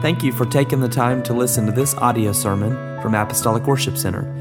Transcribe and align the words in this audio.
Thank 0.00 0.22
you 0.22 0.32
for 0.32 0.46
taking 0.46 0.78
the 0.78 0.88
time 0.88 1.24
to 1.24 1.32
listen 1.32 1.66
to 1.66 1.72
this 1.72 1.96
audio 1.96 2.30
sermon 2.30 3.02
from 3.02 3.16
Apostolic 3.16 3.66
Worship 3.66 3.98
Center. 3.98 4.32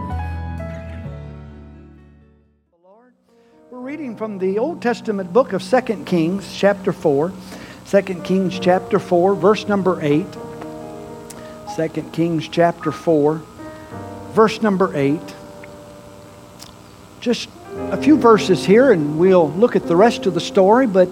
We're 3.71 3.79
reading 3.79 4.15
from 4.15 4.37
the 4.37 4.59
Old 4.59 4.79
Testament 4.79 5.33
book 5.33 5.53
of 5.53 5.63
2 5.63 6.03
Kings, 6.05 6.55
chapter 6.55 6.93
4. 6.93 7.33
2 7.89 8.01
Kings, 8.23 8.59
chapter 8.59 8.99
4, 8.99 9.33
verse 9.33 9.67
number 9.67 9.99
8. 10.03 10.23
2 11.75 11.87
Kings, 12.11 12.49
chapter 12.49 12.91
4, 12.91 13.41
verse 14.33 14.61
number 14.61 14.91
8. 14.93 15.21
Just 17.21 17.47
a 17.91 17.95
few 17.95 18.17
verses 18.17 18.65
here, 18.65 18.91
and 18.91 19.17
we'll 19.17 19.49
look 19.51 19.77
at 19.77 19.87
the 19.87 19.95
rest 19.95 20.25
of 20.25 20.33
the 20.33 20.41
story, 20.41 20.85
but 20.85 21.07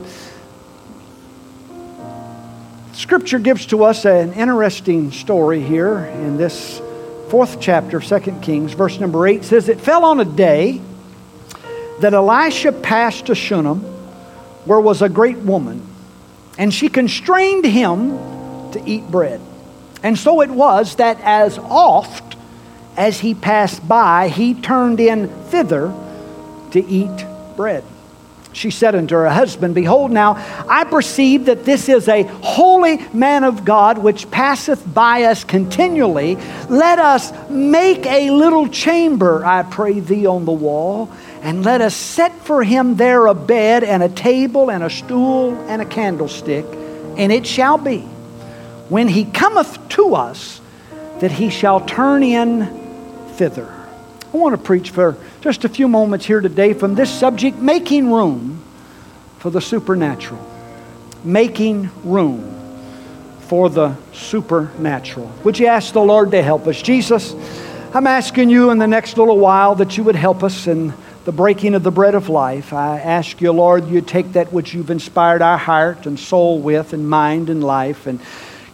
Scripture 2.91 3.39
gives 3.39 3.67
to 3.67 3.85
us 3.85 4.03
an 4.03 4.33
interesting 4.33 5.11
story 5.11 5.61
here 5.61 5.99
in 5.99 6.35
this 6.35 6.81
fourth 7.29 7.61
chapter 7.61 7.97
of 7.97 8.05
2 8.05 8.39
Kings, 8.41 8.73
verse 8.73 8.99
number 8.99 9.25
8 9.25 9.45
says, 9.45 9.69
It 9.69 9.79
fell 9.79 10.03
on 10.03 10.19
a 10.19 10.25
day 10.25 10.81
that 12.01 12.13
Elisha 12.13 12.73
passed 12.73 13.27
to 13.27 13.35
Shunem, 13.35 13.79
where 14.65 14.81
was 14.81 15.01
a 15.01 15.07
great 15.07 15.37
woman, 15.37 15.87
and 16.57 16.73
she 16.73 16.89
constrained 16.89 17.63
him 17.63 18.09
to 18.71 18.83
eat 18.85 19.09
bread. 19.09 19.39
And 20.03 20.17
so 20.17 20.41
it 20.41 20.49
was 20.49 20.95
that 20.95 21.19
as 21.21 21.57
oft 21.57 22.35
as 22.95 23.19
he 23.19 23.33
passed 23.33 23.87
by, 23.87 24.29
he 24.29 24.53
turned 24.53 24.99
in 24.99 25.29
thither 25.45 25.93
to 26.71 26.85
eat 26.85 27.25
bread. 27.55 27.83
She 28.51 28.71
said 28.71 28.95
unto 28.95 29.15
her 29.15 29.29
husband, 29.29 29.75
Behold, 29.75 30.11
now 30.11 30.33
I 30.67 30.83
perceive 30.83 31.45
that 31.45 31.65
this 31.65 31.87
is 31.87 32.07
a 32.07 32.23
holy 32.23 32.97
man 33.13 33.43
of 33.43 33.63
God 33.63 33.99
which 33.99 34.29
passeth 34.31 34.91
by 34.91 35.23
us 35.23 35.43
continually. 35.43 36.35
Let 36.67 36.97
us 36.97 37.31
make 37.49 38.05
a 38.07 38.31
little 38.31 38.67
chamber, 38.67 39.45
I 39.45 39.63
pray 39.63 39.99
thee, 39.99 40.25
on 40.25 40.45
the 40.45 40.51
wall, 40.51 41.11
and 41.41 41.63
let 41.63 41.81
us 41.81 41.95
set 41.95 42.33
for 42.41 42.63
him 42.63 42.95
there 42.95 43.27
a 43.27 43.35
bed 43.35 43.83
and 43.83 44.01
a 44.01 44.09
table 44.09 44.71
and 44.71 44.83
a 44.83 44.89
stool 44.89 45.53
and 45.69 45.81
a 45.81 45.85
candlestick. 45.85 46.65
And 47.17 47.31
it 47.31 47.45
shall 47.45 47.77
be, 47.77 48.05
when 48.89 49.07
he 49.07 49.25
cometh 49.25 49.87
to 49.89 50.15
us, 50.15 50.59
that 51.19 51.31
he 51.31 51.49
shall 51.49 51.81
turn 51.81 52.23
in 52.23 52.65
thither. 53.33 53.73
I 54.33 54.37
want 54.37 54.55
to 54.55 54.61
preach 54.61 54.91
for 54.91 55.17
just 55.41 55.65
a 55.65 55.69
few 55.69 55.87
moments 55.87 56.25
here 56.25 56.41
today 56.41 56.73
from 56.73 56.95
this 56.95 57.09
subject 57.09 57.57
making 57.57 58.11
room 58.11 58.63
for 59.39 59.49
the 59.49 59.61
supernatural. 59.61 60.45
Making 61.23 61.89
room 62.03 62.55
for 63.41 63.69
the 63.69 63.95
supernatural. 64.13 65.31
Would 65.43 65.57
you 65.57 65.67
ask 65.67 65.93
the 65.93 66.01
Lord 66.01 66.31
to 66.31 66.43
help 66.43 66.67
us? 66.67 66.81
Jesus, 66.81 67.33
I'm 67.93 68.05
asking 68.05 68.49
you 68.51 68.69
in 68.69 68.77
the 68.77 68.87
next 68.87 69.17
little 69.17 69.39
while 69.39 69.75
that 69.75 69.97
you 69.97 70.03
would 70.03 70.15
help 70.15 70.43
us 70.43 70.67
in 70.67 70.93
the 71.25 71.31
breaking 71.31 71.73
of 71.73 71.83
the 71.83 71.91
bread 71.91 72.15
of 72.15 72.29
life. 72.29 72.71
I 72.71 72.99
ask 72.99 73.41
you, 73.41 73.51
Lord, 73.51 73.87
you 73.87 74.01
take 74.01 74.33
that 74.33 74.53
which 74.53 74.73
you've 74.73 74.91
inspired 74.91 75.41
our 75.41 75.57
heart 75.57 76.05
and 76.05 76.19
soul 76.19 76.59
with, 76.59 76.93
and 76.93 77.09
mind 77.09 77.49
and 77.49 77.63
life, 77.63 78.05
and 78.07 78.19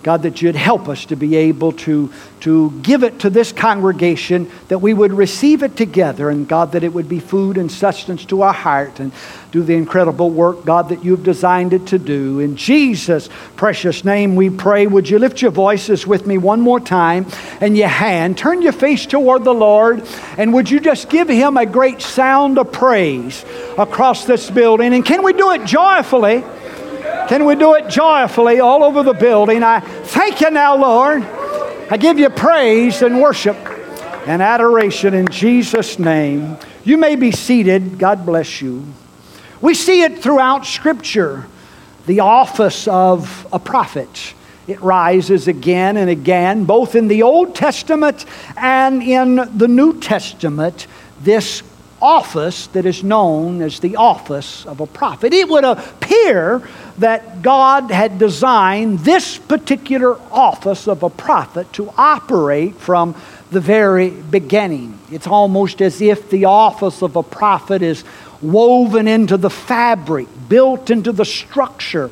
God, 0.05 0.21
that 0.21 0.39
you'd 0.39 0.55
help 0.55 0.87
us 0.87 1.05
to 1.05 1.15
be 1.15 1.35
able 1.35 1.71
to, 1.71 2.13
to 2.41 2.69
give 2.83 3.01
it 3.01 3.21
to 3.21 3.31
this 3.31 3.51
congregation, 3.51 4.51
that 4.67 4.77
we 4.77 4.93
would 4.93 5.11
receive 5.11 5.63
it 5.63 5.75
together, 5.75 6.29
and 6.29 6.47
God, 6.47 6.73
that 6.73 6.83
it 6.83 6.93
would 6.93 7.09
be 7.09 7.19
food 7.19 7.57
and 7.57 7.71
sustenance 7.71 8.23
to 8.25 8.43
our 8.43 8.53
heart 8.53 8.99
and 8.99 9.11
do 9.51 9.63
the 9.63 9.73
incredible 9.73 10.29
work, 10.29 10.63
God, 10.63 10.89
that 10.89 11.03
you've 11.03 11.23
designed 11.23 11.73
it 11.73 11.87
to 11.87 11.97
do. 11.97 12.39
In 12.39 12.55
Jesus' 12.55 13.29
precious 13.55 14.05
name 14.05 14.35
we 14.35 14.51
pray. 14.51 14.85
Would 14.85 15.09
you 15.09 15.17
lift 15.17 15.41
your 15.41 15.49
voices 15.49 16.05
with 16.05 16.27
me 16.27 16.37
one 16.37 16.61
more 16.61 16.79
time 16.79 17.25
and 17.59 17.75
your 17.75 17.87
hand? 17.87 18.37
Turn 18.37 18.61
your 18.61 18.73
face 18.73 19.07
toward 19.07 19.43
the 19.43 19.55
Lord, 19.55 20.07
and 20.37 20.53
would 20.53 20.69
you 20.69 20.79
just 20.79 21.09
give 21.09 21.29
him 21.29 21.57
a 21.57 21.65
great 21.65 21.99
sound 22.03 22.59
of 22.59 22.71
praise 22.71 23.43
across 23.75 24.25
this 24.25 24.51
building? 24.51 24.93
And 24.93 25.03
can 25.03 25.23
we 25.23 25.33
do 25.33 25.49
it 25.49 25.65
joyfully? 25.65 26.43
Can 27.27 27.45
we 27.45 27.55
do 27.55 27.73
it 27.73 27.89
joyfully 27.89 28.59
all 28.59 28.83
over 28.83 29.01
the 29.01 29.13
building? 29.13 29.63
I 29.63 29.79
thank 29.79 30.41
you 30.41 30.51
now, 30.51 30.75
Lord. 30.75 31.23
I 31.89 31.97
give 31.97 32.19
you 32.19 32.29
praise 32.29 33.01
and 33.01 33.19
worship 33.19 33.57
and 34.27 34.43
adoration 34.43 35.15
in 35.15 35.27
Jesus' 35.29 35.97
name. 35.97 36.57
You 36.83 36.97
may 36.97 37.15
be 37.15 37.31
seated. 37.31 37.97
God 37.97 38.27
bless 38.27 38.61
you. 38.61 38.85
We 39.59 39.73
see 39.73 40.03
it 40.03 40.19
throughout 40.19 40.67
Scripture 40.67 41.47
the 42.05 42.19
office 42.19 42.87
of 42.87 43.47
a 43.51 43.57
prophet. 43.57 44.35
It 44.67 44.79
rises 44.81 45.47
again 45.47 45.97
and 45.97 46.11
again, 46.11 46.65
both 46.65 46.93
in 46.93 47.07
the 47.07 47.23
Old 47.23 47.55
Testament 47.55 48.25
and 48.55 49.01
in 49.01 49.35
the 49.57 49.67
New 49.67 49.99
Testament. 49.99 50.85
This 51.21 51.63
office 52.01 52.67
that 52.67 52.85
is 52.85 53.03
known 53.03 53.61
as 53.61 53.79
the 53.79 53.95
office 53.95 54.65
of 54.65 54.79
a 54.79 54.85
prophet. 54.85 55.33
It 55.33 55.49
would 55.49 55.63
appear 55.63 56.67
that 56.97 57.41
God 57.41 57.91
had 57.91 58.19
designed 58.19 58.99
this 58.99 59.37
particular 59.37 60.19
office 60.31 60.87
of 60.87 61.03
a 61.03 61.09
prophet 61.09 61.71
to 61.73 61.93
operate 61.97 62.75
from 62.75 63.15
the 63.51 63.59
very 63.59 64.09
beginning. 64.09 64.97
It's 65.11 65.27
almost 65.27 65.81
as 65.81 66.01
if 66.01 66.29
the 66.29 66.45
office 66.45 67.01
of 67.01 67.15
a 67.15 67.23
prophet 67.23 67.81
is 67.81 68.03
woven 68.41 69.07
into 69.07 69.37
the 69.37 69.49
fabric, 69.49 70.27
built 70.47 70.89
into 70.89 71.11
the 71.11 71.25
structure 71.25 72.09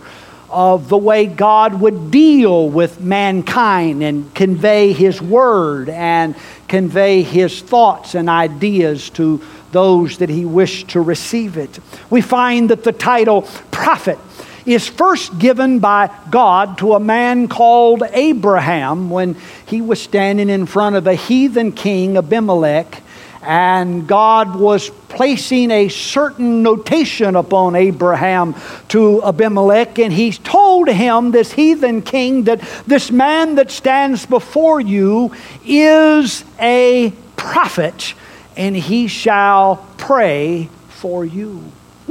of 0.50 0.88
the 0.88 0.98
way 0.98 1.26
God 1.26 1.80
would 1.82 2.12
deal 2.12 2.70
with 2.70 3.02
mankind 3.02 4.04
and 4.04 4.34
convey 4.36 4.94
His 4.94 5.20
word 5.22 5.90
and 5.90 6.36
convey 6.68 7.24
His 7.24 7.62
thoughts 7.62 8.14
and 8.14 8.30
ideas 8.30 9.10
to 9.12 9.42
those 9.72 10.20
that 10.20 10.30
He 10.30 10.46
wished 10.46 10.90
to 10.90 11.02
receive 11.02 11.58
it. 11.58 11.80
We 12.12 12.22
find 12.22 12.70
that 12.70 12.84
the 12.84 12.92
title 12.92 13.44
prophet 13.72 14.20
is 14.66 14.88
first 14.88 15.38
given 15.40 15.80
by 15.80 16.10
God 16.30 16.78
to 16.80 16.94
a 16.94 17.00
man 17.00 17.48
called 17.48 18.04
Abraham 18.12 19.10
when 19.10 19.36
he 19.66 19.82
was 19.82 20.02
standing 20.02 20.50
in 20.50 20.66
front 20.66 20.96
of 20.96 21.08
a 21.08 21.16
heathen 21.16 21.72
king, 21.72 22.18
Abimelech, 22.18 23.02
and 23.46 24.08
God 24.08 24.56
was 24.56 24.90
placing 25.10 25.70
a 25.70 25.90
certain 25.90 26.64
notation 26.64 27.36
upon 27.36 27.76
Abraham 27.76 28.56
to 28.90 29.22
Abimelech, 29.24 30.00
and 30.00 30.14
he 30.14 30.32
told 30.32 30.88
him, 30.88 31.32
this 31.32 31.52
heathen 31.52 32.02
king, 32.02 32.44
that 32.44 32.62
this 32.88 33.12
man 33.12 33.56
that 33.56 33.70
stands 33.70 34.26
before 34.26 34.80
you 34.80 35.34
is 35.66 36.44
a 36.60 37.12
prophet, 37.36 38.14
and 38.56 38.76
he 38.76 39.08
shall 39.08 39.86
pray 39.98 40.70
for 40.90 41.26
you. 41.26 41.64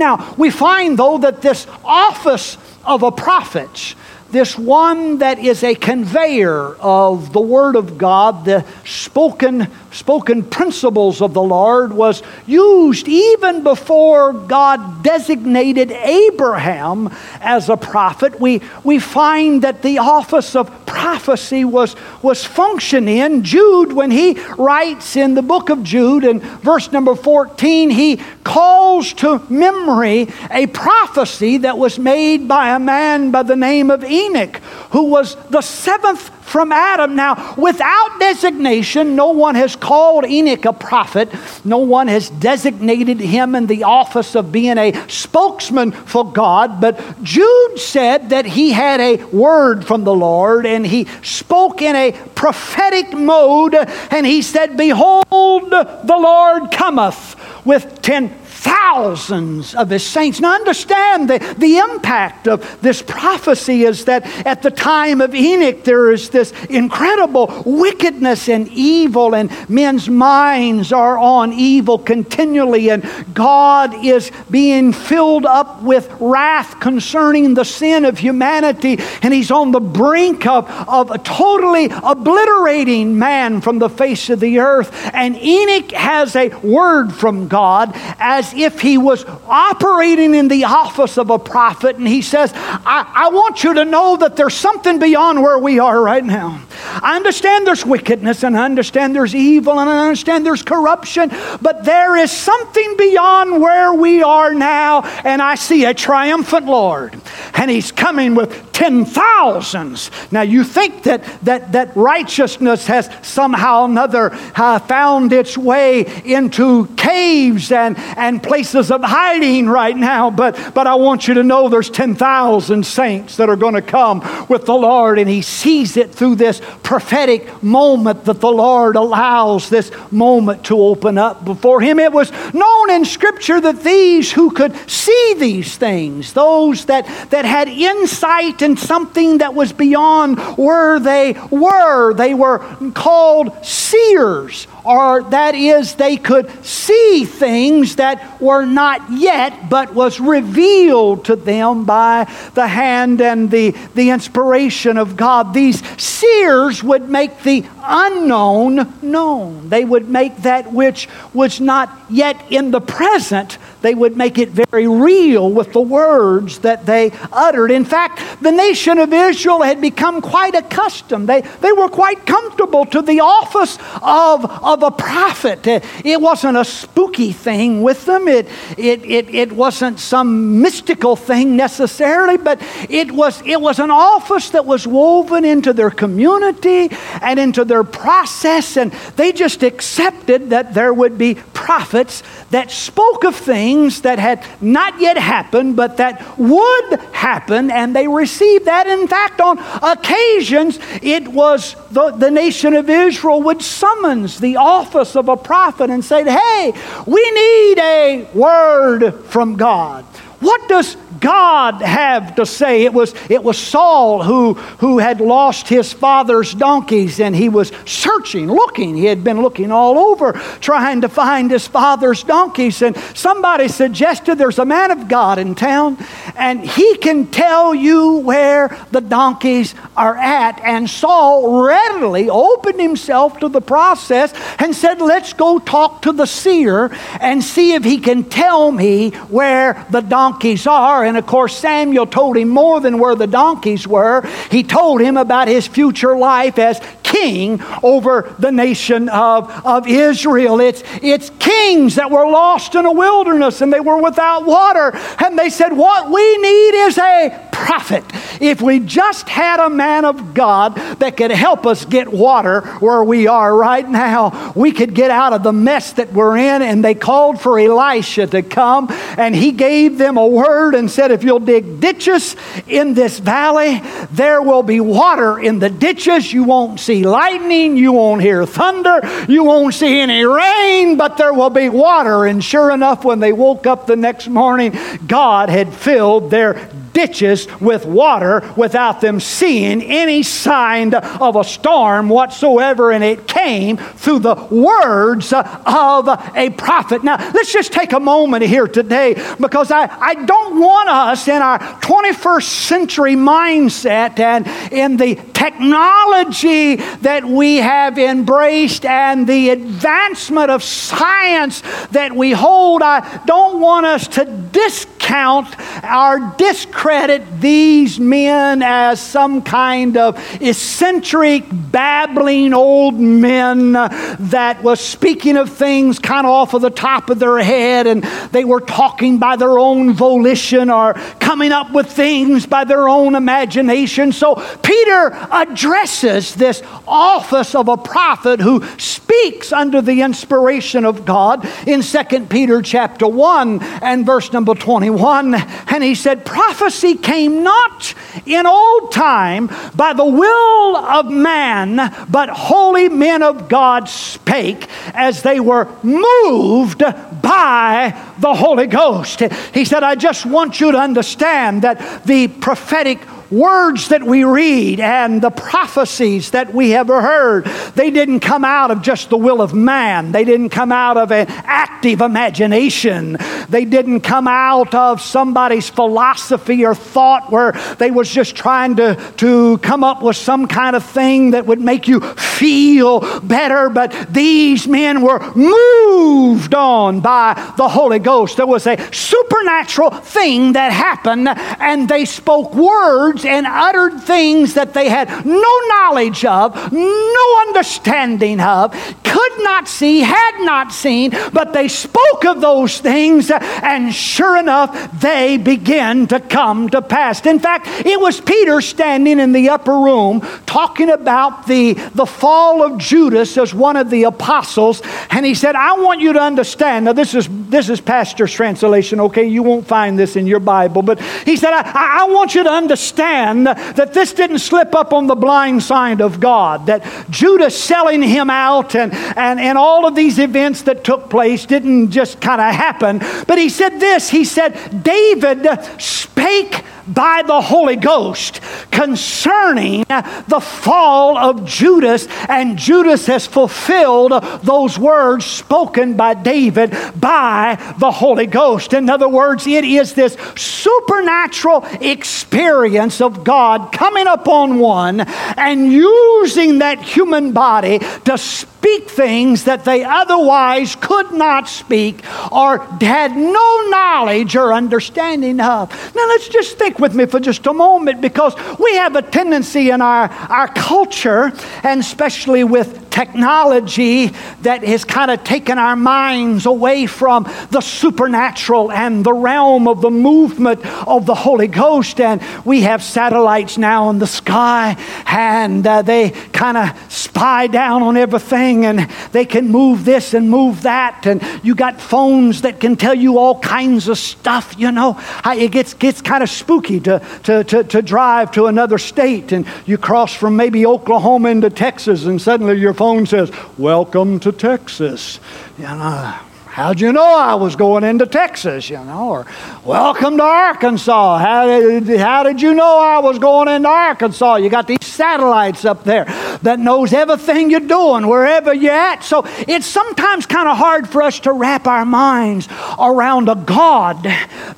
Now, 0.03 0.35
we 0.37 0.51
find, 0.51 0.99
though, 0.99 1.19
that 1.19 1.43
this 1.43 1.65
office 1.85 2.59
of 2.85 3.05
a 3.05 3.13
prophet, 3.13 3.95
this 4.33 4.59
one 4.59 5.19
that 5.19 5.39
is 5.39 5.63
a 5.63 5.77
conveyor 5.77 6.75
of 6.81 7.33
the 7.33 7.41
Word 7.41 7.77
of 7.77 7.99
God, 7.99 8.45
the 8.45 8.65
spoken, 8.85 9.69
spoken 9.93 10.43
principles 10.43 11.23
of 11.23 11.35
the 11.35 11.43
Lord, 11.43 11.93
was 11.93 12.23
used 12.47 13.09
even 13.09 13.63
before 13.63 14.33
God 14.33 15.03
designated 15.03 15.91
Abraham 15.93 17.11
as 17.41 17.69
a 17.69 17.77
prophet. 17.77 18.41
We, 18.41 18.63
we 18.83 18.99
find 18.99 19.63
that 19.63 19.83
the 19.83 19.99
office 19.99 20.57
of 20.57 20.87
prophecy 20.87 21.65
was, 21.65 21.97
was 22.23 22.45
functioning. 22.45 23.43
Jude, 23.43 23.93
when 23.93 24.11
he 24.11 24.41
writes 24.59 25.17
in 25.17 25.35
the 25.35 25.43
book 25.43 25.71
of 25.71 25.83
Jude, 25.83 26.25
in 26.25 26.41
verse 26.41 26.93
number 26.93 27.15
14, 27.15 27.91
he 27.91 28.17
calls 28.45 29.13
to 29.15 29.45
memory 29.49 30.29
a 30.51 30.67
prophecy 30.69 31.59
that 31.59 31.79
was 31.79 31.99
made 31.99 32.49
by 32.49 32.75
a 32.75 32.79
man 32.79 33.31
by 33.31 33.43
the 33.43 33.57
name 33.57 33.91
of 33.91 34.05
Enoch, 34.05 34.57
who 34.91 35.05
was 35.05 35.37
the 35.51 35.61
seventh 35.61 36.42
from 36.43 36.73
Adam. 36.73 37.17
Now, 37.17 37.55
without 37.57 38.19
designation, 38.21 39.17
no 39.17 39.31
one 39.31 39.55
has 39.55 39.75
called 39.75 40.27
Enoch 40.27 40.65
a 40.65 40.73
prophet. 40.73 41.33
No 41.65 41.79
one 41.79 42.09
has 42.09 42.29
designated 42.29 43.21
him 43.21 43.55
in 43.55 43.67
the 43.67 43.85
office 43.85 44.35
of 44.35 44.53
being 44.53 44.77
a 44.77 44.93
spokesman 45.09 45.93
for 45.93 46.31
God. 46.31 46.81
But 46.81 47.23
Jude 47.23 47.79
said 47.79 48.31
that 48.31 48.45
he 48.45 48.73
had 48.73 49.01
a 49.01 49.25
word 49.27 49.87
from 49.87 50.05
the 50.05 50.15
Lord 50.15 50.67
and 50.67 50.87
he 50.87 51.07
spoke 51.23 51.81
in 51.81 51.97
a 51.97 52.13
prophetic 52.35 53.13
mode. 53.13 53.75
And 54.11 54.27
he 54.27 54.43
said, 54.43 54.77
Behold, 54.77 55.71
the 55.71 56.19
Lord 56.19 56.71
cometh 56.71 57.37
with 57.65 58.03
ten 58.03 58.29
thousands 58.63 59.75
of 59.75 59.91
his 59.91 60.07
saints. 60.07 60.41
Now, 60.41 60.55
understand 60.55 61.29
the, 61.29 61.39
the 61.59 61.79
impact 61.79 62.47
of 62.47 62.81
this 62.81 63.03
prophecy 63.03 63.83
is 63.85 64.05
that 64.05 64.25
at 64.47 64.63
the 64.63 64.71
time 64.71 65.21
of 65.21 65.35
Enoch, 65.35 65.83
there 65.83 66.13
is 66.13 66.31
this 66.31 66.53
incredible 66.71 67.63
wickedness 67.67 68.49
and 68.49 68.69
evil, 68.69 69.35
and 69.35 69.51
men's 69.69 70.09
minds 70.09 70.93
are 70.93 71.19
on 71.19 71.53
evil 71.53 71.99
continually, 71.99 72.91
and 72.91 73.05
God 73.35 74.05
is 74.05 74.31
being 74.51 74.93
filled 74.93 75.45
up 75.45 75.83
with 75.83 76.15
wrath 76.21 76.79
concerning 76.79 77.55
the 77.55 77.65
sin 77.65 78.05
of 78.05 78.19
humanity, 78.19 78.99
and 79.23 79.35
he's 79.35 79.51
on 79.51 79.73
the 79.73 79.81
brink 79.81 80.47
of, 80.47 80.71
of 80.89 81.25
totally 81.25 81.89
obliterating 81.91 83.19
man 83.19 83.61
from 83.61 83.81
the 83.81 83.91
face 83.91 84.31
of 84.31 84.39
the 84.39 84.61
earth. 84.61 84.93
And 85.13 85.37
Enoch 85.37 85.91
has 85.93 86.37
a 86.37 86.49
word 86.49 87.13
from 87.13 87.49
God 87.49 87.91
as 88.19 88.52
if 88.55 88.81
he 88.81 88.99
was 88.99 89.25
operating 89.47 90.35
in 90.35 90.49
the 90.49 90.65
office 90.65 91.19
of 91.19 91.31
a 91.31 91.39
prophet, 91.39 91.97
and 91.97 92.07
he 92.07 92.23
says, 92.23 92.53
I, 92.55 93.11
I 93.15 93.29
want 93.31 93.65
you 93.65 93.75
to 93.75 93.85
know 93.85 94.17
that 94.17 94.37
there's 94.37 94.55
something 94.55 94.99
beyond 94.99 95.43
where 95.43 95.59
we 95.59 95.79
are 95.79 96.01
right 96.01 96.25
now. 96.25 96.63
I 96.85 97.17
understand 97.17 97.67
there's 97.67 97.87
wickedness, 97.87 98.45
and 98.45 98.57
I 98.57 98.65
understand 98.65 99.15
there's 99.15 99.35
evil, 99.35 99.79
and 99.79 99.89
I 99.89 100.07
understand 100.07 100.45
there's 100.45 100.63
corruption, 100.63 101.31
but 101.61 101.85
there 101.85 102.17
is 102.17 102.31
something 102.31 102.97
beyond 102.97 103.61
where 103.61 103.95
we 103.95 104.23
are 104.23 104.53
now, 104.55 105.03
and 105.25 105.41
I 105.41 105.55
see 105.55 105.85
a 105.85 105.95
triumphant 105.95 106.67
Lord, 106.67 107.21
and 107.55 107.71
He's 107.71 107.93
coming 107.93 108.35
with 108.35 108.73
ten 108.73 109.05
thousands. 109.05 110.11
Now, 110.31 110.43
you 110.43 110.65
think 110.65 111.05
that, 111.05 111.25
that, 111.45 111.73
that 111.73 111.97
righteousness 111.97 112.87
has 112.87 113.09
somehow 113.23 113.85
another 113.85 114.31
uh, 114.57 114.79
found 114.81 115.33
its 115.33 115.57
way 115.57 116.05
into 116.25 116.87
caves 116.97 117.71
and, 117.71 117.97
and 118.17 118.42
places 118.43 118.91
of 118.91 119.03
hiding 119.03 119.69
right 119.69 119.97
now, 119.97 120.31
but, 120.31 120.75
but 120.75 120.87
I 120.87 120.95
want 120.97 121.29
you 121.29 121.35
to 121.35 121.43
know 121.43 121.69
there's 121.69 121.91
10,000 121.91 122.87
saints 122.87 123.37
that 123.37 123.49
are 123.49 123.57
going 123.57 123.75
to 123.75 123.83
come 123.83 124.21
with 124.49 124.67
the 124.67 124.75
Lord, 124.75 125.19
and 125.19 125.29
He 125.29 125.43
sees 125.43 125.97
it 125.97 126.15
through 126.15 126.37
this 126.37 126.61
prophetic 126.83 127.63
moment 127.63 128.25
that 128.25 128.41
the 128.41 128.53
Lord 128.53 128.97
allows 128.97 129.69
this 129.69 129.91
moment 130.11 130.65
to 130.67 130.81
open 130.81 131.19
up 131.19 131.45
before 131.45 131.81
him. 131.81 131.99
It 131.99 132.13
was 132.13 132.31
known 132.53 132.91
in 132.91 133.05
Scripture 133.05 133.61
that 133.61 133.83
these 133.83 134.33
who 134.33 134.51
could 134.51 134.75
see 134.89 135.35
these 135.39 135.77
things, 135.77 136.33
those 136.33 136.87
that, 136.87 137.07
that 137.31 137.45
had 137.45 137.69
insight 137.69 138.63
in 138.63 138.77
something 138.77 139.39
that 139.39 139.55
was 139.55 139.73
beyond 139.73 140.39
where 140.57 140.99
they 140.99 141.33
were, 141.51 142.15
they 142.15 142.35
were 142.35 142.59
called 142.95 143.65
seers 143.65 144.67
or 144.85 145.23
that 145.25 145.55
is 145.55 145.95
they 145.95 146.17
could 146.17 146.51
see 146.65 147.25
things 147.25 147.97
that 147.97 148.41
were 148.41 148.65
not 148.65 149.13
yet 149.13 149.69
but 149.69 149.95
was 149.95 150.21
revealed 150.21 151.25
to 151.27 151.37
them 151.37 151.85
by 151.85 152.25
the 152.55 152.67
hand 152.67 153.21
and 153.21 153.51
the, 153.51 153.71
the 153.95 154.11
inspiration 154.11 154.97
of 154.97 155.17
god. 155.17 155.55
These 155.55 155.83
seers 156.01 156.83
would 156.83 157.09
make 157.09 157.43
the 157.43 157.65
unknown 157.83 158.93
known. 159.03 159.69
They 159.69 159.85
would 159.85 160.09
make 160.09 160.39
that 160.39 160.73
which 160.73 161.09
was 161.33 161.61
not 161.61 161.91
yet 162.11 162.51
in 162.51 162.71
the 162.71 162.81
present 162.81 163.59
they 163.83 163.95
would 163.95 164.17
make 164.17 164.39
it 164.39 164.51
very 164.51 164.87
real 164.87 165.51
with 165.51 165.73
the 165.73 165.81
words 165.81 166.61
that 166.61 166.87
they 166.87 167.13
uttered. 167.33 167.71
In 167.71 167.85
fact, 167.85 168.43
the 168.43 168.53
nation 168.53 168.99
of 168.99 169.13
Israel 169.13 169.63
had 169.63 169.81
become 169.81 170.23
quite 170.23 170.55
accustomed. 170.55 171.29
They, 171.29 171.43
they 171.61 171.73
were 171.73 171.89
quite 171.89 172.25
comfortable 172.27 172.87
to 172.87 173.03
the 173.03 173.21
office 173.21 173.77
of, 174.01 174.45
of 174.63 174.83
a 174.83 174.91
prophet. 174.91 175.67
It 175.67 176.21
wasn't 176.21 176.57
a 176.57 176.65
spooky 176.65 177.33
thing 177.33 177.83
with 177.83 178.07
them, 178.07 178.29
it, 178.29 178.49
it, 178.79 179.05
it, 179.05 179.35
it 179.35 179.53
wasn't 179.53 179.99
some 179.99 180.61
mystical 180.61 181.17
thing 181.17 181.57
necessarily, 181.57 182.37
but 182.37 182.61
it 182.89 183.11
was, 183.11 183.43
it 183.45 183.61
was 183.61 183.79
an 183.79 183.91
office 183.91 184.51
that 184.51 184.65
was 184.65 184.87
woven 184.87 185.45
into 185.45 185.73
their 185.73 185.91
community 185.91 186.89
and 187.21 187.39
into 187.39 187.65
their 187.65 187.85
process, 187.85 188.77
and 188.77 188.93
they 189.17 189.33
just 189.33 189.63
accepted 189.63 190.51
that 190.51 190.75
there 190.75 190.95
would 190.95 191.19
be 191.19 191.35
prophets 191.35 192.23
that 192.51 192.71
spoke 192.71 193.25
of 193.25 193.35
things 193.35 193.72
that 194.03 194.19
had 194.19 194.45
not 194.61 195.01
yet 195.01 195.17
happened, 195.17 195.77
but 195.77 195.97
that 195.97 196.39
would 196.39 197.01
happen, 197.13 197.71
and 197.71 197.97
they 197.97 198.07
received 198.07 198.67
that. 198.67 198.87
In 198.87 199.09
fact, 199.09 199.41
on 199.41 199.59
occasions, 199.83 200.79
it 201.03 201.29
was 201.29 201.75
the, 201.91 202.11
the 202.11 202.31
nation 202.31 202.75
of 202.75 202.89
Israel 202.91 203.43
would 203.43 203.63
summons 203.63 204.39
the 204.39 204.57
office 204.57 205.17
of 205.17 205.29
a 205.29 205.37
prophet 205.37 205.91
and 205.91 206.05
say, 206.05 206.23
Hey, 206.25 206.73
we 207.07 207.31
need 207.31 207.79
a 207.79 208.29
word 208.35 209.11
from 209.25 209.57
God. 209.57 210.05
What 210.43 210.69
does 210.69 210.97
God 211.21 211.81
have 211.83 212.35
to 212.35 212.45
say? 212.45 212.85
It 212.85 212.93
was, 212.93 213.15
it 213.31 213.45
was 213.45 213.57
Saul 213.57 214.25
who, 214.25 214.55
who 214.55 214.99
had 214.99 215.21
lost 215.21 215.69
his 215.69 215.93
father's 215.93 216.53
donkeys 216.53 217.21
and 217.21 217.35
he 217.35 217.49
was 217.49 217.71
searching, 217.87 218.49
looking. 218.49 218.97
He 218.97 219.05
had 219.05 219.23
been 219.23 219.41
looking 219.41 219.71
all 219.71 219.99
over 219.99 220.33
trying 220.61 221.03
to 221.03 221.09
find 221.09 221.49
his 221.49 221.69
father's 221.69 222.25
donkeys. 222.25 222.83
And 222.83 222.97
somebody 223.15 223.69
suggested 223.69 224.35
there's 224.35 224.59
a 224.59 224.65
man 224.65 224.91
of 224.91 225.07
God 225.07 225.39
in 225.39 225.55
town 225.55 225.97
and 226.37 226.65
he 226.65 226.97
can 226.99 227.27
tell 227.27 227.75
you 227.75 228.19
where 228.19 228.77
the 228.91 229.01
donkeys 229.01 229.75
are 229.97 230.17
at. 230.17 230.61
And 230.61 230.89
Saul 230.89 231.65
readily 231.65 232.29
opened 232.31 232.81
himself 232.81 233.39
to 233.41 233.49
the 233.49 233.61
process 233.61 234.33
and 234.59 234.75
said, 234.75 235.01
Let's 235.01 235.33
go 235.33 235.59
talk 235.59 236.03
to 236.03 236.13
the 236.13 236.27
seer 236.27 236.91
and 237.21 237.43
see 237.43 237.75
if 237.75 237.85
he 237.85 237.99
can 237.99 238.25
tell 238.25 238.71
me 238.73 239.11
where 239.29 239.87
the 239.91 240.01
donkeys 240.01 240.67
are. 240.67 241.05
And 241.05 241.17
of 241.17 241.27
course, 241.27 241.57
Samuel 241.57 242.07
told 242.07 242.37
him 242.37 242.49
more 242.49 242.81
than 242.81 242.99
where 242.99 243.15
the 243.15 243.27
donkeys 243.27 243.87
were. 243.87 244.23
He 244.51 244.63
told 244.63 245.01
him 245.01 245.17
about 245.17 245.49
his 245.49 245.67
future 245.67 246.17
life 246.17 246.59
as 246.59 246.81
king 247.03 247.63
over 247.83 248.35
the 248.39 248.51
nation 248.51 249.09
of, 249.09 249.51
of 249.67 249.87
Israel. 249.87 250.61
It's, 250.61 250.83
it's 251.03 251.31
kings 251.39 251.97
that 251.97 252.11
were 252.11 252.27
lost 252.27 252.75
in 252.75 252.87
a 252.87 252.93
wilderness 252.93 253.61
and 253.61 253.73
they 253.73 253.81
were 253.81 254.01
without 254.01 254.47
water. 254.47 254.93
And 255.23 255.39
they 255.39 255.51
said, 255.51 255.73
What 255.73 256.11
we 256.11 256.22
need 256.39 256.75
is 256.87 256.99
a 256.99 257.52
prophet. 257.53 258.05
If 258.41 258.61
we 258.61 258.81
just 258.81 259.29
had 259.29 259.61
a 259.61 259.71
man 259.71 260.05
of 260.05 260.35
God 260.35 260.75
that 260.99 261.17
could 261.17 261.31
help 261.31 261.67
us 261.67 261.85
get 261.85 262.09
water 262.09 262.63
where 262.81 263.05
we 263.05 263.29
are 263.29 263.55
right 263.55 263.89
now, 263.89 264.53
we 264.57 264.73
could 264.73 264.95
get 264.95 265.11
out 265.11 265.33
of 265.33 265.43
the 265.43 265.53
mess 265.53 265.93
that 265.93 266.13
we're 266.13 266.37
in. 266.37 266.63
And 266.63 266.85
they 266.85 266.95
called 266.95 267.41
for 267.41 267.59
Elisha 267.59 268.27
to 268.29 268.43
come, 268.43 268.89
and 268.91 269.37
he 269.37 269.53
gave 269.53 269.99
them 269.99 270.17
a 270.17 270.27
word 270.27 270.75
and 270.75 270.91
said, 270.91 271.11
If 271.11 271.23
you'll 271.23 271.39
dig 271.39 271.81
ditches 271.81 272.35
in 272.67 272.95
this 272.95 273.19
valley, 273.19 273.81
there 274.11 274.43
will 274.43 274.63
be 274.63 274.81
water 274.81 275.39
in 275.39 275.59
the 275.59 275.71
ditches. 275.71 276.33
You 276.33 276.45
won't 276.45 276.81
see 276.81 277.05
lightning, 277.05 277.77
you 277.77 277.93
won't 277.93 278.23
hear 278.23 278.47
thunder, 278.47 279.01
you 279.29 279.45
won't 279.45 279.75
see 279.75 280.01
any 280.01 280.25
rain, 280.25 280.97
but 280.97 281.17
there 281.17 281.35
will 281.35 281.51
be 281.51 281.69
water. 281.69 282.27
And 282.27 282.43
sure 282.43 282.71
enough, 282.71 283.05
when 283.05 283.21
they 283.21 283.33
woke 283.33 283.67
up 283.67 283.87
the 283.87 283.97
next 283.97 284.29
morning, 284.29 284.77
God 285.07 285.49
had 285.49 285.73
filled 285.73 286.31
their 286.31 286.55
ditches 286.93 287.42
with 287.61 287.87
water 287.87 288.43
without 288.57 289.01
them 289.01 289.21
seeing 289.21 289.83
any 289.83 290.23
sign 290.23 290.95
of 290.95 291.37
a 291.37 291.45
storm 291.45 292.09
whatsoever, 292.09 292.93
and 292.93 293.05
it 293.05 293.27
came 293.27 293.77
through 293.77 294.21
the 294.21 294.35
words 294.51 295.33
of 295.33 296.09
a 296.37 296.51
prophet. 296.57 297.05
Now, 297.05 297.17
let's 297.33 297.53
just 297.53 297.73
take 297.73 297.93
a 297.93 298.01
moment 298.01 298.45
here 298.45 298.67
today 298.67 299.15
because 299.41 299.71
I, 299.71 299.89
I 300.01 300.15
don't 300.15 300.61
want 300.61 300.89
us 300.89 301.29
in 301.29 301.41
our 301.41 301.59
21st 301.59 302.43
century 302.43 303.15
mindset 303.15 304.19
and 304.19 304.47
in 304.73 304.97
the 304.97 305.15
technology 305.33 306.77
that 306.77 307.25
we 307.25 307.57
have 307.57 307.99
embraced 307.99 308.85
and 308.85 309.27
the 309.27 309.51
advancement 309.51 310.51
of 310.51 310.63
science 310.63 311.63
that 311.91 312.15
we 312.15 312.33
hold, 312.33 312.83
I 312.83 313.23
don't 313.25 313.61
want 313.61 313.87
us 313.87 314.09
to 314.09 314.25
discount 314.25 315.55
or 315.85 316.35
discredit 316.37 317.32
these 317.41 317.99
men 317.99 318.63
as 318.63 319.01
some 319.01 319.43
kind 319.43 319.97
of 319.97 320.19
eccentric, 320.41 321.45
babbling 321.51 322.53
old 322.53 322.99
men 322.99 323.73
that 323.73 324.63
was 324.63 324.81
speaking 324.81 325.37
of 325.37 325.53
things 325.53 325.99
kind 325.99 326.27
of 326.27 326.33
off 326.33 326.55
of 326.55 326.63
the 326.63 326.71
top 326.71 327.11
of 327.11 327.19
their 327.19 327.39
head 327.39 327.87
and 327.87 328.03
they 328.33 328.45
were 328.45 328.61
talking 328.61 329.19
by 329.19 329.37
their 329.37 329.59
own 329.59 329.93
volition 329.93 330.71
or 330.71 330.95
coming 331.21 331.53
up 331.53 331.73
with 331.73 331.91
things 331.91 332.47
by 332.47 332.65
their 332.65 332.89
own 332.89 333.15
imagination. 333.15 334.13
So 334.13 334.35
Peter 334.63 335.11
addresses 335.31 336.35
this 336.35 336.63
office 336.87 337.55
of 337.55 337.69
a 337.69 337.77
prophet 337.77 338.41
who 338.41 338.65
speaks 338.79 339.53
under 339.53 339.81
the 339.81 340.03
inspiration 340.03 340.85
of 340.85 341.05
God 341.05 341.47
in 341.67 341.83
2 341.83 342.27
Peter 342.27 342.63
chapter 342.63 343.07
1 343.07 343.63
and 343.83 344.05
verse 344.05 344.33
number 344.33 344.55
21. 344.55 345.35
And 345.35 345.83
he 345.83 345.95
said, 345.95 346.25
Prophecy 346.25 346.97
came 346.97 347.22
not 347.29 347.95
in 348.27 348.47
old 348.47 348.93
time 348.93 349.51
by 349.75 349.93
the 349.93 350.05
will 350.05 350.77
of 350.77 351.11
man, 351.11 351.77
but 352.11 352.29
holy 352.29 352.89
men 352.89 353.23
of 353.23 353.49
God 353.49 353.89
spake 353.89 354.69
as 354.95 355.23
they 355.23 355.41
were 355.41 355.69
moved 355.83 356.79
by 357.23 358.15
the 358.19 358.35
Holy 358.35 358.67
Ghost. 358.67 359.21
He 359.55 359.65
said, 359.65 359.83
I 359.83 359.95
just 359.95 360.27
want 360.27 360.61
you 360.61 360.73
to 360.73 360.79
understand 360.79 361.63
that 361.63 362.05
the 362.05 362.29
prophetic 362.29 362.99
words 363.33 363.89
that 363.89 364.03
we 364.03 364.25
read 364.25 364.79
and 364.79 365.23
the 365.23 365.31
prophecies 365.31 366.33
that 366.33 366.53
we 366.53 366.71
have 366.71 366.89
heard, 366.89 367.47
they 367.75 367.91
didn't 367.91 368.21
come 368.21 368.45
out 368.45 368.71
of 368.71 368.83
just 368.83 369.09
the 369.11 369.17
will 369.17 369.41
of 369.41 369.55
man. 369.55 370.13
They 370.13 370.25
didn't 370.25 370.51
come 370.51 370.71
out 370.71 370.97
of 370.97 371.11
an 371.11 371.27
active 371.29 372.01
imagination. 372.01 373.17
They 373.49 373.65
didn't 373.65 374.03
come 374.03 374.29
out 374.29 374.75
of 374.75 375.01
somebody's 375.01 375.69
philosophy 375.71 376.65
or 376.65 376.75
thought 376.75 377.33
where 377.33 377.53
they 377.79 377.91
was 377.91 378.11
just 378.11 378.37
trying 378.37 378.77
to, 378.77 378.97
to 379.17 379.59
come 379.59 379.83
up 379.83 380.03
with 380.03 380.17
some 380.17 380.47
kind 380.47 380.77
of 380.77 380.85
thing 380.85 381.31
that 381.31 381.47
would 381.47 381.61
make 381.61 381.89
you 381.89 382.01
feel 382.01 383.21
better. 383.21 383.71
But 383.71 384.09
these 384.11 384.69
men 384.69 385.01
were 385.01 385.21
moved 385.35 386.55
on 386.55 387.01
by 387.01 387.55
the 387.57 387.69
Holy 387.69 387.99
Ghost. 387.99 388.37
There 388.37 388.47
was 388.47 388.67
a 388.67 388.77
supernatural 388.93 389.91
thing 389.91 390.53
that 390.53 390.73
happened, 390.73 391.29
and 391.29 391.89
they 391.89 392.05
spoke 392.05 392.55
words 392.55 393.22
and 393.25 393.47
uttered 393.47 394.01
things 394.01 394.55
that 394.55 394.75
they 394.75 394.89
had 394.89 395.09
no 395.27 395.61
knowledge 395.69 396.25
of, 396.25 396.73
no 396.73 397.43
understanding 397.47 398.41
of, 398.41 398.73
could 399.05 399.45
not 399.45 399.69
see, 399.69 400.01
had 400.01 400.45
not 400.45 400.73
seen, 400.73 401.11
but 401.33 401.53
they 401.53 401.69
spoke 401.69 402.25
of 402.25 402.41
those 402.41 402.79
things, 402.81 403.31
and 403.31 403.95
sure 403.95 404.39
enough, 404.39 405.01
they 405.01 405.37
began 405.37 406.07
to 406.07 406.21
come 406.21 406.69
to 406.71 406.81
pass. 406.81 407.25
In 407.27 407.39
fact, 407.39 407.67
it 407.87 408.01
was 408.01 408.21
Peter 408.21 408.61
standing 408.61 409.21
in 409.21 409.33
the 409.33 409.51
upper 409.51 409.79
room 409.79 410.21
talking 410.47 410.91
about 410.91 411.47
the, 411.47 411.75
the 411.95 412.07
fall 412.07 412.63
of 412.63 412.79
Judas 412.79 413.37
as 413.37 413.55
one 413.55 413.77
of 413.77 413.91
the 413.91 414.05
apostles, 414.05 414.83
and 415.11 415.27
he 415.27 415.35
said, 415.35 415.55
I 415.55 415.79
want 415.79 416.01
you 416.01 416.13
to 416.15 416.21
understand. 416.21 416.87
Now, 416.87 416.93
this 416.93 417.15
is 417.15 417.29
this 417.53 417.69
is 417.69 417.81
Pastor's 417.81 418.33
translation, 418.33 418.99
okay? 419.01 419.25
You 419.25 419.43
won't 419.43 419.67
find 419.67 419.99
this 419.99 420.17
in 420.17 420.27
your 420.27 420.41
Bible, 420.41 420.81
but 420.83 421.01
he 421.01 421.37
said, 421.37 421.53
I, 421.53 422.01
I 422.03 422.05
want 422.09 422.35
you 422.35 422.43
to 422.45 422.51
understand 422.51 423.02
understand 423.03 423.47
that 423.47 423.93
this 423.93 424.13
didn't 424.13 424.39
slip 424.39 424.75
up 424.75 424.93
on 424.93 425.07
the 425.07 425.15
blind 425.15 425.63
side 425.63 426.01
of 426.01 426.21
God, 426.21 426.67
that 426.67 426.85
Judas 427.11 427.61
selling 427.61 428.03
him 428.03 428.31
out 428.31 428.75
and, 428.75 428.93
and, 428.93 429.41
and 429.41 429.59
all 429.59 429.87
of 429.87 429.95
these 429.95 430.19
events 430.19 430.63
that 430.63 430.85
took 430.85 431.11
place 431.11 431.47
didn't 431.47 431.91
just 431.91 432.21
kind 432.21 432.41
of 432.41 432.55
happen. 432.55 432.99
But 433.27 433.39
he 433.39 433.49
said 433.49 433.79
this 433.81 434.11
He 434.11 434.25
said, 434.25 434.83
David 434.83 435.47
spake 435.81 436.65
by 436.87 437.23
the 437.27 437.41
Holy 437.41 437.77
Ghost 437.77 438.41
concerning 438.71 439.85
the 439.89 440.41
fall 440.41 441.17
of 441.17 441.45
Judas, 441.45 442.07
and 442.29 442.59
Judas 442.59 443.07
has 443.07 443.27
fulfilled 443.27 444.13
those 444.43 444.79
words 444.79 445.25
spoken 445.25 445.97
by 445.97 446.15
David 446.15 446.77
by 446.99 447.59
the 447.79 447.91
Holy 447.91 448.27
Ghost. 448.27 448.73
In 448.73 448.89
other 448.89 449.09
words, 449.09 449.47
it 449.47 449.65
is 449.65 449.95
this 449.95 450.17
supernatural 450.37 451.65
experience 451.81 453.01
of 453.01 453.25
God 453.25 453.73
coming 453.73 454.07
upon 454.07 454.59
one 454.59 455.01
and 455.01 455.73
using 455.73 456.59
that 456.59 456.81
human 456.83 457.33
body 457.33 457.79
to 458.05 458.19
speak 458.19 458.89
things 458.89 459.45
that 459.45 459.65
they 459.65 459.85
otherwise 459.85 460.77
could 460.77 461.13
not 461.13 461.49
speak 461.49 462.03
or 462.31 462.59
had 462.81 463.17
no 463.17 463.69
knowledge 463.69 464.37
or 464.37 464.53
understanding 464.53 465.41
of. 465.41 465.71
Now, 465.95 466.07
let's 466.07 466.29
just 466.29 466.59
think 466.59 466.72
with 466.79 466.95
me 466.95 467.07
for 467.07 467.21
just 467.21 467.47
a 467.47 467.53
moment 467.53 468.01
because 468.01 468.35
we 468.59 468.75
have 468.77 468.97
a 468.97 469.03
tendency 469.03 469.71
in 469.71 469.83
our, 469.83 470.09
our 470.09 470.49
culture, 470.49 471.33
and 471.63 471.81
especially 471.81 472.45
with 472.45 472.91
technology 472.93 474.09
that 474.43 474.63
has 474.63 474.85
kind 474.85 475.11
of 475.11 475.25
taken 475.25 475.59
our 475.59 475.75
minds 475.75 476.47
away 476.47 476.87
from 476.87 477.25
the 477.51 477.61
supernatural 477.61 478.71
and 478.71 479.05
the 479.05 479.13
realm 479.13 479.67
of 479.67 479.81
the 479.81 479.91
movement 479.91 480.65
of 480.87 481.07
the 481.07 481.15
Holy 481.15 481.49
Ghost. 481.49 482.01
And 482.01 482.23
we 482.45 482.63
have 482.63 482.83
satellites 482.83 483.59
now 483.59 483.91
in 483.91 483.99
the 483.99 484.07
sky, 484.07 484.77
and 485.07 485.67
uh, 485.67 485.83
they 485.83 486.11
kind 486.33 486.57
of 486.57 486.93
spy 486.93 487.47
down 487.47 487.83
on 487.83 487.97
everything, 487.97 488.67
and 488.67 488.91
they 489.13 489.25
can 489.25 489.49
move 489.49 489.85
this 489.85 490.15
and 490.15 490.31
move 490.31 490.63
that. 490.63 491.07
And 491.07 491.23
you 491.43 491.55
got 491.55 491.81
phones 491.81 492.43
that 492.43 492.61
can 492.61 492.77
tell 492.77 492.95
you 492.95 493.19
all 493.19 493.41
kinds 493.41 493.89
of 493.89 493.97
stuff, 493.99 494.55
you 494.59 494.71
know. 494.71 495.01
It 495.25 495.51
gets, 495.51 495.75
gets 495.75 496.03
kind 496.03 496.23
of 496.23 496.29
spooky 496.29 496.62
to, 496.63 497.01
to, 497.25 497.45
to, 497.45 497.65
to 497.65 497.83
drive 497.83 498.33
to 498.33 498.47
another 498.47 498.79
state, 498.79 499.33
and 499.33 499.47
you 499.67 499.79
cross 499.79 500.15
from 500.15 500.37
maybe 500.37 500.65
Oklahoma 500.67 501.31
into 501.31 501.51
Texas, 501.51 502.05
and 502.05 502.21
suddenly 502.21 502.59
you're 502.59 502.75
phone 502.75 503.07
says, 503.07 503.31
Welcome 503.59 504.21
to 504.21 504.33
Texas. 504.33 505.21
You 505.59 505.67
uh, 505.67 505.75
know, 505.77 506.32
How'd 506.53 506.83
you 506.83 506.93
know 506.93 507.17
I 507.17 507.37
was 507.37 507.57
going 507.57 507.83
into 507.83 508.05
Texas, 508.05 508.69
you 508.69 508.77
know? 508.77 509.09
Or, 509.09 509.27
welcome 509.65 510.19
to 510.19 510.23
Arkansas. 510.23 511.17
How 511.17 511.47
did, 511.47 511.99
how 511.99 512.25
did 512.25 512.43
you 512.43 512.53
know 512.53 512.79
I 512.79 512.99
was 512.99 513.19
going 513.19 513.49
into 513.49 513.71
Arkansas? 513.71 514.35
You 514.37 514.51
got 514.51 514.67
these 514.67 514.85
satellites 514.85 515.65
up 515.65 515.83
there 515.85 516.05
that 516.43 516.59
knows 516.59 516.93
everything 516.93 517.51
you're 517.51 517.61
doing, 517.61 518.07
wherever 518.07 518.53
you're 518.53 518.71
at. 518.71 519.03
So 519.03 519.23
it's 519.49 519.65
sometimes 519.65 520.27
kind 520.27 520.47
of 520.47 520.59
hard 520.59 520.87
for 520.87 521.01
us 521.01 521.21
to 521.21 521.33
wrap 521.33 521.67
our 521.67 521.87
minds 521.87 522.49
around 522.79 523.31
a 523.31 523.35
God 523.35 524.03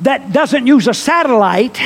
that 0.00 0.32
doesn't 0.32 0.66
use 0.66 0.88
a 0.88 0.94
satellite, 0.94 1.78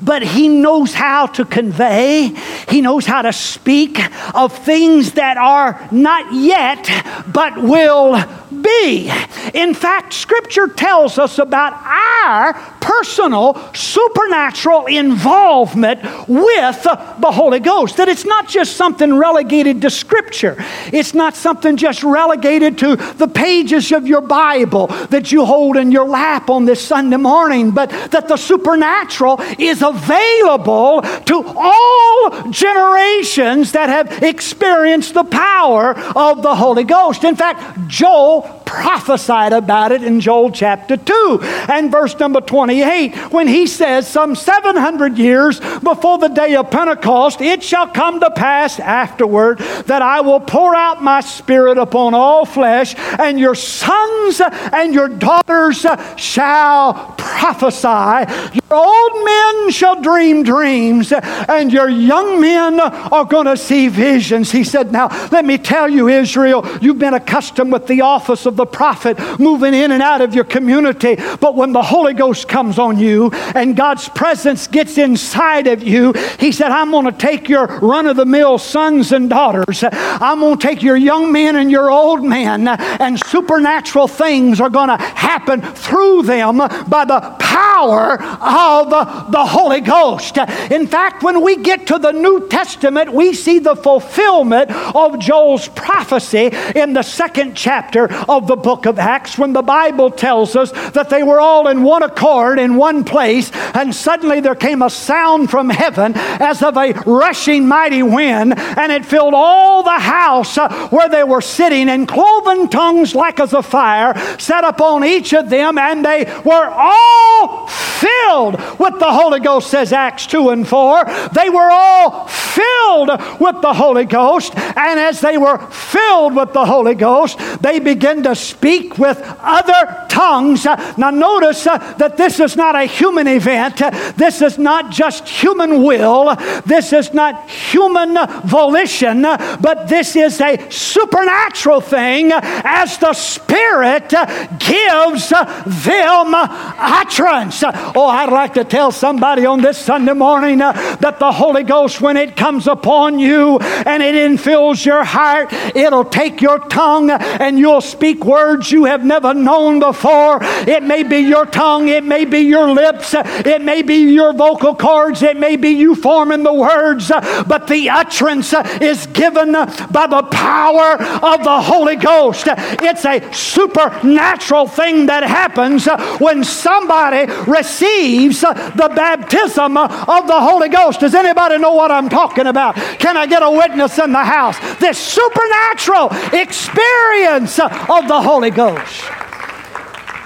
but 0.00 0.22
He 0.22 0.48
knows 0.48 0.94
how 0.94 1.26
to 1.26 1.44
convey, 1.44 2.34
He 2.70 2.80
knows 2.80 3.04
how 3.04 3.20
to 3.20 3.32
speak 3.34 4.00
of 4.34 4.56
things 4.56 5.12
that 5.12 5.36
are 5.36 5.86
not 5.92 6.32
yet, 6.32 6.88
but 7.30 7.62
will 7.62 8.16
be. 8.62 9.10
In 9.54 9.74
fact, 9.74 10.12
Scripture 10.12 10.68
tells 10.68 11.18
us 11.18 11.38
about 11.38 11.72
our 11.72 12.54
personal 12.80 13.54
supernatural 13.74 14.86
involvement 14.86 16.02
with 16.28 16.82
the 16.82 17.30
Holy 17.30 17.60
Ghost. 17.60 17.96
That 17.96 18.08
it's 18.08 18.24
not 18.24 18.48
just 18.48 18.76
something 18.76 19.14
relegated 19.14 19.82
to 19.82 19.90
Scripture, 19.90 20.56
it's 20.92 21.14
not 21.14 21.34
something 21.34 21.76
just 21.76 22.02
relegated 22.02 22.78
to 22.78 22.96
the 22.96 23.28
pages 23.28 23.92
of 23.92 24.06
your 24.06 24.20
Bible 24.20 24.88
that 25.08 25.32
you 25.32 25.44
hold 25.44 25.76
in 25.76 25.92
your 25.92 26.06
lap 26.06 26.50
on 26.50 26.64
this 26.64 26.84
Sunday 26.84 27.16
morning, 27.16 27.70
but 27.70 27.90
that 28.10 28.28
the 28.28 28.36
supernatural 28.36 29.40
is 29.58 29.82
available 29.82 31.02
to 31.02 31.44
all 31.56 32.50
generations 32.50 33.72
that 33.72 33.88
have 33.88 34.22
experienced 34.22 35.14
the 35.14 35.24
power 35.24 35.96
of 36.16 36.42
the 36.42 36.54
Holy 36.54 36.84
Ghost. 36.84 37.24
In 37.24 37.36
fact, 37.36 37.88
Joel 37.88 38.49
prophesied 38.70 39.52
about 39.52 39.92
it 39.92 40.02
in 40.02 40.20
Joel 40.20 40.50
chapter 40.50 40.96
2 40.96 41.40
and 41.68 41.90
verse 41.90 42.18
number 42.18 42.40
28 42.40 43.14
when 43.32 43.48
he 43.48 43.66
says, 43.66 44.06
Some 44.06 44.34
700 44.34 45.18
years 45.18 45.60
before 45.60 46.18
the 46.18 46.28
day 46.28 46.54
of 46.54 46.70
Pentecost, 46.70 47.40
it 47.40 47.62
shall 47.62 47.88
come 47.88 48.20
to 48.20 48.30
pass 48.30 48.78
afterward 48.78 49.58
that 49.86 50.02
I 50.02 50.20
will 50.20 50.40
pour 50.40 50.74
out 50.74 51.02
my 51.02 51.20
spirit 51.20 51.78
upon 51.78 52.14
all 52.14 52.44
flesh, 52.44 52.94
and 53.18 53.38
your 53.38 53.54
sons 53.54 54.40
and 54.72 54.94
your 54.94 55.08
daughters 55.08 55.84
shall 56.16 57.14
prophesy. 57.18 58.32
Your 58.54 58.78
old 58.78 59.24
men 59.24 59.70
shall 59.70 60.00
dream 60.00 60.42
dreams, 60.42 61.12
and 61.12 61.72
your 61.72 61.88
young 61.88 62.40
men 62.40 62.80
are 62.80 63.24
going 63.24 63.46
to 63.46 63.56
see 63.56 63.88
visions. 63.88 64.52
He 64.52 64.64
said, 64.64 64.92
Now, 64.92 65.08
let 65.30 65.44
me 65.44 65.58
tell 65.58 65.88
you, 65.88 66.08
Israel, 66.08 66.66
you've 66.80 66.98
been 66.98 67.14
accustomed 67.14 67.72
with 67.72 67.86
the 67.86 68.02
office 68.02 68.39
of 68.46 68.56
the 68.56 68.66
prophet 68.66 69.18
moving 69.38 69.74
in 69.74 69.92
and 69.92 70.02
out 70.02 70.20
of 70.20 70.34
your 70.34 70.44
community. 70.44 71.16
But 71.40 71.54
when 71.54 71.72
the 71.72 71.82
Holy 71.82 72.14
Ghost 72.14 72.48
comes 72.48 72.78
on 72.78 72.98
you 72.98 73.30
and 73.54 73.76
God's 73.76 74.08
presence 74.08 74.66
gets 74.66 74.98
inside 74.98 75.66
of 75.66 75.82
you, 75.82 76.12
He 76.38 76.52
said, 76.52 76.70
I'm 76.70 76.90
going 76.90 77.06
to 77.06 77.12
take 77.12 77.48
your 77.48 77.66
run 77.66 78.06
of 78.06 78.16
the 78.16 78.26
mill 78.26 78.58
sons 78.58 79.12
and 79.12 79.30
daughters. 79.30 79.84
I'm 79.92 80.40
going 80.40 80.58
to 80.58 80.66
take 80.66 80.82
your 80.82 80.96
young 80.96 81.32
men 81.32 81.56
and 81.56 81.70
your 81.70 81.90
old 81.90 82.24
men, 82.24 82.68
and 82.68 83.18
supernatural 83.26 84.08
things 84.08 84.60
are 84.60 84.70
going 84.70 84.88
to 84.88 84.96
happen 84.96 85.62
through 85.62 86.22
them 86.22 86.58
by 86.58 87.04
the 87.04 87.36
power 87.38 88.20
of 88.22 88.90
the 89.32 89.44
Holy 89.44 89.80
Ghost. 89.80 90.36
In 90.70 90.86
fact, 90.86 91.22
when 91.22 91.42
we 91.42 91.56
get 91.56 91.86
to 91.88 91.98
the 91.98 92.12
New 92.12 92.48
Testament, 92.48 93.12
we 93.12 93.32
see 93.32 93.58
the 93.58 93.76
fulfillment 93.76 94.70
of 94.70 95.18
Joel's 95.18 95.68
prophecy 95.68 96.50
in 96.74 96.92
the 96.92 97.02
second 97.02 97.54
chapter 97.54 98.12
of 98.30 98.46
the 98.46 98.56
book 98.56 98.86
of 98.86 98.98
Acts 98.98 99.36
when 99.36 99.52
the 99.52 99.60
Bible 99.60 100.08
tells 100.08 100.54
us 100.54 100.70
that 100.92 101.10
they 101.10 101.24
were 101.24 101.40
all 101.40 101.66
in 101.66 101.82
one 101.82 102.04
accord 102.04 102.60
in 102.60 102.76
one 102.76 103.02
place, 103.02 103.50
and 103.74 103.92
suddenly 103.92 104.40
there 104.40 104.54
came 104.54 104.82
a 104.82 104.88
sound 104.88 105.50
from 105.50 105.68
heaven 105.68 106.12
as 106.14 106.62
of 106.62 106.76
a 106.76 106.92
rushing 107.04 107.66
mighty 107.66 108.04
wind, 108.04 108.54
and 108.56 108.92
it 108.92 109.04
filled 109.04 109.34
all 109.34 109.82
the 109.82 109.98
house 109.98 110.56
uh, 110.56 110.88
where 110.88 111.08
they 111.08 111.24
were 111.24 111.40
sitting, 111.40 111.88
and 111.88 112.06
cloven 112.06 112.68
tongues 112.68 113.16
like 113.16 113.40
as 113.40 113.52
a 113.52 113.62
fire 113.62 114.16
set 114.38 114.62
upon 114.62 115.04
each 115.04 115.32
of 115.34 115.50
them, 115.50 115.76
and 115.76 116.04
they 116.04 116.24
were 116.44 116.70
all 116.72 117.66
filled 117.66 118.54
with 118.78 118.98
the 118.98 119.12
Holy 119.12 119.40
Ghost, 119.40 119.70
says 119.70 119.92
Acts 119.92 120.26
2 120.26 120.50
and 120.50 120.66
4. 120.66 121.04
They 121.34 121.50
were 121.50 121.70
all 121.70 122.28
filled 122.28 123.10
with 123.40 123.60
the 123.60 123.74
Holy 123.74 124.04
Ghost, 124.04 124.56
and 124.56 125.00
as 125.00 125.20
they 125.20 125.36
were 125.36 125.58
filled 125.70 126.34
with 126.36 126.52
the 126.52 126.64
Holy 126.64 126.94
Ghost, 126.94 127.38
they 127.60 127.78
began 127.78 128.19
to 128.24 128.34
speak 128.34 128.98
with 128.98 129.20
other 129.40 130.06
tongues. 130.08 130.64
Now, 130.96 131.10
notice 131.10 131.66
uh, 131.66 131.78
that 131.94 132.16
this 132.16 132.40
is 132.40 132.56
not 132.56 132.74
a 132.74 132.84
human 132.84 133.26
event. 133.26 133.76
This 134.16 134.42
is 134.42 134.58
not 134.58 134.90
just 134.90 135.28
human 135.28 135.82
will. 135.82 136.34
This 136.66 136.92
is 136.92 137.14
not 137.14 137.48
human 137.48 138.16
volition, 138.44 139.22
but 139.22 139.88
this 139.88 140.16
is 140.16 140.40
a 140.40 140.70
supernatural 140.70 141.80
thing 141.80 142.32
as 142.32 142.98
the 142.98 143.12
Spirit 143.12 144.12
gives 144.58 145.28
them 145.30 146.34
utterance. 146.34 147.62
Oh, 147.64 148.08
I'd 148.08 148.32
like 148.32 148.54
to 148.54 148.64
tell 148.64 148.90
somebody 148.90 149.46
on 149.46 149.60
this 149.60 149.78
Sunday 149.78 150.12
morning 150.12 150.58
that 150.58 151.16
the 151.18 151.32
Holy 151.32 151.62
Ghost, 151.62 152.00
when 152.00 152.16
it 152.16 152.36
comes 152.36 152.66
upon 152.66 153.18
you 153.18 153.58
and 153.58 154.02
it 154.02 154.14
infills 154.14 154.84
your 154.84 155.04
heart, 155.04 155.52
it'll 155.74 156.04
take 156.04 156.40
your 156.40 156.58
tongue 156.58 157.10
and 157.10 157.58
you'll 157.58 157.80
speak 157.80 158.09
words 158.18 158.72
you 158.72 158.84
have 158.86 159.04
never 159.04 159.34
known 159.34 159.78
before. 159.78 160.38
It 160.42 160.82
may 160.82 161.02
be 161.02 161.18
your 161.18 161.46
tongue, 161.46 161.88
it 161.88 162.04
may 162.04 162.24
be 162.24 162.40
your 162.40 162.70
lips, 162.70 163.14
it 163.14 163.62
may 163.62 163.82
be 163.82 164.12
your 164.12 164.32
vocal 164.32 164.74
cords, 164.74 165.22
it 165.22 165.36
may 165.36 165.56
be 165.56 165.70
you 165.70 165.94
forming 165.94 166.42
the 166.42 166.52
words, 166.52 167.08
but 167.08 167.66
the 167.66 167.90
utterance 167.90 168.52
is 168.80 169.06
given 169.08 169.52
by 169.52 170.06
the 170.08 170.22
power 170.30 170.94
of 171.22 171.44
the 171.44 171.60
Holy 171.62 171.96
Ghost. 171.96 172.44
It's 172.48 173.04
a 173.04 173.32
supernatural 173.32 174.66
thing 174.66 175.06
that 175.06 175.22
happens 175.22 175.86
when 176.18 176.44
somebody 176.44 177.32
receives 177.50 178.40
the 178.40 178.92
baptism 178.94 179.76
of 179.76 180.26
the 180.26 180.40
Holy 180.40 180.68
Ghost. 180.68 181.00
Does 181.00 181.14
anybody 181.14 181.58
know 181.58 181.74
what 181.74 181.90
I'm 181.90 182.08
talking 182.08 182.46
about? 182.46 182.74
Can 182.98 183.16
I 183.16 183.26
get 183.26 183.42
a 183.42 183.50
witness 183.50 183.98
in 183.98 184.12
the 184.12 184.24
house? 184.24 184.58
This 184.78 184.98
supernatural 184.98 186.08
experience 186.32 187.58
of 187.58 187.99
the 188.08 188.20
Holy 188.20 188.50
Ghost. 188.50 189.04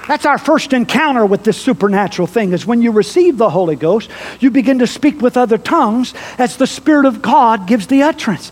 That's 0.07 0.25
our 0.25 0.37
first 0.37 0.73
encounter 0.73 1.25
with 1.25 1.43
this 1.43 1.59
supernatural 1.59 2.27
thing 2.27 2.53
is 2.53 2.65
when 2.65 2.81
you 2.81 2.91
receive 2.91 3.37
the 3.37 3.49
Holy 3.49 3.75
Ghost, 3.75 4.09
you 4.39 4.51
begin 4.51 4.79
to 4.79 4.87
speak 4.87 5.21
with 5.21 5.35
other 5.35 5.57
tongues 5.57 6.13
as 6.37 6.57
the 6.57 6.67
Spirit 6.67 7.05
of 7.05 7.21
God 7.21 7.67
gives 7.67 7.87
the 7.87 8.03
utterance. 8.03 8.51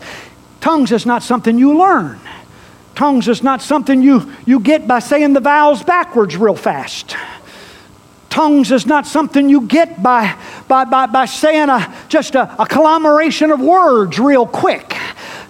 Tongues 0.60 0.90
is 0.90 1.06
not 1.06 1.22
something 1.22 1.58
you 1.58 1.78
learn. 1.78 2.18
Tongues 2.94 3.28
is 3.28 3.42
not 3.42 3.60
something 3.62 4.02
you, 4.02 4.32
you 4.46 4.60
get 4.60 4.88
by 4.88 4.98
saying 4.98 5.32
the 5.32 5.40
vowels 5.40 5.82
backwards 5.82 6.36
real 6.36 6.56
fast. 6.56 7.16
Tongues 8.30 8.72
is 8.72 8.84
not 8.84 9.06
something 9.06 9.48
you 9.48 9.60
get 9.60 10.02
by, 10.02 10.36
by, 10.66 10.84
by, 10.84 11.06
by 11.06 11.24
saying 11.24 11.68
a, 11.68 11.94
just 12.08 12.34
a, 12.34 12.60
a 12.60 12.66
conglomeration 12.66 13.52
of 13.52 13.60
words 13.60 14.18
real 14.18 14.46
quick. 14.46 14.96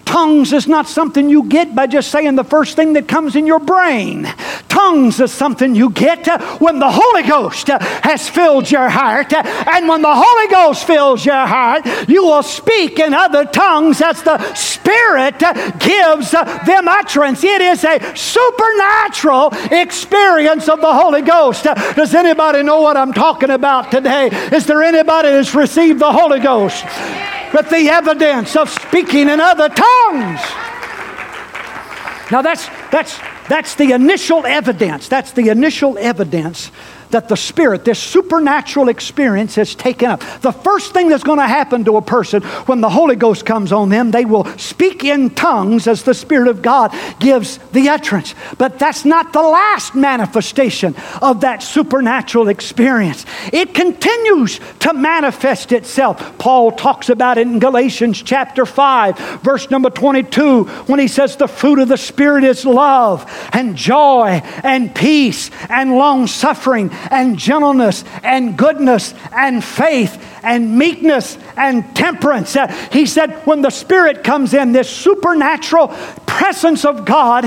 Tongues 0.04 0.52
is 0.52 0.66
not 0.68 0.86
something 0.86 1.28
you 1.28 1.44
get 1.44 1.74
by 1.74 1.86
just 1.86 2.10
saying 2.10 2.36
the 2.36 2.44
first 2.44 2.76
thing 2.76 2.92
that 2.94 3.08
comes 3.08 3.36
in 3.36 3.46
your 3.46 3.58
brain. 3.58 4.24
Tongues 4.68 5.20
is 5.20 5.32
something 5.32 5.74
you 5.74 5.90
get 5.90 6.26
uh, 6.28 6.38
when 6.58 6.78
the 6.78 6.90
Holy 6.90 7.22
Ghost 7.22 7.70
uh, 7.70 7.78
has 8.02 8.28
filled 8.28 8.70
your 8.70 8.88
heart. 8.88 9.32
Uh, 9.32 9.42
and 9.72 9.88
when 9.88 10.02
the 10.02 10.14
Holy 10.14 10.48
Ghost 10.48 10.86
fills 10.86 11.24
your 11.24 11.46
heart, 11.46 11.86
you 12.08 12.24
will 12.24 12.42
speak 12.42 12.98
in 12.98 13.14
other 13.14 13.44
tongues 13.44 14.00
as 14.00 14.22
the 14.22 14.54
Spirit 14.54 15.38
gives 15.78 16.32
them 16.32 16.88
utterance. 16.88 17.42
It 17.42 17.60
is 17.60 17.84
a 17.84 18.16
supernatural 18.16 19.52
experience 19.70 20.68
of 20.68 20.80
the 20.80 20.92
Holy 20.92 21.22
Ghost. 21.22 21.64
Does 21.64 22.14
anybody 22.14 22.62
know 22.62 22.80
what 22.80 22.96
I'm 22.96 23.12
talking 23.12 23.50
about 23.50 23.90
today? 23.90 24.28
Is 24.52 24.66
there 24.66 24.82
anybody 24.82 25.30
that's 25.30 25.54
received 25.54 26.00
the 26.00 26.12
Holy 26.12 26.40
Ghost? 26.40 26.84
With 27.54 27.70
the 27.70 27.88
evidence 27.88 28.56
of 28.56 28.68
speaking 28.68 29.28
in 29.28 29.40
other 29.40 29.68
tongues. 29.68 30.40
Now 32.30 32.42
that's 32.42 32.68
that's 32.90 33.18
that's 33.48 33.76
the 33.76 33.92
initial 33.92 34.44
evidence. 34.44 35.08
That's 35.08 35.32
the 35.32 35.48
initial 35.50 35.96
evidence 35.98 36.72
that 37.14 37.28
the 37.28 37.36
Spirit, 37.36 37.84
this 37.84 38.00
supernatural 38.00 38.88
experience, 38.88 39.54
has 39.54 39.76
taken 39.76 40.10
up. 40.10 40.20
The 40.40 40.50
first 40.50 40.92
thing 40.92 41.08
that's 41.08 41.22
going 41.22 41.38
to 41.38 41.46
happen 41.46 41.84
to 41.84 41.96
a 41.96 42.02
person 42.02 42.42
when 42.66 42.80
the 42.80 42.90
Holy 42.90 43.14
Ghost 43.14 43.46
comes 43.46 43.70
on 43.70 43.88
them, 43.88 44.10
they 44.10 44.24
will 44.24 44.44
speak 44.58 45.04
in 45.04 45.30
tongues 45.30 45.86
as 45.86 46.02
the 46.02 46.12
Spirit 46.12 46.48
of 46.48 46.60
God 46.60 46.92
gives 47.20 47.58
the 47.70 47.88
utterance. 47.88 48.34
But 48.58 48.80
that's 48.80 49.04
not 49.04 49.32
the 49.32 49.42
last 49.42 49.94
manifestation 49.94 50.96
of 51.22 51.42
that 51.42 51.62
supernatural 51.62 52.48
experience. 52.48 53.24
It 53.52 53.74
continues 53.74 54.58
to 54.80 54.92
manifest 54.92 55.70
itself. 55.70 56.36
Paul 56.38 56.72
talks 56.72 57.10
about 57.10 57.38
it 57.38 57.46
in 57.46 57.60
Galatians 57.60 58.22
chapter 58.22 58.66
5, 58.66 59.40
verse 59.40 59.70
number 59.70 59.90
22, 59.90 60.64
when 60.64 60.98
he 60.98 61.06
says, 61.06 61.36
The 61.36 61.46
fruit 61.46 61.78
of 61.78 61.86
the 61.86 61.96
Spirit 61.96 62.42
is 62.42 62.66
love 62.66 63.30
and 63.52 63.76
joy 63.76 64.42
and 64.64 64.92
peace 64.92 65.52
and 65.68 65.92
long 65.92 66.26
suffering 66.26 66.90
and 67.10 67.38
gentleness 67.38 68.04
and 68.22 68.56
goodness 68.56 69.14
and 69.32 69.62
faith 69.62 70.22
and 70.42 70.78
meekness 70.78 71.38
and 71.56 71.96
temperance. 71.96 72.54
Uh, 72.56 72.68
he 72.92 73.06
said, 73.06 73.30
when 73.46 73.62
the 73.62 73.70
Spirit 73.70 74.22
comes 74.24 74.54
in, 74.54 74.72
this 74.72 74.88
supernatural 74.88 75.88
presence 76.26 76.84
of 76.84 77.04
God, 77.04 77.44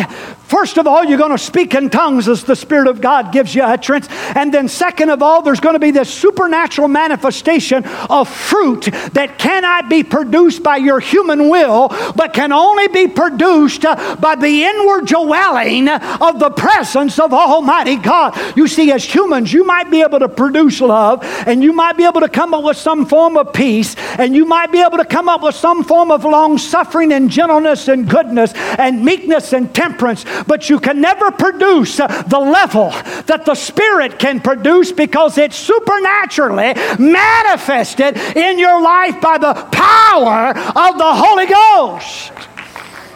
first 0.47 0.77
of 0.77 0.87
all, 0.87 1.03
you're 1.03 1.17
going 1.17 1.31
to 1.31 1.37
speak 1.37 1.73
in 1.73 1.89
tongues 1.89 2.27
as 2.27 2.43
the 2.43 2.55
Spirit 2.55 2.87
of 2.87 3.01
God 3.01 3.31
gives 3.31 3.53
you 3.53 3.63
utterance. 3.63 4.07
And 4.35 4.53
then, 4.53 4.67
second 4.67 5.09
of 5.09 5.21
all, 5.21 5.41
there's 5.41 5.59
going 5.59 5.75
to 5.75 5.79
be 5.79 5.91
this 5.91 6.13
supernatural 6.13 6.87
manifestation 6.87 7.85
of 8.09 8.29
fruit 8.29 8.89
that 9.13 9.37
cannot 9.37 9.89
be 9.89 10.03
produced 10.03 10.63
by 10.63 10.77
your 10.77 10.99
human 10.99 11.49
will, 11.49 11.89
but 12.15 12.33
can 12.33 12.51
only 12.51 12.87
be 12.87 13.07
produced 13.07 13.85
uh, 13.85 14.15
by 14.15 14.35
the 14.35 14.63
inward 14.63 15.07
dwelling 15.07 15.89
of 15.89 16.39
the 16.39 16.49
presence 16.49 17.19
of 17.19 17.33
Almighty 17.33 17.95
God. 17.95 18.37
You 18.57 18.67
see, 18.67 18.91
as 18.91 19.03
humans, 19.03 19.51
you 19.51 19.63
might 19.63 19.89
be 19.91 20.01
able 20.01 20.19
to 20.19 20.29
produce 20.29 20.81
love 20.81 21.23
and 21.45 21.63
you 21.63 21.73
might 21.73 21.97
be 21.97 22.05
able 22.05 22.21
to 22.21 22.29
come 22.29 22.53
up 22.53 22.63
with 22.63 22.77
some 22.77 23.05
form 23.05 23.37
of 23.37 23.53
peace, 23.53 23.95
and 24.17 24.35
you 24.35 24.45
might 24.45 24.71
be 24.71 24.81
able 24.81 24.97
to 24.97 25.05
come 25.05 25.29
up 25.29 25.43
with 25.43 25.55
some 25.55 25.83
form 25.83 26.11
of 26.11 26.23
long 26.23 26.57
suffering 26.57 27.11
and 27.11 27.29
gentleness 27.29 27.87
and 27.87 28.09
goodness 28.09 28.53
and 28.53 29.03
meekness 29.03 29.53
and 29.53 29.73
temperance, 29.73 30.25
but 30.45 30.69
you 30.69 30.79
can 30.79 31.01
never 31.01 31.31
produce 31.31 31.97
the 31.97 32.39
level 32.39 32.91
that 33.25 33.43
the 33.45 33.55
Spirit 33.55 34.19
can 34.19 34.39
produce 34.39 34.91
because 34.91 35.37
it's 35.37 35.55
supernaturally 35.55 36.73
manifested 36.99 38.17
in 38.35 38.59
your 38.59 38.81
life 38.81 39.19
by 39.21 39.37
the 39.37 39.53
power 39.71 40.49
of 40.49 40.97
the 40.97 41.13
Holy 41.13 41.45
Ghost. 41.45 42.56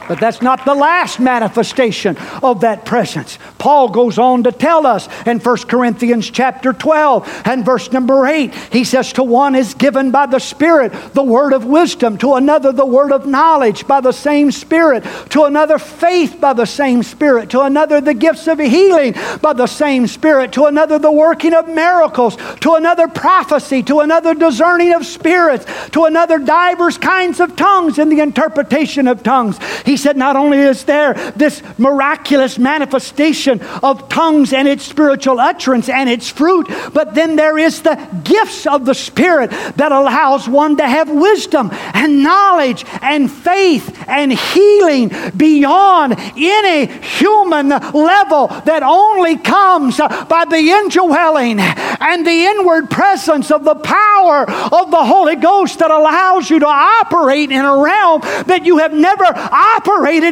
But 0.08 0.20
that's 0.20 0.42
not 0.42 0.66
the 0.66 0.76
last 0.76 1.20
manifestation 1.20 2.18
of 2.44 2.62
that 2.62 2.86
presence. 2.86 3.38
Paul 3.58 3.90
goes 3.90 4.18
on 4.18 4.44
to 4.44 4.52
tell 4.52 4.86
us 4.86 5.08
in 5.26 5.40
1 5.40 5.58
Corinthians 5.68 6.30
chapter 6.30 6.74
12 6.74 7.44
and 7.46 7.64
verse 7.64 7.92
number 7.92 8.26
8. 8.26 8.54
He 8.72 8.84
says, 8.84 9.14
To 9.14 9.24
one 9.24 9.56
is 9.56 9.74
given 9.74 10.12
by 10.12 10.26
the 10.26 10.40
Spirit 10.40 10.94
the 11.14 11.24
word 11.24 11.54
of 11.54 11.66
wisdom, 11.66 12.18
to 12.20 12.36
another 12.36 12.72
the 12.72 12.86
word 12.86 13.12
of 13.12 13.26
knowledge 13.26 13.88
by 13.88 14.02
the 14.02 14.12
same 14.12 14.52
Spirit, 14.52 15.04
to 15.30 15.44
another 15.44 15.78
faith 15.78 16.40
by 16.40 16.54
the 16.54 16.66
same 16.66 17.04
Spirit, 17.04 17.50
to 17.52 17.62
another 17.62 18.02
the 18.02 18.14
gifts 18.14 18.48
of 18.48 18.60
healing 18.60 19.16
by 19.42 19.54
the 19.54 19.68
same 19.68 20.08
Spirit, 20.08 20.52
to 20.54 20.66
another 20.66 21.00
the 21.00 21.12
working 21.12 21.54
of 21.54 21.68
miracles, 21.68 22.38
to 22.62 22.74
another 22.74 23.08
prophecy, 23.08 23.84
to 23.84 24.00
another 24.00 24.34
discerning 24.34 24.94
of 24.94 25.06
spirits, 25.06 25.66
to 25.92 26.06
another 26.06 26.40
divers 26.40 26.98
kinds 26.98 27.40
of 27.40 27.56
tongues 27.56 28.00
and 28.00 28.12
the 28.12 28.20
interpretation 28.20 29.08
of 29.08 29.24
tongues. 29.24 29.60
He 29.86 29.98
said, 30.02 30.18
Not 30.18 30.36
only 30.36 30.60
is 30.60 30.84
there 30.84 31.14
this 31.36 31.62
miraculous 31.78 32.58
manifestation 32.58 33.62
of 33.84 34.10
tongues 34.10 34.54
and 34.54 34.68
its 34.68 34.84
spiritual 34.84 35.40
utterance 35.40 35.90
and 35.90 36.10
its 36.10 36.30
fruit, 36.30 36.68
but 36.94 37.14
then 37.16 37.36
there 37.36 37.58
is 37.58 37.82
the 37.82 37.96
gifts 38.24 38.66
of 38.66 38.86
the 38.86 38.96
Spirit 38.96 39.52
that 39.78 39.92
allows 39.92 40.48
one 40.48 40.78
to 40.78 40.88
have 40.88 41.10
wisdom 41.10 41.70
and 41.94 42.24
knowledge 42.24 42.86
and 43.02 43.32
faith 43.32 44.04
and 44.08 44.34
healing 44.34 45.12
beyond 45.36 46.16
any 46.36 46.88
human 46.88 47.70
level 47.70 48.48
that 48.66 48.84
only 48.84 49.38
comes 49.38 49.98
by 49.98 50.46
the 50.50 50.72
indwelling 50.72 51.60
and 51.60 52.26
the 52.26 52.46
inward 52.46 52.90
presence 52.90 53.52
of 53.52 53.64
the 53.64 53.76
power 53.76 54.50
of 54.50 54.92
the 54.92 55.04
Holy 55.04 55.36
Ghost 55.36 55.80
that 55.80 55.92
allows 55.92 56.50
you 56.50 56.60
to 56.60 56.68
operate 56.68 57.52
in 57.52 57.64
a 57.64 57.78
realm 57.78 58.22
that 58.48 58.66
you 58.66 58.80
have 58.80 58.94
never 58.94 59.26
operated 59.26 59.81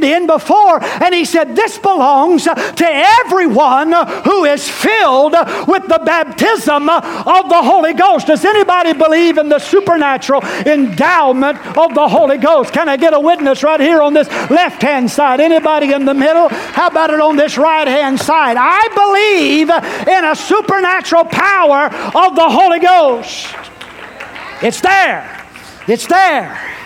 in 0.03 0.27
before. 0.27 0.83
And 0.83 1.13
he 1.13 1.25
said, 1.25 1.55
This 1.55 1.77
belongs 1.77 2.43
to 2.43 2.85
everyone 2.85 3.91
who 4.23 4.45
is 4.45 4.67
filled 4.69 5.33
with 5.67 5.87
the 5.87 6.01
baptism 6.05 6.89
of 6.89 7.49
the 7.49 7.61
Holy 7.61 7.93
Ghost. 7.93 8.27
Does 8.27 8.45
anybody 8.45 8.93
believe 8.93 9.37
in 9.37 9.49
the 9.49 9.59
supernatural 9.59 10.43
endowment 10.65 11.57
of 11.77 11.93
the 11.93 12.07
Holy 12.07 12.37
Ghost? 12.37 12.73
Can 12.73 12.89
I 12.89 12.97
get 12.97 13.13
a 13.13 13.19
witness 13.19 13.63
right 13.63 13.79
here 13.79 14.01
on 14.01 14.13
this 14.13 14.27
left 14.49 14.81
hand 14.81 15.09
side? 15.09 15.39
Anybody 15.39 15.93
in 15.93 16.05
the 16.05 16.13
middle? 16.13 16.49
How 16.49 16.87
about 16.87 17.11
it 17.11 17.19
on 17.19 17.35
this 17.35 17.57
right 17.57 17.87
hand 17.87 18.19
side? 18.19 18.57
I 18.57 18.87
believe 18.95 19.69
in 20.07 20.25
a 20.25 20.35
supernatural 20.35 21.25
power 21.25 21.85
of 21.85 22.35
the 22.35 22.49
Holy 22.49 22.79
Ghost. 22.79 23.47
It's 24.61 24.81
there. 24.81 25.45
It's 25.87 26.05
there. 26.05 26.78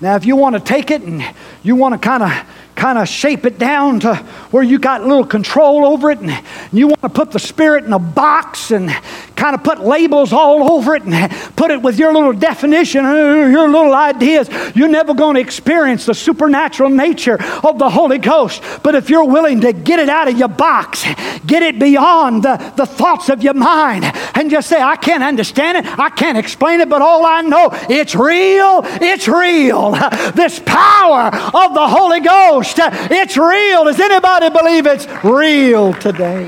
Now, 0.00 0.14
if 0.14 0.24
you 0.24 0.36
want 0.36 0.54
to 0.54 0.60
take 0.60 0.90
it 0.90 1.02
and 1.02 1.22
you 1.62 1.74
want 1.74 1.94
to 1.94 1.98
kind 1.98 2.22
of 2.22 2.30
kind 2.78 2.96
of 2.96 3.08
shape 3.08 3.44
it 3.44 3.58
down 3.58 3.98
to 3.98 4.14
where 4.52 4.62
you 4.62 4.78
got 4.78 5.02
little 5.02 5.26
control 5.26 5.84
over 5.84 6.12
it 6.12 6.20
and 6.20 6.32
you 6.72 6.86
want 6.86 7.02
to 7.02 7.08
put 7.08 7.32
the 7.32 7.38
spirit 7.38 7.84
in 7.84 7.92
a 7.92 7.98
box 7.98 8.70
and 8.70 8.88
kind 9.34 9.54
of 9.54 9.64
put 9.64 9.80
labels 9.80 10.32
all 10.32 10.70
over 10.72 10.94
it 10.94 11.02
and 11.02 11.30
put 11.56 11.72
it 11.72 11.82
with 11.82 11.98
your 11.98 12.12
little 12.12 12.32
definition, 12.32 13.04
uh, 13.04 13.46
your 13.50 13.68
little 13.68 13.94
ideas, 13.94 14.48
you're 14.76 14.88
never 14.88 15.12
going 15.12 15.34
to 15.34 15.40
experience 15.40 16.06
the 16.06 16.14
supernatural 16.14 16.88
nature 16.88 17.36
of 17.64 17.78
the 17.80 17.90
Holy 17.90 18.18
Ghost. 18.18 18.62
But 18.84 18.94
if 18.94 19.10
you're 19.10 19.24
willing 19.24 19.60
to 19.62 19.72
get 19.72 19.98
it 19.98 20.08
out 20.08 20.28
of 20.28 20.38
your 20.38 20.48
box, 20.48 21.04
get 21.46 21.64
it 21.64 21.80
beyond 21.80 22.44
the, 22.44 22.72
the 22.76 22.86
thoughts 22.86 23.28
of 23.28 23.42
your 23.42 23.54
mind, 23.54 24.04
and 24.34 24.50
just 24.50 24.68
say, 24.68 24.80
I 24.80 24.96
can't 24.96 25.24
understand 25.24 25.78
it, 25.78 25.98
I 25.98 26.10
can't 26.10 26.38
explain 26.38 26.80
it, 26.80 26.88
but 26.88 27.02
all 27.02 27.26
I 27.26 27.42
know, 27.42 27.70
it's 27.90 28.14
real, 28.14 28.82
it's 28.84 29.26
real. 29.26 29.96
This 30.38 30.60
power 30.64 31.26
of 31.34 31.74
the 31.74 31.88
Holy 31.88 32.20
Ghost 32.20 32.67
it's 32.76 33.36
real. 33.36 33.84
Does 33.84 34.00
anybody 34.00 34.50
believe 34.50 34.86
it's 34.86 35.06
real 35.24 35.92
today? 35.94 36.44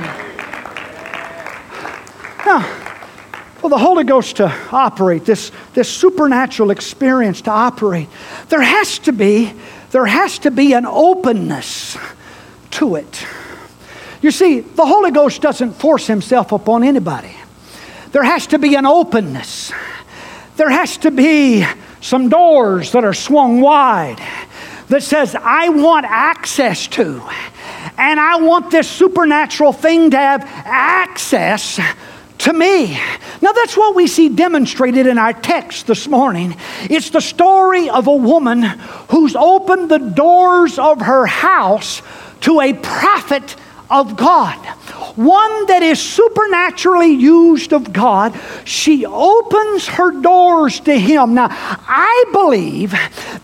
Now, 2.45 2.63
for 3.59 3.69
the 3.69 3.79
Holy 3.79 4.05
Ghost 4.05 4.37
to 4.37 4.53
operate, 4.73 5.25
this, 5.25 5.53
this 5.75 5.89
supernatural 5.89 6.71
experience 6.71 7.43
to 7.43 7.51
operate, 7.51 8.09
there 8.49 8.63
has 8.63 8.99
to 9.01 9.13
be, 9.13 9.53
there 9.91 10.07
has 10.07 10.39
to 10.41 10.51
be 10.51 10.73
an 10.73 10.87
openness 10.87 11.97
to 12.73 12.97
it. 12.97 13.27
You 14.23 14.31
see, 14.31 14.61
the 14.61 14.87
Holy 14.87 15.11
Ghost 15.11 15.43
doesn't 15.43 15.73
force 15.75 16.07
himself 16.07 16.53
upon 16.53 16.85
anybody. 16.85 17.35
There 18.13 18.25
has 18.25 18.47
to 18.49 18.59
be 18.59 18.75
an 18.75 18.87
openness. 18.87 19.73
There 20.57 20.71
has 20.71 20.99
to 20.99 21.11
be 21.11 21.65
some 22.01 22.29
doors 22.29 22.93
that 22.93 23.05
are 23.05 23.15
swung 23.15 23.61
wide 23.61 24.21
that 24.91 25.03
says, 25.03 25.37
I 25.37 25.69
want 25.69 26.05
access 26.05 26.87
to, 26.89 27.23
and 27.97 28.21
I 28.21 28.37
want 28.37 28.71
this 28.71 28.89
supernatural 28.89 29.73
thing 29.73 30.11
to 30.11 30.17
have 30.17 30.43
access 30.45 31.81
to 32.39 32.53
me. 32.53 32.95
Now, 33.41 33.53
that's 33.53 33.77
what 33.77 33.95
we 33.95 34.07
see 34.07 34.29
demonstrated 34.29 35.07
in 35.07 35.17
our 35.17 35.33
text 35.33 35.87
this 35.87 36.09
morning. 36.09 36.57
It's 36.85 37.11
the 37.11 37.21
story 37.21 37.89
of 37.89 38.09
a 38.09 38.15
woman 38.17 38.63
who's 39.11 39.37
opened 39.37 39.91
the 39.91 39.99
doors 39.99 40.79
of 40.79 41.03
her 41.03 41.27
house 41.27 42.03
to 42.41 42.61
a 42.61 42.73
prophet 42.73 43.55
of 43.91 44.17
God, 44.17 44.57
one 45.17 45.67
that 45.67 45.83
is 45.83 46.01
supernaturally 46.01 47.13
used 47.13 47.73
of 47.73 47.93
God, 47.93 48.39
she 48.65 49.05
opens 49.05 49.89
her 49.89 50.13
doors 50.21 50.81
to 50.81 50.99
him. 50.99 51.35
Now, 51.35 51.49
I 51.51 52.25
believe 52.33 52.93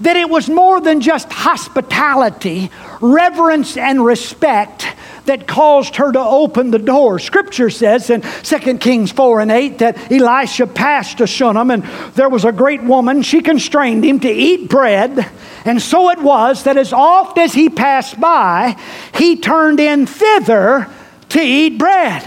that 0.00 0.16
it 0.16 0.30
was 0.30 0.48
more 0.48 0.80
than 0.80 1.00
just 1.00 1.32
hospitality, 1.32 2.70
reverence, 3.00 3.76
and 3.76 4.04
respect 4.04 4.86
that 5.26 5.46
caused 5.46 5.96
her 5.96 6.12
to 6.12 6.20
open 6.20 6.70
the 6.70 6.78
door. 6.78 7.18
Scripture 7.18 7.70
says 7.70 8.10
in 8.10 8.22
2 8.22 8.78
Kings 8.78 9.12
4 9.12 9.40
and 9.40 9.50
8 9.50 9.78
that 9.78 10.10
Elisha 10.10 10.66
passed 10.66 11.18
to 11.18 11.26
Shunem, 11.26 11.70
and 11.70 11.82
there 12.14 12.28
was 12.28 12.44
a 12.44 12.52
great 12.52 12.82
woman. 12.82 13.22
She 13.22 13.42
constrained 13.42 14.04
him 14.04 14.20
to 14.20 14.30
eat 14.30 14.68
bread. 14.68 15.30
And 15.64 15.82
so 15.82 16.10
it 16.10 16.20
was 16.20 16.62
that 16.64 16.76
as 16.76 16.92
oft 16.92 17.38
as 17.38 17.52
he 17.52 17.68
passed 17.68 18.20
by, 18.20 18.76
he 19.14 19.36
turned 19.36 19.80
in 19.80 20.06
thither 20.06 20.88
to 21.30 21.40
eat 21.40 21.78
bread. 21.78 22.22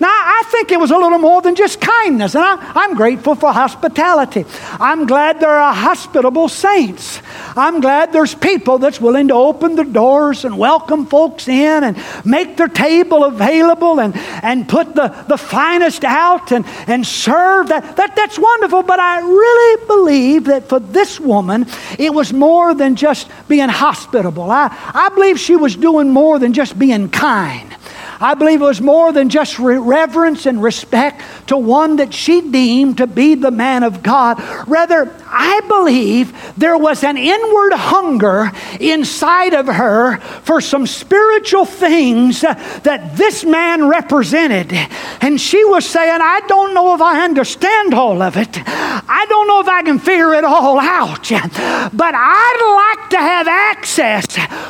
Now, 0.00 0.08
I 0.08 0.42
think 0.50 0.70
it 0.72 0.80
was 0.80 0.90
a 0.90 0.96
little 0.96 1.18
more 1.18 1.42
than 1.42 1.54
just 1.54 1.80
kindness, 1.80 2.34
and 2.34 2.44
I, 2.44 2.84
am 2.84 2.94
grateful 2.94 3.34
for 3.34 3.52
hospitality. 3.52 4.44
I'm 4.80 5.06
glad 5.06 5.40
there 5.40 5.50
are 5.50 5.74
hospitable 5.74 6.48
saints. 6.48 7.20
I'm 7.58 7.80
glad 7.80 8.12
there's 8.12 8.34
people 8.34 8.78
that's 8.78 9.00
willing 9.00 9.28
to 9.28 9.34
open 9.34 9.76
the 9.76 9.84
doors 9.84 10.44
and 10.44 10.58
welcome 10.58 11.06
folks 11.06 11.48
in 11.48 11.84
and 11.84 11.96
make 12.24 12.56
their 12.56 12.68
table 12.68 13.24
available 13.24 14.00
and, 14.00 14.16
and 14.42 14.68
put 14.68 14.94
the, 14.94 15.08
the 15.28 15.36
finest 15.36 16.04
out 16.04 16.52
and, 16.52 16.64
and 16.86 17.06
serve. 17.06 17.68
That, 17.68 17.96
that, 17.96 18.16
that's 18.16 18.38
wonderful, 18.38 18.82
but 18.82 19.00
I 19.00 19.20
really 19.20 19.86
believe 19.86 20.44
that 20.44 20.68
for 20.68 20.80
this 20.80 21.18
woman, 21.18 21.66
it 21.98 22.14
was 22.14 22.32
more 22.32 22.74
than 22.74 22.96
just 22.96 23.28
being 23.48 23.68
hospitable. 23.68 24.50
I, 24.50 24.68
I 24.94 25.08
believe 25.10 25.38
she 25.38 25.56
was 25.56 25.76
doing 25.76 26.10
more 26.10 26.38
than 26.38 26.52
just 26.52 26.78
being 26.78 27.08
kind. 27.08 27.74
I 28.20 28.34
believe 28.34 28.60
it 28.60 28.64
was 28.64 28.80
more 28.80 29.12
than 29.12 29.28
just 29.28 29.58
reverence 29.58 30.46
and 30.46 30.62
respect 30.62 31.22
to 31.48 31.56
one 31.56 31.96
that 31.96 32.12
she 32.12 32.40
deemed 32.40 32.98
to 32.98 33.06
be 33.06 33.34
the 33.34 33.50
man 33.50 33.84
of 33.84 34.02
God. 34.02 34.42
Rather, 34.68 35.14
I 35.26 35.60
believe 35.68 36.36
there 36.56 36.76
was 36.76 37.04
an 37.04 37.16
inward 37.16 37.74
hunger 37.74 38.50
inside 38.80 39.54
of 39.54 39.66
her 39.66 40.18
for 40.42 40.60
some 40.60 40.86
spiritual 40.86 41.64
things 41.64 42.40
that 42.40 43.16
this 43.16 43.44
man 43.44 43.88
represented. 43.88 44.72
And 45.20 45.40
she 45.40 45.64
was 45.64 45.86
saying, 45.86 46.20
I 46.20 46.40
don't 46.48 46.74
know 46.74 46.94
if 46.94 47.00
I 47.00 47.24
understand 47.24 47.94
all 47.94 48.20
of 48.20 48.36
it. 48.36 48.48
I 48.66 49.26
don't 49.28 49.46
know 49.46 49.60
if 49.60 49.68
I 49.68 49.82
can 49.82 49.98
figure 49.98 50.34
it 50.34 50.44
all 50.44 50.80
out. 50.80 51.28
But 51.28 52.14
I'd 52.16 52.98
like 52.98 53.10
to 53.10 53.18
have 53.18 53.46
access 53.46 54.26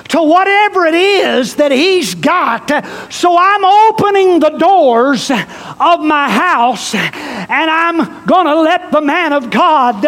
to 0.08 0.22
whatever 0.22 0.84
it 0.84 0.94
is 0.94 1.54
that 1.56 1.72
he's 1.72 2.14
got. 2.14 2.84
So 3.12 3.37
I'm 3.38 3.64
opening 3.64 4.40
the 4.40 4.50
doors 4.50 5.30
of 5.30 6.00
my 6.00 6.30
house 6.30 6.94
and 6.94 7.70
I'm 7.70 8.26
going 8.26 8.46
to 8.46 8.60
let 8.60 8.90
the 8.90 9.00
man 9.00 9.32
of 9.32 9.50
God 9.50 10.02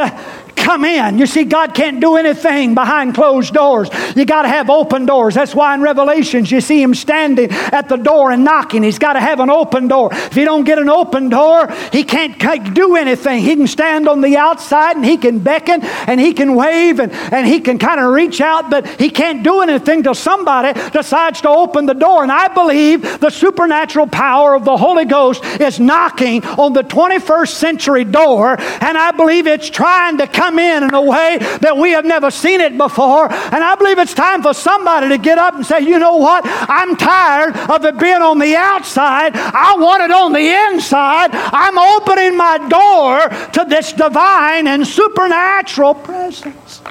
come 0.56 0.84
in. 0.84 1.18
You 1.18 1.26
see, 1.26 1.44
God 1.44 1.74
can't 1.74 2.00
do 2.00 2.16
anything 2.16 2.74
behind 2.74 3.14
closed 3.14 3.54
doors. 3.54 3.88
You 4.16 4.24
got 4.24 4.42
to 4.42 4.48
have 4.48 4.70
open 4.70 5.06
doors. 5.06 5.34
That's 5.34 5.54
why 5.54 5.74
in 5.74 5.80
Revelations 5.80 6.50
you 6.50 6.60
see 6.60 6.82
him 6.82 6.94
standing 6.94 7.50
at 7.50 7.88
the 7.88 7.96
door 7.96 8.30
and 8.30 8.44
knocking. 8.44 8.82
He's 8.82 8.98
got 8.98 9.14
to 9.14 9.20
have 9.20 9.40
an 9.40 9.50
open 9.50 9.88
door. 9.88 10.10
If 10.12 10.36
you 10.36 10.44
don't 10.44 10.64
get 10.64 10.78
an 10.78 10.88
open 10.88 11.28
door, 11.28 11.70
he 11.92 12.04
can't 12.04 12.74
do 12.74 12.96
anything. 12.96 13.42
He 13.42 13.56
can 13.56 13.66
stand 13.66 14.08
on 14.08 14.20
the 14.20 14.36
outside 14.36 14.96
and 14.96 15.04
he 15.04 15.16
can 15.16 15.38
beckon 15.38 15.82
and 15.82 16.20
he 16.20 16.32
can 16.32 16.54
wave 16.54 17.00
and, 17.00 17.12
and 17.12 17.46
he 17.46 17.60
can 17.60 17.78
kind 17.78 18.00
of 18.00 18.12
reach 18.12 18.40
out, 18.40 18.70
but 18.70 18.86
he 19.00 19.10
can't 19.10 19.42
do 19.42 19.60
anything 19.60 20.02
till 20.02 20.14
somebody 20.14 20.78
decides 20.90 21.40
to 21.42 21.48
open 21.48 21.86
the 21.86 21.94
door. 21.94 22.22
And 22.22 22.32
I 22.32 22.48
believe 22.48 23.20
the 23.20 23.30
supernatural 23.30 24.06
power 24.06 24.54
of 24.54 24.64
the 24.64 24.76
Holy 24.76 25.04
Ghost 25.04 25.44
is 25.60 25.80
knocking 25.80 26.44
on 26.44 26.72
the 26.72 26.82
21st 26.82 27.48
century 27.48 28.04
door, 28.04 28.56
and 28.58 28.98
I 28.98 29.12
believe 29.12 29.46
it's 29.46 29.70
trying 29.70 30.18
to 30.18 30.26
come 30.26 30.49
come 30.50 30.58
in 30.58 30.82
in 30.82 30.94
a 30.94 31.00
way 31.00 31.38
that 31.60 31.76
we 31.76 31.92
have 31.92 32.04
never 32.04 32.30
seen 32.30 32.60
it 32.60 32.76
before. 32.76 33.32
And 33.32 33.62
I 33.62 33.74
believe 33.76 33.98
it's 33.98 34.14
time 34.14 34.42
for 34.42 34.52
somebody 34.52 35.08
to 35.08 35.18
get 35.18 35.38
up 35.38 35.54
and 35.54 35.64
say, 35.64 35.80
you 35.80 35.98
know 35.98 36.16
what? 36.16 36.42
I'm 36.44 36.96
tired 36.96 37.56
of 37.70 37.84
it 37.84 37.98
being 37.98 38.20
on 38.20 38.38
the 38.38 38.56
outside. 38.56 39.32
I 39.36 39.76
want 39.78 40.02
it 40.02 40.10
on 40.10 40.32
the 40.32 40.72
inside. 40.72 41.30
I'm 41.32 41.78
opening 41.78 42.36
my 42.36 42.58
door 42.68 43.28
to 43.52 43.64
this 43.68 43.92
divine 43.92 44.66
and 44.66 44.86
supernatural 44.86 45.94
presence. 45.94 46.82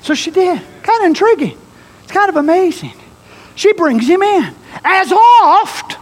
So 0.00 0.14
she 0.14 0.30
did. 0.30 0.60
Kind 0.82 1.02
of 1.02 1.06
intriguing. 1.06 1.58
It's 2.02 2.12
kind 2.12 2.30
of 2.30 2.36
amazing. 2.36 2.94
She 3.54 3.74
brings 3.74 4.08
him 4.08 4.22
in 4.22 4.54
as 4.82 5.12
oft 5.12 5.98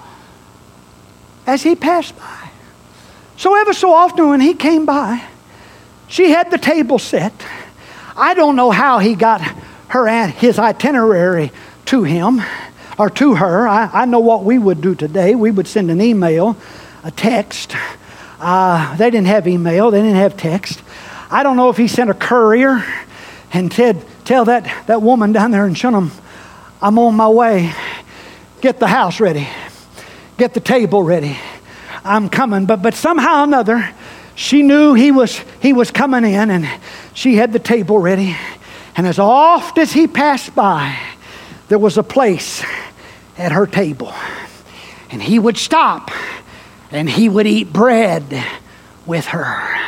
as 1.47 1.65
he 1.65 1.75
passed 1.75 2.17
by. 2.17 2.51
So, 3.37 3.57
ever 3.57 3.73
so 3.73 3.93
often 3.93 4.29
when 4.29 4.41
he 4.41 4.53
came 4.53 4.85
by, 4.85 5.30
she 6.11 6.31
had 6.31 6.51
the 6.51 6.59
table 6.59 6.99
set. 6.99 7.33
I 8.17 8.35
don't 8.35 8.57
know 8.57 8.71
how 8.71 8.99
he 8.99 9.15
got 9.15 9.41
her 9.89 10.27
his 10.29 10.59
itinerary 10.59 11.53
to 11.87 12.03
him. 12.03 12.43
or 13.01 13.09
to 13.09 13.35
her. 13.35 13.67
I, 13.67 13.89
I 13.91 14.05
know 14.05 14.21
what 14.21 14.45
we 14.45 14.59
would 14.59 14.83
do 14.83 14.95
today. 14.95 15.35
We 15.35 15.51
would 15.51 15.67
send 15.67 15.91
an 15.91 16.03
email, 16.03 16.55
a 17.03 17.11
text. 17.11 17.75
Uh, 18.39 18.95
they 18.97 19.11
didn't 19.11 19.29
have 19.29 19.49
email, 19.49 19.91
they 19.91 20.03
didn't 20.03 20.17
have 20.17 20.37
text. 20.37 20.83
I 21.31 21.43
don't 21.43 21.57
know 21.57 21.71
if 21.71 21.79
he 21.79 21.89
sent 21.89 22.11
a 22.11 22.15
courier 22.15 22.85
and 23.55 23.73
said, 23.73 24.05
Tell 24.27 24.45
that, 24.45 24.87
that 24.87 25.01
woman 25.01 25.33
down 25.33 25.51
there 25.51 25.67
in 25.67 25.73
Shunem, 25.73 26.11
I'm 26.83 26.99
on 26.99 27.15
my 27.17 27.29
way. 27.29 27.73
Get 28.61 28.79
the 28.79 28.87
house 28.87 29.19
ready, 29.19 29.49
get 30.37 30.53
the 30.53 30.61
table 30.61 31.03
ready. 31.03 31.39
I'm 32.05 32.29
coming. 32.29 32.67
But, 32.67 32.83
but 32.83 32.95
somehow 32.95 33.41
or 33.41 33.45
another, 33.45 33.95
she 34.41 34.63
knew 34.63 34.95
he 34.95 35.11
was, 35.11 35.39
he 35.61 35.75
was 35.75 35.91
coming 35.91 36.25
in 36.25 36.51
and 36.51 36.67
she 37.13 37.37
had 37.37 37.53
the 37.53 37.59
table 37.59 37.99
ready. 37.99 38.35
And 38.97 39.07
as 39.07 39.19
oft 39.19 39.77
as 39.77 39.93
he 39.93 40.07
passed 40.07 40.55
by, 40.55 40.99
there 41.69 41.79
was 41.79 41.99
a 41.99 42.03
place 42.03 42.65
at 43.37 43.53
her 43.53 43.67
table. 43.67 44.15
And 45.11 45.23
he 45.23 45.39
would 45.39 45.59
stop 45.59 46.11
and 46.91 47.09
he 47.09 47.29
would 47.29 47.47
eat 47.47 47.71
bread 47.71 48.43
with 49.05 49.27
her. 49.27 49.79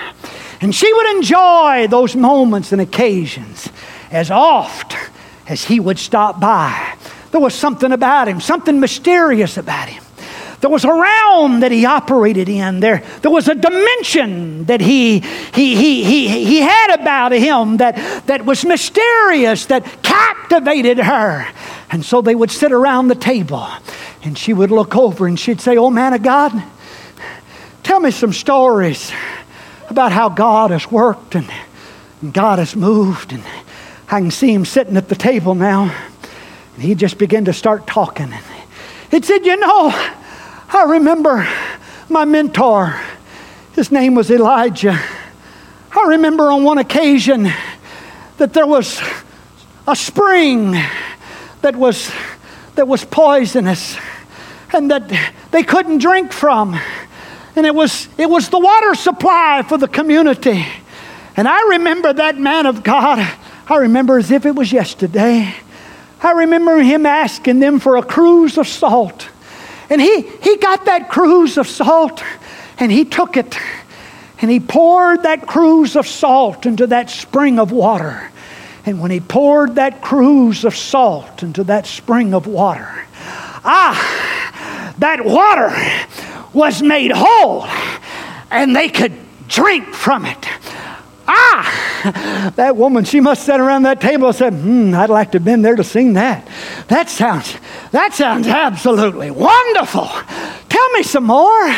And 0.61 0.75
she 0.75 0.93
would 0.93 1.17
enjoy 1.17 1.87
those 1.89 2.15
moments 2.15 2.73
and 2.73 2.83
occasions 2.83 3.71
as 4.11 4.31
oft 4.31 4.95
as 5.49 5.65
he 5.65 5.81
would 5.81 5.99
stop 5.99 6.41
by. 6.41 6.99
There 7.31 7.41
was 7.41 7.55
something 7.55 7.91
about 7.91 8.29
him, 8.29 8.39
something 8.39 8.79
mysterious 8.79 9.57
about 9.57 9.89
him. 9.89 10.05
There 10.63 10.71
was 10.71 10.85
a 10.85 10.93
realm 10.93 11.59
that 11.61 11.73
he 11.73 11.85
operated 11.87 12.49
in. 12.49 12.79
There, 12.79 13.03
there 13.21 13.33
was 13.33 13.49
a 13.49 13.55
dimension 13.57 14.67
that 14.67 14.81
he, 14.81 15.19
he, 15.19 15.75
he, 15.75 16.05
he, 16.05 16.45
he 16.45 16.61
had 16.61 17.01
about 17.01 17.33
him 17.33 17.79
that, 17.79 17.97
that 18.27 18.47
was 18.47 18.65
mysterious, 18.65 19.67
that 19.67 19.85
captivated 20.05 20.99
her. 20.99 21.45
And 21.91 22.05
so 22.05 22.23
they 22.23 22.37
would 22.37 22.53
sit 22.53 22.71
around 22.71 23.09
the 23.09 23.17
table 23.17 23.67
and 24.23 24.39
she 24.39 24.53
would 24.53 24.71
look 24.71 24.95
over 24.95 25.27
and 25.27 25.39
she'd 25.39 25.61
say, 25.61 25.77
Oh, 25.77 25.91
man 25.91 26.13
of 26.13 26.23
God, 26.23 26.53
tell 27.83 27.99
me 27.99 28.13
some 28.13 28.33
stories 28.33 29.11
about 29.91 30.13
how 30.13 30.29
God 30.29 30.71
has 30.71 30.89
worked 30.89 31.35
and, 31.35 31.51
and 32.21 32.33
God 32.33 32.61
has 32.61 32.77
moved. 32.77 33.33
And 33.33 33.43
I 34.07 34.21
can 34.21 34.31
see 34.31 34.55
him 34.55 34.65
sitting 34.65 34.97
at 34.97 35.09
the 35.09 35.17
table 35.17 35.57
now. 35.57 35.93
And 36.75 36.83
he 36.85 36.95
just 36.95 37.19
began 37.19 37.47
to 37.47 37.53
start 37.53 37.89
talking. 37.89 38.33
And 38.33 38.45
he 39.11 39.21
said, 39.23 39.45
You 39.45 39.57
know, 39.57 40.13
I 40.75 40.85
remember 40.85 41.47
my 42.09 42.25
mentor, 42.25 42.99
his 43.75 43.93
name 43.93 44.15
was 44.15 44.31
Elijah. 44.31 44.99
I 45.95 46.09
remember 46.09 46.51
on 46.51 46.65
one 46.65 46.79
occasion 46.79 47.51
that 48.39 48.55
there 48.55 48.67
was 48.67 48.99
a 49.87 49.95
spring 49.95 50.73
that 51.61 51.77
was, 51.77 52.11
that 52.77 52.89
was 52.89 53.05
poisonous 53.05 53.99
and 54.73 54.91
that 54.91 55.13
they 55.51 55.63
couldn't 55.63 55.99
drink 55.99 56.33
from. 56.33 56.81
And 57.55 57.67
it 57.67 57.75
was, 57.75 58.09
it 58.17 58.31
was 58.31 58.49
the 58.49 58.59
water 58.59 58.95
supply 58.95 59.63
for 59.69 59.77
the 59.77 59.89
community. 59.89 60.65
And 61.37 61.47
I 61.47 61.69
remember 61.69 62.15
that 62.15 62.39
man 62.39 62.65
of 62.65 62.83
God, 62.83 63.19
I 63.69 63.77
remember 63.77 64.17
as 64.17 64.31
if 64.31 64.47
it 64.47 64.55
was 64.55 64.73
yesterday. 64.73 65.55
I 66.23 66.33
remember 66.33 66.79
him 66.79 67.05
asking 67.05 67.61
them 67.61 67.79
for 67.79 67.99
a 67.99 68.03
cruse 68.03 68.57
of 68.57 68.67
salt. 68.67 69.29
And 69.93 70.01
he, 70.01 70.23
he 70.23 70.57
got 70.57 70.87
that 70.87 71.11
cruse 71.11 71.59
of 71.59 71.69
salt 71.69 72.25
and 72.79 72.91
he 72.91 73.05
took 73.05 73.37
it 73.37 73.59
and 74.41 74.51
he 74.51 74.59
poured 74.59 75.25
that 75.25 75.47
cruse 75.47 75.97
of 75.97 76.07
salt 76.07 76.65
into 76.65 76.87
that 76.87 77.11
spring 77.11 77.59
of 77.59 77.73
water. 77.73 78.31
And 78.87 79.03
when 79.03 79.11
he 79.11 79.21
poured 79.21 79.75
that 79.75 80.01
cruse 80.01 80.65
of 80.65 80.75
salt 80.75 81.43
into 81.43 81.65
that 81.65 81.87
spring 81.87 82.33
of 82.33 82.47
water, 82.47 83.05
ah, 83.67 84.95
that 84.97 85.27
water 85.27 85.77
was 86.55 86.81
made 86.81 87.13
whole 87.15 87.65
and 88.51 88.75
they 88.75 88.89
could 88.89 89.13
drink 89.47 89.89
from 89.89 90.25
it. 90.25 90.47
Ah, 91.27 92.53
that 92.57 92.77
woman, 92.77 93.05
she 93.05 93.21
must 93.21 93.45
sit 93.45 93.61
around 93.61 93.83
that 93.83 94.01
table 94.01 94.27
and 94.27 94.37
said, 94.37 94.53
hmm, 94.55 94.95
I'd 94.95 95.11
like 95.11 95.33
to 95.33 95.39
have 95.39 95.45
been 95.45 95.63
there 95.63 95.77
to 95.77 95.85
sing 95.85 96.15
that. 96.15 96.47
That 96.89 97.09
sounds, 97.09 97.57
that 97.93 98.15
sounds 98.15 98.47
absolutely 98.47 99.31
wonderful. 99.31 100.09
Tell 100.69 100.91
me 100.93 101.03
some 101.03 101.25
more. 101.25 101.75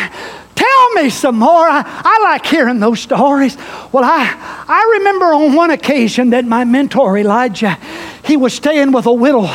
Tell 0.54 0.92
me 0.94 1.11
some 1.11 1.38
more. 1.38 1.68
I, 1.68 1.83
I 1.85 2.20
like 2.22 2.46
hearing 2.46 2.80
those 2.80 3.00
stories. 3.00 3.57
Well, 3.92 4.04
I, 4.04 4.64
I 4.68 4.96
remember 4.98 5.26
on 5.26 5.54
one 5.54 5.70
occasion 5.70 6.30
that 6.30 6.44
my 6.44 6.64
mentor, 6.64 7.18
Elijah, 7.18 7.78
he 8.24 8.37
was 8.37 8.54
staying 8.54 8.92
with 8.92 9.07
a 9.07 9.12
widow, 9.12 9.46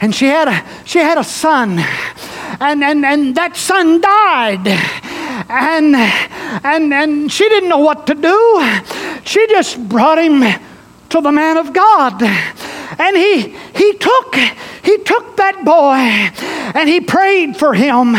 and 0.00 0.14
she 0.14 0.26
had 0.26 0.48
a, 0.48 0.64
she 0.84 0.98
had 0.98 1.18
a 1.18 1.24
son, 1.24 1.78
and, 2.60 2.84
and, 2.84 3.04
and 3.04 3.34
that 3.34 3.56
son 3.56 4.00
died 4.00 5.08
and 5.48 5.94
and 6.64 6.92
and 6.92 7.32
she 7.32 7.48
didn't 7.48 7.68
know 7.68 7.78
what 7.78 8.06
to 8.06 8.14
do. 8.14 8.58
She 9.28 9.46
just 9.48 9.78
brought 9.90 10.16
him 10.16 10.40
to 11.10 11.20
the 11.20 11.30
man 11.30 11.58
of 11.58 11.74
God. 11.74 12.22
And 12.22 13.14
he 13.14 13.54
he 13.76 13.92
took 13.98 14.34
he 14.82 14.96
took 15.04 15.36
that 15.36 15.66
boy 15.66 16.00
and 16.74 16.88
he 16.88 17.02
prayed 17.02 17.54
for 17.54 17.74
him. 17.74 18.16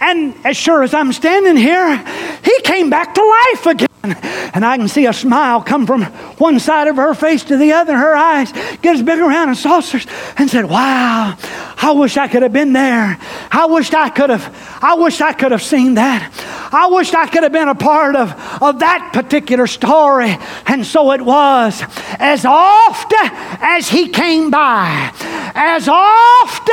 And 0.00 0.34
as 0.44 0.56
sure 0.56 0.82
as 0.82 0.94
I'm 0.94 1.12
standing 1.12 1.56
here, 1.56 1.96
he 2.44 2.60
came 2.62 2.90
back 2.90 3.14
to 3.14 3.22
life 3.22 3.66
again. 3.66 3.91
And 4.04 4.64
I 4.64 4.76
can 4.76 4.88
see 4.88 5.06
a 5.06 5.12
smile 5.12 5.62
come 5.62 5.86
from 5.86 6.02
one 6.38 6.58
side 6.58 6.88
of 6.88 6.96
her 6.96 7.14
face 7.14 7.44
to 7.44 7.56
the 7.56 7.72
other. 7.72 7.96
Her 7.96 8.16
eyes 8.16 8.50
get 8.82 8.96
as 8.96 9.02
big 9.02 9.20
around 9.20 9.50
as 9.50 9.60
saucers 9.60 10.06
and 10.36 10.50
said, 10.50 10.64
Wow, 10.64 11.36
I 11.82 11.92
wish 11.92 12.16
I 12.16 12.26
could 12.28 12.42
have 12.42 12.52
been 12.52 12.72
there. 12.72 13.18
I 13.50 13.66
wish 13.66 13.92
I 13.92 14.08
could 14.08 14.30
have, 14.30 14.78
I 14.82 14.94
wish 14.94 15.20
I 15.20 15.32
could 15.32 15.52
have 15.52 15.62
seen 15.62 15.94
that. 15.94 16.30
I 16.72 16.86
wish 16.86 17.12
I 17.12 17.26
could 17.26 17.42
have 17.42 17.52
been 17.52 17.68
a 17.68 17.74
part 17.74 18.16
of, 18.16 18.32
of 18.62 18.78
that 18.78 19.10
particular 19.12 19.66
story. 19.66 20.36
And 20.66 20.86
so 20.86 21.12
it 21.12 21.20
was. 21.20 21.82
As 22.18 22.44
oft 22.44 23.12
as 23.18 23.88
he 23.88 24.08
came 24.08 24.50
by, 24.50 25.12
as 25.54 25.86
oft 25.86 26.70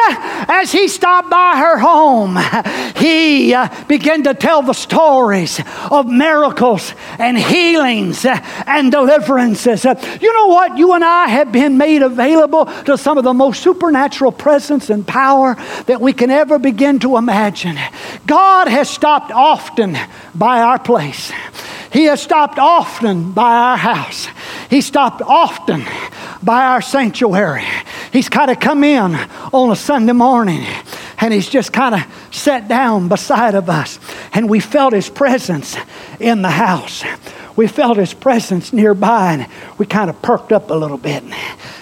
as 0.50 0.72
he 0.72 0.88
stopped 0.88 1.30
by 1.30 1.58
her 1.58 1.78
home, 1.78 2.38
he 2.96 3.56
began 3.88 4.24
to 4.24 4.34
tell 4.34 4.62
the 4.62 4.74
stories 4.74 5.60
of 5.92 6.08
miracles 6.08 6.94
and 7.20 7.38
healings 7.38 8.26
uh, 8.26 8.40
and 8.66 8.92
deliverances. 8.92 9.86
Uh, 9.86 9.94
you 10.22 10.34
know 10.34 10.48
what? 10.48 10.78
You 10.78 10.94
and 10.94 11.04
I 11.04 11.28
have 11.28 11.52
been 11.52 11.78
made 11.78 12.02
available 12.02 12.66
to 12.86 12.98
some 12.98 13.18
of 13.18 13.24
the 13.24 13.34
most 13.34 13.62
supernatural 13.62 14.32
presence 14.32 14.90
and 14.90 15.06
power 15.06 15.56
that 15.86 16.02
we 16.02 16.14
can 16.14 16.32
ever 16.32 16.58
begin 16.58 17.00
to 17.00 17.18
imagine. 17.18 17.78
God 18.26 18.68
has 18.68 18.90
stopped 18.90 19.32
often 19.32 19.98
by 20.34 20.62
our 20.62 20.80
place. 20.80 21.32
He 21.92 22.06
has 22.06 22.22
stopped 22.22 22.60
often 22.60 23.32
by 23.32 23.52
our 23.52 23.78
house. 23.78 24.28
He 24.70 24.82
stopped 24.82 25.22
often 25.22 25.84
by 26.42 26.64
our 26.66 26.82
sanctuary. 26.82 27.66
He's 28.14 28.30
kind 28.30 28.50
of 28.50 28.60
come 28.60 28.84
in 28.84 29.16
on 29.54 29.72
a 29.72 29.76
Sunday 29.76 30.14
morning 30.14 30.66
and 31.22 31.34
he's 31.34 31.50
just 31.50 31.74
kind 31.74 31.96
of 31.96 32.02
sat 32.32 32.68
down 32.68 33.08
beside 33.08 33.56
of 33.56 33.70
us 33.70 34.00
and 34.34 34.50
we 34.50 34.60
felt 34.60 34.94
his 34.94 35.10
presence 35.10 35.76
in 36.20 36.42
the 36.42 36.50
house. 36.50 37.04
We 37.56 37.68
felt 37.68 37.98
his 37.98 38.14
presence 38.14 38.72
nearby 38.72 39.34
and 39.34 39.48
we 39.78 39.86
kind 39.86 40.10
of 40.10 40.22
perked 40.22 40.52
up 40.52 40.70
a 40.70 40.76
little 40.76 40.98
bit 40.98 41.24
and 41.24 41.34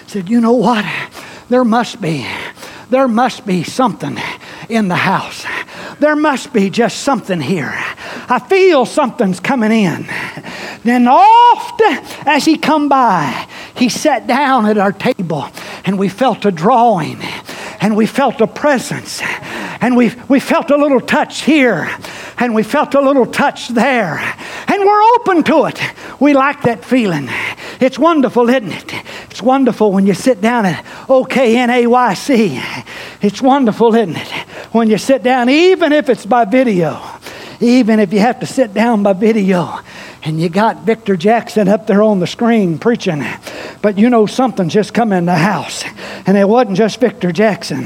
said, 0.06 0.28
"You 0.28 0.40
know 0.40 0.54
what? 0.54 0.84
There 1.48 1.64
must 1.64 2.00
be 2.00 2.26
there 2.90 3.08
must 3.08 3.46
be 3.46 3.64
something 3.64 4.16
in 4.68 4.88
the 4.88 4.96
house. 4.96 5.44
There 6.00 6.16
must 6.16 6.52
be 6.52 6.70
just 6.70 7.00
something 7.00 7.40
here. 7.40 7.72
I 8.30 8.38
feel 8.38 8.86
something's 8.86 9.40
coming 9.40 9.72
in. 9.72 10.06
Then 10.84 11.06
oft 11.08 11.82
as 12.26 12.44
he 12.44 12.56
come 12.56 12.88
by, 12.88 13.46
he 13.74 13.88
sat 13.88 14.26
down 14.26 14.66
at 14.66 14.78
our 14.78 14.92
table 14.92 15.48
and 15.84 15.98
we 15.98 16.08
felt 16.08 16.44
a 16.44 16.50
drawing 16.50 17.18
and 17.80 17.96
we 17.96 18.06
felt 18.06 18.40
a 18.40 18.46
presence 18.46 19.20
and 19.80 19.96
we, 19.96 20.12
we 20.28 20.40
felt 20.40 20.70
a 20.70 20.76
little 20.76 21.00
touch 21.00 21.42
here 21.42 21.88
and 22.38 22.54
we 22.54 22.62
felt 22.62 22.94
a 22.94 23.00
little 23.00 23.26
touch 23.26 23.68
there 23.68 24.18
and 24.68 24.84
we're 24.84 25.02
open 25.14 25.42
to 25.44 25.66
it. 25.66 25.80
We 26.20 26.34
like 26.34 26.62
that 26.62 26.84
feeling. 26.84 27.28
It's 27.80 27.98
wonderful, 27.98 28.48
isn't 28.48 28.72
it? 28.72 28.92
It's 29.30 29.42
wonderful 29.42 29.92
when 29.92 30.06
you 30.06 30.14
sit 30.14 30.40
down 30.40 30.66
at 30.66 30.84
OKNAYC. 31.06 32.84
It's 33.22 33.40
wonderful, 33.40 33.94
isn't 33.94 34.16
it? 34.16 34.28
When 34.72 34.90
you 34.90 34.98
sit 34.98 35.22
down, 35.22 35.48
even 35.48 35.92
if 35.92 36.08
it's 36.08 36.26
by 36.26 36.44
video, 36.44 37.00
even 37.60 38.00
if 38.00 38.12
you 38.12 38.18
have 38.20 38.40
to 38.40 38.46
sit 38.46 38.74
down 38.74 39.02
by 39.02 39.12
video 39.12 39.80
and 40.24 40.40
you 40.40 40.48
got 40.48 40.84
Victor 40.84 41.16
Jackson 41.16 41.68
up 41.68 41.86
there 41.86 42.02
on 42.02 42.20
the 42.20 42.26
screen 42.26 42.78
preaching, 42.78 43.24
but 43.82 43.98
you 43.98 44.10
know 44.10 44.26
something 44.26 44.68
just 44.68 44.92
come 44.92 45.12
in 45.12 45.26
the 45.26 45.34
house. 45.34 45.84
And 46.26 46.36
it 46.36 46.48
wasn't 46.48 46.76
just 46.76 47.00
Victor 47.00 47.32
Jackson, 47.32 47.84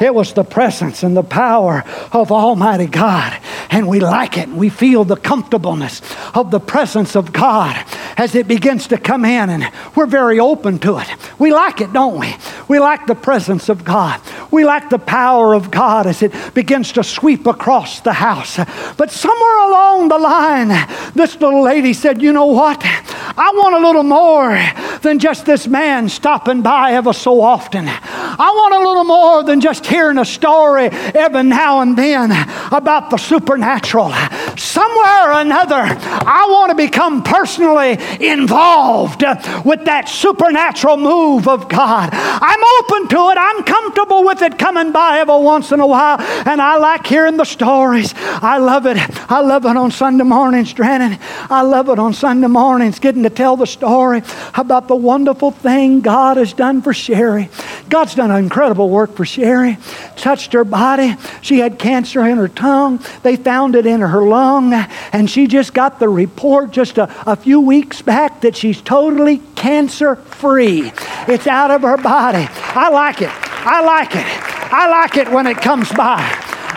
it 0.00 0.14
was 0.14 0.32
the 0.32 0.44
presence 0.44 1.02
and 1.02 1.16
the 1.16 1.22
power 1.22 1.84
of 2.12 2.30
Almighty 2.32 2.86
God. 2.86 3.38
And 3.70 3.88
we 3.88 4.00
like 4.00 4.36
it. 4.36 4.48
We 4.48 4.68
feel 4.68 5.04
the 5.04 5.16
comfortableness 5.16 6.02
of 6.34 6.50
the 6.50 6.60
presence 6.60 7.16
of 7.16 7.32
God 7.32 7.76
as 8.16 8.34
it 8.34 8.46
begins 8.46 8.88
to 8.88 8.98
come 8.98 9.24
in, 9.24 9.50
and 9.50 9.70
we're 9.96 10.06
very 10.06 10.38
open 10.38 10.78
to 10.80 10.98
it. 10.98 11.08
We 11.38 11.52
like 11.52 11.80
it, 11.80 11.92
don't 11.92 12.18
we? 12.18 12.34
We 12.68 12.78
like 12.78 13.06
the 13.06 13.14
presence 13.14 13.68
of 13.68 13.84
God. 13.84 14.20
We 14.50 14.64
like 14.64 14.90
the 14.90 14.98
power 14.98 15.54
of 15.54 15.70
God 15.70 16.06
as 16.06 16.22
it 16.22 16.32
begins 16.54 16.92
to 16.92 17.04
sweep 17.04 17.46
across 17.46 18.00
the 18.00 18.12
house. 18.12 18.58
But 18.96 19.10
somewhere 19.10 19.68
along 19.68 20.08
the 20.08 20.18
line, 20.18 20.68
this 21.14 21.40
little 21.40 21.66
lady 21.72 21.94
said, 21.94 22.20
You 22.20 22.32
know 22.32 22.46
what? 22.46 22.82
I 22.84 23.50
want 23.54 23.74
a 23.74 23.78
little 23.78 24.02
more 24.02 24.60
than 25.00 25.18
just 25.18 25.46
this 25.46 25.66
man 25.66 26.08
stopping 26.08 26.60
by 26.60 26.92
ever 26.92 27.14
so 27.14 27.40
often. 27.40 27.86
I 27.88 28.52
want 28.54 28.74
a 28.74 28.78
little 28.86 29.04
more 29.04 29.42
than 29.42 29.60
just 29.60 29.86
hearing 29.86 30.18
a 30.18 30.24
story 30.24 30.86
every 30.86 31.42
now 31.42 31.80
and 31.80 31.96
then 31.96 32.30
about 32.72 33.08
the 33.10 33.16
supernatural. 33.16 34.12
Somewhere 34.56 35.30
or 35.30 35.40
another, 35.40 35.80
I 35.80 36.46
want 36.50 36.70
to 36.70 36.74
become 36.76 37.22
personally 37.22 37.98
involved 38.20 39.24
with 39.64 39.84
that 39.86 40.08
supernatural 40.08 40.98
move 40.98 41.48
of 41.48 41.68
God. 41.68 42.10
I'm 42.12 42.62
open 42.80 43.08
to 43.08 43.30
it. 43.30 43.38
I'm 43.38 43.64
comfortable 43.64 44.24
with 44.24 44.42
it 44.42 44.58
coming 44.58 44.92
by 44.92 45.20
every 45.20 45.38
once 45.38 45.72
in 45.72 45.80
a 45.80 45.86
while, 45.86 46.20
and 46.20 46.60
I 46.60 46.76
like 46.76 47.06
hearing 47.06 47.38
the 47.38 47.44
stories. 47.44 48.14
I 48.16 48.58
love 48.58 48.86
it. 48.86 48.98
I 49.30 49.40
love 49.40 49.64
it 49.64 49.76
on 49.76 49.90
Sunday 49.90 50.24
mornings, 50.24 50.72
Drennan. 50.74 51.18
I 51.48 51.61
love 51.62 51.88
it 51.88 51.98
on 51.98 52.12
Sunday 52.14 52.46
mornings, 52.46 52.98
getting 52.98 53.22
to 53.24 53.30
tell 53.30 53.56
the 53.56 53.66
story 53.66 54.22
about 54.54 54.88
the 54.88 54.96
wonderful 54.96 55.50
thing 55.50 56.00
God 56.00 56.36
has 56.36 56.52
done 56.52 56.82
for 56.82 56.92
Sherry. 56.92 57.48
God's 57.88 58.14
done 58.14 58.30
incredible 58.30 58.88
work 58.88 59.14
for 59.14 59.24
Sherry, 59.24 59.78
touched 60.16 60.52
her 60.52 60.64
body. 60.64 61.16
She 61.40 61.58
had 61.58 61.78
cancer 61.78 62.26
in 62.26 62.38
her 62.38 62.48
tongue, 62.48 63.00
they 63.22 63.36
found 63.36 63.74
it 63.74 63.86
in 63.86 64.00
her 64.00 64.22
lung, 64.22 64.72
and 65.12 65.30
she 65.30 65.46
just 65.46 65.74
got 65.74 65.98
the 65.98 66.08
report 66.08 66.70
just 66.70 66.98
a, 66.98 67.08
a 67.30 67.36
few 67.36 67.60
weeks 67.60 68.02
back 68.02 68.42
that 68.42 68.56
she's 68.56 68.80
totally 68.80 69.38
cancer 69.56 70.16
free. 70.16 70.92
It's 71.28 71.46
out 71.46 71.70
of 71.70 71.82
her 71.82 71.96
body. 71.96 72.46
I 72.50 72.88
like 72.88 73.22
it. 73.22 73.30
I 73.30 73.80
like 73.84 74.14
it. 74.14 74.26
I 74.72 74.88
like 74.88 75.16
it 75.16 75.30
when 75.30 75.46
it 75.46 75.58
comes 75.58 75.92
by. 75.92 76.18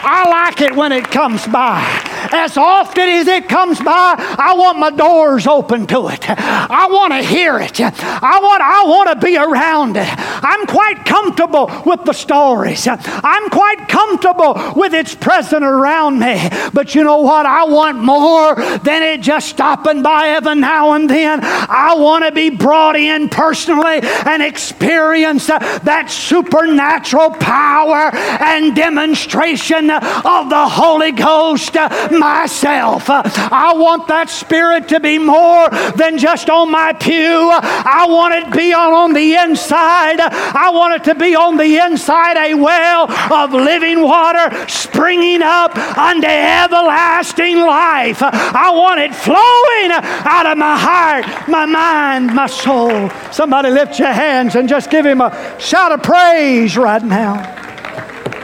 I 0.08 0.30
like 0.30 0.62
it 0.62 0.76
when 0.76 0.92
it 0.92 1.06
comes 1.06 1.48
by. 1.48 2.05
As 2.32 2.58
often 2.58 3.08
as 3.08 3.28
it 3.28 3.50
comes 3.50 3.80
by, 3.80 4.16
I 4.18 4.54
want 4.56 4.80
my 4.80 4.92
doors 4.92 5.48
open 5.48 5.88
to 5.88 6.08
it. 6.10 6.30
I 6.30 6.88
want 6.90 7.14
to 7.14 7.22
hear 7.22 7.60
it. 7.60 7.80
I 7.80 8.40
want, 8.42 8.62
I 8.62 8.84
want 8.86 9.10
to 9.10 9.26
be 9.26 9.38
around 9.38 9.98
it. 9.98 10.08
I'm 10.10 10.66
quite 10.66 11.06
comfortable 11.06 11.72
with 11.86 12.04
the 12.06 12.14
stories. 12.14 12.88
I'm 12.88 13.50
quite 13.50 13.88
comfortable 13.88 14.74
with 14.76 14.94
its 14.94 15.16
presence 15.16 15.64
around 15.64 16.20
me. 16.20 16.50
But 16.74 16.96
you 16.96 17.04
know 17.04 17.22
what? 17.22 17.46
I 17.46 17.66
want 17.66 17.98
more 18.00 18.56
than 18.56 19.04
it 19.04 19.22
just 19.22 19.50
stopping 19.50 20.02
by 20.02 20.30
every 20.30 20.56
now 20.56 20.94
and 20.94 21.10
then. 21.10 21.40
I 21.44 21.96
want 21.96 22.26
to 22.26 22.32
be 22.32 22.50
brought 22.50 22.96
in 22.96 23.30
personally 23.30 24.00
and 24.02 24.42
experience 24.44 25.48
that 25.48 26.06
supernatural 26.10 27.32
power 27.32 28.10
and 28.16 28.76
demonstration 28.76 29.90
of 29.90 30.50
the 30.50 30.68
Holy 30.68 31.12
Ghost 31.12 31.76
myself. 32.20 33.10
I 33.10 33.74
want 33.76 34.08
that 34.08 34.30
spirit 34.30 34.88
to 34.90 35.00
be 35.00 35.20
more 35.20 35.70
than 35.96 36.18
just 36.18 36.50
on 36.50 36.72
my 36.72 36.94
pew. 36.94 37.50
I 37.52 38.06
want 38.10 38.34
it 38.36 38.46
to 38.46 38.58
be 38.58 38.74
on, 38.74 38.94
on 38.94 39.14
the 39.14 39.36
inside. 39.36 40.20
I 40.20 40.70
want 40.72 40.96
it 40.96 41.04
to 41.06 41.16
be 41.16 41.36
on 41.36 41.58
the 41.58 41.78
inside 41.78 42.38
a 42.38 42.54
well 42.54 43.12
of 43.32 43.54
living 43.54 44.02
water 44.02 44.68
springing 44.68 45.42
up 45.42 45.76
unto 45.98 46.28
everlasting 46.28 47.58
life. 47.58 48.22
I 48.22 48.72
want 48.72 49.00
it 49.02 49.14
flowing 49.14 49.92
out 50.26 50.46
of 50.46 50.58
my 50.58 50.78
heart, 50.78 51.48
my 51.48 51.66
mind, 51.66 52.34
my 52.34 52.48
soul. 52.48 53.10
Somebody 53.32 53.70
lift 53.70 54.00
your 54.00 54.14
hands 54.14 54.56
and 54.56 54.68
just 54.68 54.90
give 54.90 55.06
him 55.06 55.22
a 55.22 55.56
shout 55.60 55.92
of 55.92 56.04
praise 56.04 56.78
right 56.78 57.04
now. 57.04 57.36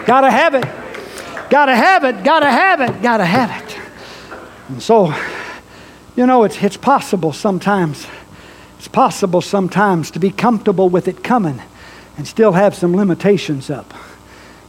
Gotta 0.06 0.32
have 0.32 0.56
it. 0.56 0.81
Gotta 1.52 1.76
have 1.76 2.06
it, 2.06 2.24
gotta 2.24 2.50
have 2.50 2.80
it, 2.80 3.02
gotta 3.02 3.26
have 3.26 3.62
it. 3.62 3.78
And 4.70 4.82
so, 4.82 5.14
you 6.16 6.26
know, 6.26 6.46
it's, 6.46 6.56
it's 6.64 6.78
possible 6.78 7.34
sometimes. 7.34 8.08
It's 8.78 8.88
possible 8.88 9.42
sometimes 9.42 10.12
to 10.12 10.20
be 10.20 10.32
comfortable 10.32 10.88
with 10.88 11.10
it 11.10 11.26
coming 11.26 11.62
and 12.16 12.26
still 12.26 12.54
have 12.54 12.74
some 12.74 12.96
limitations 12.96 13.70
up, 13.70 13.94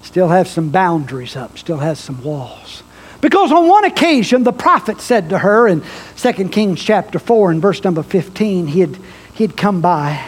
still 0.03 0.27
have 0.27 0.49
some 0.49 0.71
boundaries 0.71 1.37
up, 1.37 1.57
still 1.57 1.79
have 1.79 1.99
some 1.99 2.21
walls. 2.25 2.83
Because 3.21 3.53
on 3.53 3.69
one 3.69 3.85
occasion, 3.85 4.43
the 4.43 4.53
prophet 4.53 5.01
said 5.01 5.29
to 5.31 5.39
her 5.39 5.69
in 5.69 5.85
2 6.17 6.33
Kings 6.49 6.83
chapter 6.83 7.21
4 7.21 7.53
and 7.53 7.63
verse 7.63 7.85
number 7.85 8.03
15, 8.03 8.67
he 8.67 8.81
had, 8.81 8.99
he 9.35 9.45
had 9.45 9.57
come 9.57 9.81
by 9.81 10.21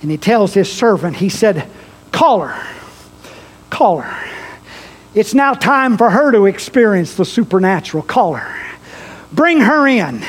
and 0.00 0.10
he 0.10 0.16
tells 0.16 0.54
his 0.54 0.72
servant, 0.72 1.16
he 1.16 1.28
said, 1.28 1.68
Call 2.10 2.40
her, 2.40 2.74
call 3.68 4.00
her. 4.00 4.33
It's 5.14 5.34
now 5.34 5.54
time 5.54 5.96
for 5.96 6.10
her 6.10 6.32
to 6.32 6.46
experience 6.46 7.14
the 7.14 7.24
supernatural. 7.24 8.02
Call 8.02 8.34
her. 8.34 8.76
Bring 9.32 9.60
her 9.60 9.86
in. 9.86 10.24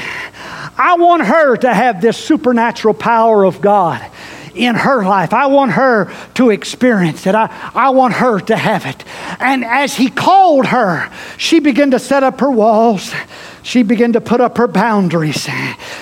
I 0.78 0.96
want 0.98 1.24
her 1.26 1.56
to 1.58 1.74
have 1.74 2.02
this 2.02 2.18
supernatural 2.18 2.94
power 2.94 3.46
of 3.46 3.62
God 3.62 4.06
in 4.54 4.76
her 4.76 5.04
life. 5.04 5.34
I 5.34 5.48
want 5.48 5.72
her 5.72 6.14
to 6.36 6.50
experience 6.50 7.28
it. 7.28 7.36
I, 7.36 7.72
I 7.74 7.90
want 7.90 8.14
her 8.16 8.40
to 8.40 8.56
have 8.56 8.86
it. 8.86 9.04
And 9.40 9.66
as 9.66 9.96
he 9.96 10.10
called 10.10 10.68
her, 10.68 11.12
she 11.38 11.60
began 11.60 11.92
to 11.92 12.00
set 12.00 12.24
up 12.24 12.40
her 12.40 12.52
walls 12.52 13.14
she 13.66 13.82
began 13.82 14.14
to 14.14 14.22
put 14.22 14.42
up 14.42 14.60
her 14.60 14.68
boundaries. 14.68 15.50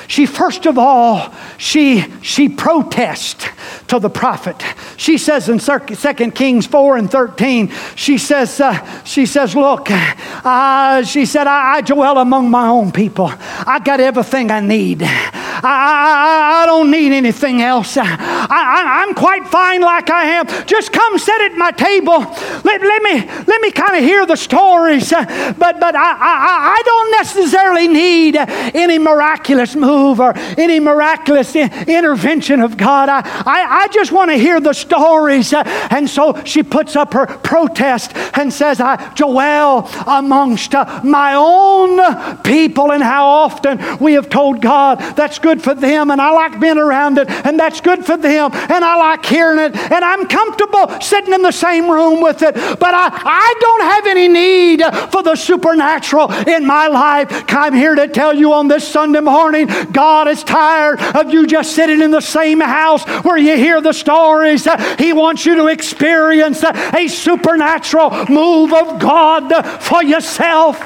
She 0.08 0.26
first 0.26 0.66
of 0.66 0.78
all, 0.78 1.34
she 1.58 2.04
she 2.22 2.50
protests 2.50 3.46
to 3.88 4.00
the 4.00 4.10
prophet. 4.10 4.62
She 4.98 5.18
says 5.18 5.48
in 5.48 5.60
2 5.60 6.32
Kings 6.32 6.68
4 6.68 6.98
and 6.98 7.10
13, 7.10 7.72
she 7.96 8.18
says, 8.18 8.60
uh, 8.60 9.04
she 9.04 9.26
says, 9.26 9.56
look, 9.56 9.88
uh, 9.90 11.04
she 11.04 11.26
said, 11.26 11.48
I, 11.48 11.78
I 11.78 11.82
dwell 11.82 12.18
among 12.18 12.52
my 12.52 12.68
own 12.68 12.92
people. 12.92 13.32
I 13.32 13.80
got 13.84 14.02
everything 14.02 14.52
I 14.52 14.60
need. 14.60 15.02
I, 15.04 15.62
I, 15.64 16.64
I 16.64 16.66
don't 16.66 16.92
need 16.92 17.14
anything 17.14 17.62
else. 17.62 17.96
I, 17.98 19.06
am 19.08 19.16
quite 19.16 19.48
fine 19.48 19.82
like 19.82 20.10
I 20.10 20.26
am. 20.26 20.48
Just 20.68 20.92
come 20.92 21.18
sit 21.18 21.42
at 21.42 21.56
my 21.56 21.72
table. 21.72 22.20
Let, 22.20 22.82
let 22.82 23.02
me 23.04 23.22
let 23.48 23.62
me 23.62 23.72
kind 23.72 23.96
of 23.96 24.04
hear 24.04 24.26
the 24.26 24.36
stories. 24.36 25.10
But 25.12 25.80
but 25.80 25.96
I, 25.96 26.12
I, 26.12 26.76
I 26.78 26.82
don't 26.84 27.12
necessarily 27.12 27.53
need 27.88 28.36
any 28.36 28.98
miraculous 28.98 29.76
move 29.76 30.20
or 30.20 30.34
any 30.58 30.80
miraculous 30.80 31.56
intervention 31.56 32.60
of 32.62 32.78
God. 32.78 33.10
I, 33.10 33.20
I, 33.46 33.84
I 33.84 33.88
just 33.90 34.12
want 34.12 34.32
to 34.32 34.38
hear 34.38 34.60
the 34.60 34.74
stories. 34.74 35.54
And 35.54 36.10
so 36.10 36.44
she 36.44 36.64
puts 36.64 36.96
up 36.96 37.14
her 37.14 37.26
protest 37.26 38.16
and 38.38 38.52
says, 38.52 38.80
I 38.80 39.14
dwell 39.16 39.90
amongst 40.08 40.76
uh, 40.76 41.02
my 41.04 41.34
own 41.36 42.38
people. 42.44 42.92
And 42.92 43.04
how 43.04 43.28
often 43.28 44.00
we 44.00 44.14
have 44.14 44.30
told 44.30 44.62
God 44.62 45.00
that's 45.16 45.40
good 45.40 45.62
for 45.62 45.74
them, 45.74 46.12
and 46.12 46.22
I 46.22 46.32
like 46.32 46.60
being 46.60 46.78
around 46.78 47.18
it, 47.18 47.30
and 47.30 47.60
that's 47.60 47.82
good 47.82 48.06
for 48.06 48.18
them, 48.18 48.52
and 48.54 48.84
I 48.84 48.96
like 48.96 49.26
hearing 49.26 49.60
it, 49.60 49.76
and 49.76 50.04
I'm 50.06 50.28
comfortable 50.28 51.00
sitting 51.02 51.34
in 51.34 51.42
the 51.42 51.52
same 51.52 51.90
room 51.90 52.22
with 52.22 52.42
it, 52.42 52.56
but 52.56 52.94
I, 52.94 53.10
I 53.12 53.54
don't 53.60 53.82
have 53.82 54.08
any 54.08 54.28
need 54.28 54.82
for 55.12 55.24
the 55.24 55.36
supernatural 55.36 56.32
in 56.48 56.66
my 56.66 56.88
life. 56.88 57.43
I'm 57.50 57.74
here 57.74 57.96
to 57.96 58.08
tell 58.08 58.34
you 58.34 58.54
on 58.54 58.68
this 58.68 58.88
Sunday 58.88 59.20
morning, 59.22 59.68
God 59.92 60.28
is 60.28 60.44
tired 60.44 61.02
of 61.02 61.32
you 61.34 61.48
just 61.48 61.76
sitting 61.76 62.02
in 62.02 62.12
the 62.12 62.22
same 62.22 62.60
house 62.60 63.04
where 63.24 63.38
you 63.38 63.56
hear 63.56 63.82
the 63.82 63.94
stories. 63.94 64.68
He 64.98 65.14
wants 65.14 65.46
you 65.46 65.56
to 65.56 65.68
experience 65.68 66.64
a 66.64 67.08
supernatural 67.08 68.26
move 68.30 68.74
of 68.74 69.00
God 69.00 69.50
for 69.82 70.04
yourself. 70.04 70.80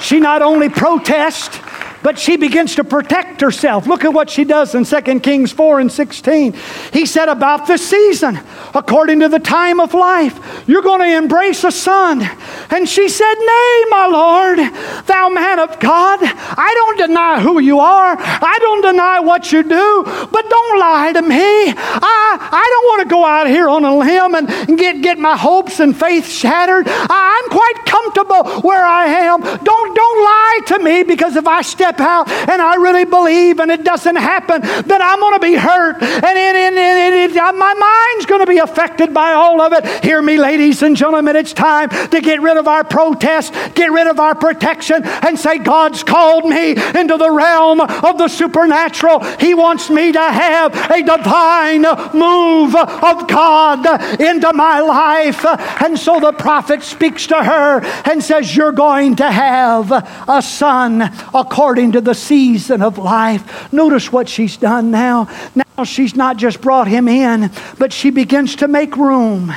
She 0.00 0.20
not 0.20 0.42
only 0.42 0.68
protests, 0.68 1.58
but 2.06 2.20
she 2.20 2.36
begins 2.36 2.76
to 2.76 2.84
protect 2.84 3.40
herself. 3.40 3.88
Look 3.88 4.04
at 4.04 4.12
what 4.12 4.30
she 4.30 4.44
does 4.44 4.76
in 4.76 4.84
2 4.84 5.18
Kings 5.18 5.50
4 5.50 5.80
and 5.80 5.90
16. 5.90 6.54
He 6.92 7.04
said, 7.04 7.28
About 7.28 7.66
the 7.66 7.76
season, 7.76 8.38
according 8.74 9.18
to 9.18 9.28
the 9.28 9.40
time 9.40 9.80
of 9.80 9.92
life, 9.92 10.38
you're 10.68 10.82
going 10.82 11.00
to 11.00 11.16
embrace 11.16 11.64
a 11.64 11.72
son. 11.72 12.22
And 12.70 12.88
she 12.88 13.08
said, 13.08 13.34
Nay, 13.34 13.84
my 13.88 14.06
Lord, 14.06 14.58
thou 15.06 15.30
man 15.30 15.58
of 15.58 15.80
God, 15.80 16.20
I 16.22 16.72
don't 16.76 17.08
deny 17.08 17.40
who 17.40 17.58
you 17.58 17.80
are, 17.80 18.14
I 18.16 18.56
don't 18.60 18.82
deny 18.82 19.18
what 19.18 19.50
you 19.50 19.64
do, 19.64 20.02
but 20.30 20.48
don't 20.48 20.78
lie 20.78 21.12
to 21.12 21.22
me. 21.22 21.34
I, 21.34 22.38
I 22.38 22.68
don't 22.70 22.84
want 22.84 23.02
to 23.02 23.12
go 23.12 23.24
out 23.24 23.48
here 23.48 23.68
on 23.68 23.84
a 23.84 23.98
limb 23.98 24.36
and 24.36 24.78
get, 24.78 25.02
get 25.02 25.18
my 25.18 25.36
hopes 25.36 25.80
and 25.80 25.98
faith 25.98 26.28
shattered. 26.28 26.86
I, 26.86 27.42
I'm 27.42 27.50
quite 27.50 27.84
comfortable 27.84 28.60
where 28.60 28.86
I 28.86 29.06
am. 29.06 29.40
Don't, 29.40 29.96
don't 29.96 30.24
lie 30.24 30.60
to 30.66 30.78
me 30.78 31.02
because 31.02 31.34
if 31.34 31.48
I 31.48 31.62
step 31.62 31.95
step 31.96 32.06
out 32.06 32.28
and 32.28 32.60
I 32.60 32.76
really 32.76 33.04
believe 33.04 33.60
and 33.60 33.70
it 33.70 33.84
doesn't 33.84 34.16
happen, 34.16 34.60
then 34.62 35.02
I'm 35.02 35.20
going 35.20 35.34
to 35.34 35.40
be 35.40 35.54
hurt 35.54 36.02
and, 36.02 36.24
and, 36.24 36.56
and, 36.56 36.76
and, 36.76 37.36
and 37.36 37.58
my 37.58 37.74
mind's 37.74 38.26
going 38.26 38.40
to 38.40 38.46
be 38.46 38.58
affected 38.58 39.14
by 39.14 39.32
all 39.32 39.60
of 39.60 39.72
it. 39.72 40.04
Hear 40.04 40.20
me, 40.20 40.38
ladies 40.38 40.82
and 40.82 40.96
gentlemen, 40.96 41.36
it's 41.36 41.52
time 41.52 41.88
to 41.88 42.20
get 42.20 42.40
rid 42.40 42.56
of 42.56 42.68
our 42.68 42.84
protest, 42.84 43.52
get 43.74 43.90
rid 43.90 44.06
of 44.06 44.20
our 44.20 44.34
protection, 44.34 45.02
and 45.04 45.38
say, 45.38 45.58
God's 45.58 46.02
called 46.02 46.44
me 46.44 46.70
into 46.70 47.16
the 47.16 47.30
realm 47.30 47.80
of 47.80 48.18
the 48.18 48.28
supernatural. 48.28 49.20
He 49.38 49.54
wants 49.54 49.90
me 49.90 50.12
to 50.12 50.20
have 50.20 50.74
a 50.90 51.02
divine 51.02 51.82
move 52.14 52.74
of 52.76 53.28
God 53.28 54.20
into 54.20 54.52
my 54.52 54.80
life. 54.80 55.44
And 55.82 55.98
so 55.98 56.20
the 56.20 56.32
prophet 56.32 56.82
speaks 56.82 57.26
to 57.28 57.42
her 57.42 57.80
and 58.04 58.22
says, 58.22 58.54
You're 58.54 58.72
going 58.72 59.16
to 59.16 59.30
have 59.30 59.90
a 60.28 60.42
son 60.42 61.02
according 61.34 61.85
to 61.92 62.00
the 62.00 62.14
season 62.14 62.82
of 62.82 62.98
life. 62.98 63.72
Notice 63.72 64.10
what 64.12 64.28
she's 64.28 64.56
done 64.56 64.90
now. 64.90 65.28
Now 65.54 65.65
she's 65.84 66.16
not 66.16 66.36
just 66.36 66.60
brought 66.60 66.88
him 66.88 67.08
in, 67.08 67.50
but 67.78 67.92
she 67.92 68.10
begins 68.10 68.56
to 68.56 68.68
make 68.68 68.96
room. 68.96 69.52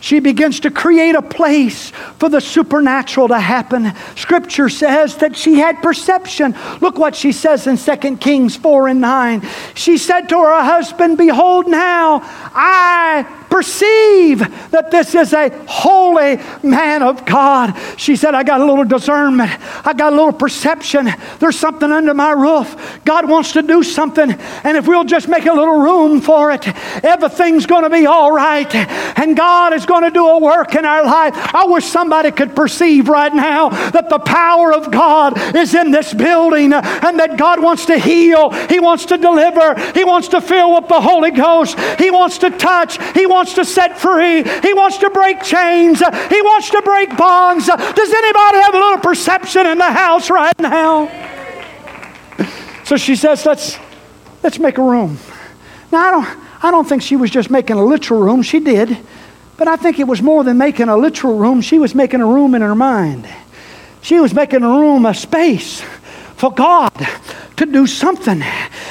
She 0.00 0.20
begins 0.20 0.60
to 0.60 0.70
create 0.70 1.14
a 1.14 1.22
place 1.22 1.90
for 2.18 2.28
the 2.28 2.40
supernatural 2.40 3.28
to 3.28 3.38
happen. 3.38 3.92
Scripture 4.14 4.68
says 4.68 5.16
that 5.16 5.36
she 5.36 5.58
had 5.58 5.82
perception. 5.82 6.54
Look 6.80 6.98
what 6.98 7.16
she 7.16 7.32
says 7.32 7.66
in 7.66 7.76
2 7.76 8.16
Kings 8.18 8.56
4 8.56 8.88
and 8.88 9.00
9. 9.00 9.42
She 9.74 9.98
said 9.98 10.28
to 10.28 10.38
her 10.38 10.62
husband, 10.62 11.18
Behold, 11.18 11.66
now 11.66 12.20
I 12.22 13.26
perceive 13.50 14.38
that 14.70 14.90
this 14.90 15.14
is 15.14 15.32
a 15.32 15.48
holy 15.66 16.38
man 16.62 17.02
of 17.02 17.24
God. 17.24 17.76
She 17.96 18.14
said, 18.14 18.34
I 18.34 18.44
got 18.44 18.60
a 18.60 18.64
little 18.64 18.84
discernment, 18.84 19.50
I 19.84 19.94
got 19.94 20.12
a 20.12 20.16
little 20.16 20.32
perception. 20.32 21.08
There's 21.40 21.58
something 21.58 21.90
under 21.90 22.14
my 22.14 22.32
roof. 22.32 23.00
God 23.04 23.28
wants 23.28 23.52
to 23.52 23.62
do 23.62 23.82
something, 23.82 24.30
and 24.30 24.76
if 24.76 24.86
we'll 24.86 25.04
just 25.04 25.28
make 25.28 25.47
a 25.48 25.54
little 25.54 25.80
room 25.80 26.20
for 26.20 26.50
it, 26.52 26.66
everything's 27.04 27.66
going 27.66 27.84
to 27.84 27.90
be 27.90 28.06
all 28.06 28.30
right. 28.30 28.72
And 29.18 29.36
God 29.36 29.72
is 29.72 29.86
going 29.86 30.04
to 30.04 30.10
do 30.10 30.26
a 30.26 30.38
work 30.38 30.74
in 30.74 30.84
our 30.84 31.04
life. 31.04 31.34
I 31.54 31.64
wish 31.66 31.84
somebody 31.84 32.30
could 32.30 32.54
perceive 32.54 33.08
right 33.08 33.34
now 33.34 33.70
that 33.90 34.08
the 34.08 34.18
power 34.18 34.72
of 34.72 34.90
God 34.90 35.38
is 35.56 35.74
in 35.74 35.90
this 35.90 36.14
building 36.14 36.72
and 36.72 37.18
that 37.18 37.36
God 37.36 37.62
wants 37.62 37.86
to 37.86 37.98
heal, 37.98 38.50
He 38.68 38.80
wants 38.80 39.06
to 39.06 39.18
deliver, 39.18 39.74
He 39.92 40.04
wants 40.04 40.28
to 40.28 40.40
fill 40.40 40.74
with 40.74 40.88
the 40.88 41.00
Holy 41.00 41.30
Ghost, 41.30 41.78
He 41.98 42.10
wants 42.10 42.38
to 42.38 42.50
touch, 42.50 43.02
He 43.14 43.26
wants 43.26 43.54
to 43.54 43.64
set 43.64 43.98
free, 43.98 44.42
He 44.42 44.74
wants 44.74 44.98
to 44.98 45.10
break 45.10 45.42
chains, 45.42 45.98
He 45.98 46.42
wants 46.42 46.70
to 46.70 46.82
break 46.82 47.16
bonds. 47.16 47.66
Does 47.66 48.12
anybody 48.12 48.58
have 48.58 48.74
a 48.74 48.78
little 48.78 48.98
perception 48.98 49.66
in 49.66 49.78
the 49.78 49.92
house 49.92 50.30
right 50.30 50.58
now? 50.58 51.08
So 52.84 52.96
she 52.96 53.16
says, 53.16 53.44
let's, 53.44 53.78
let's 54.42 54.58
make 54.58 54.78
a 54.78 54.82
room. 54.82 55.18
Now, 55.90 56.06
I 56.06 56.10
don't, 56.10 56.44
I 56.64 56.70
don't 56.70 56.88
think 56.88 57.02
she 57.02 57.16
was 57.16 57.30
just 57.30 57.50
making 57.50 57.76
a 57.76 57.84
literal 57.84 58.20
room. 58.20 58.42
She 58.42 58.60
did. 58.60 58.96
But 59.56 59.68
I 59.68 59.76
think 59.76 59.98
it 59.98 60.06
was 60.06 60.22
more 60.22 60.44
than 60.44 60.56
making 60.58 60.88
a 60.88 60.96
literal 60.96 61.36
room. 61.36 61.60
She 61.60 61.78
was 61.78 61.94
making 61.94 62.20
a 62.20 62.26
room 62.26 62.54
in 62.54 62.62
her 62.62 62.74
mind. 62.74 63.28
She 64.02 64.20
was 64.20 64.32
making 64.32 64.62
a 64.62 64.68
room, 64.68 65.04
a 65.04 65.14
space 65.14 65.82
for 66.36 66.52
God 66.52 66.92
to 67.58 67.66
do 67.66 67.86
something. 67.86 68.42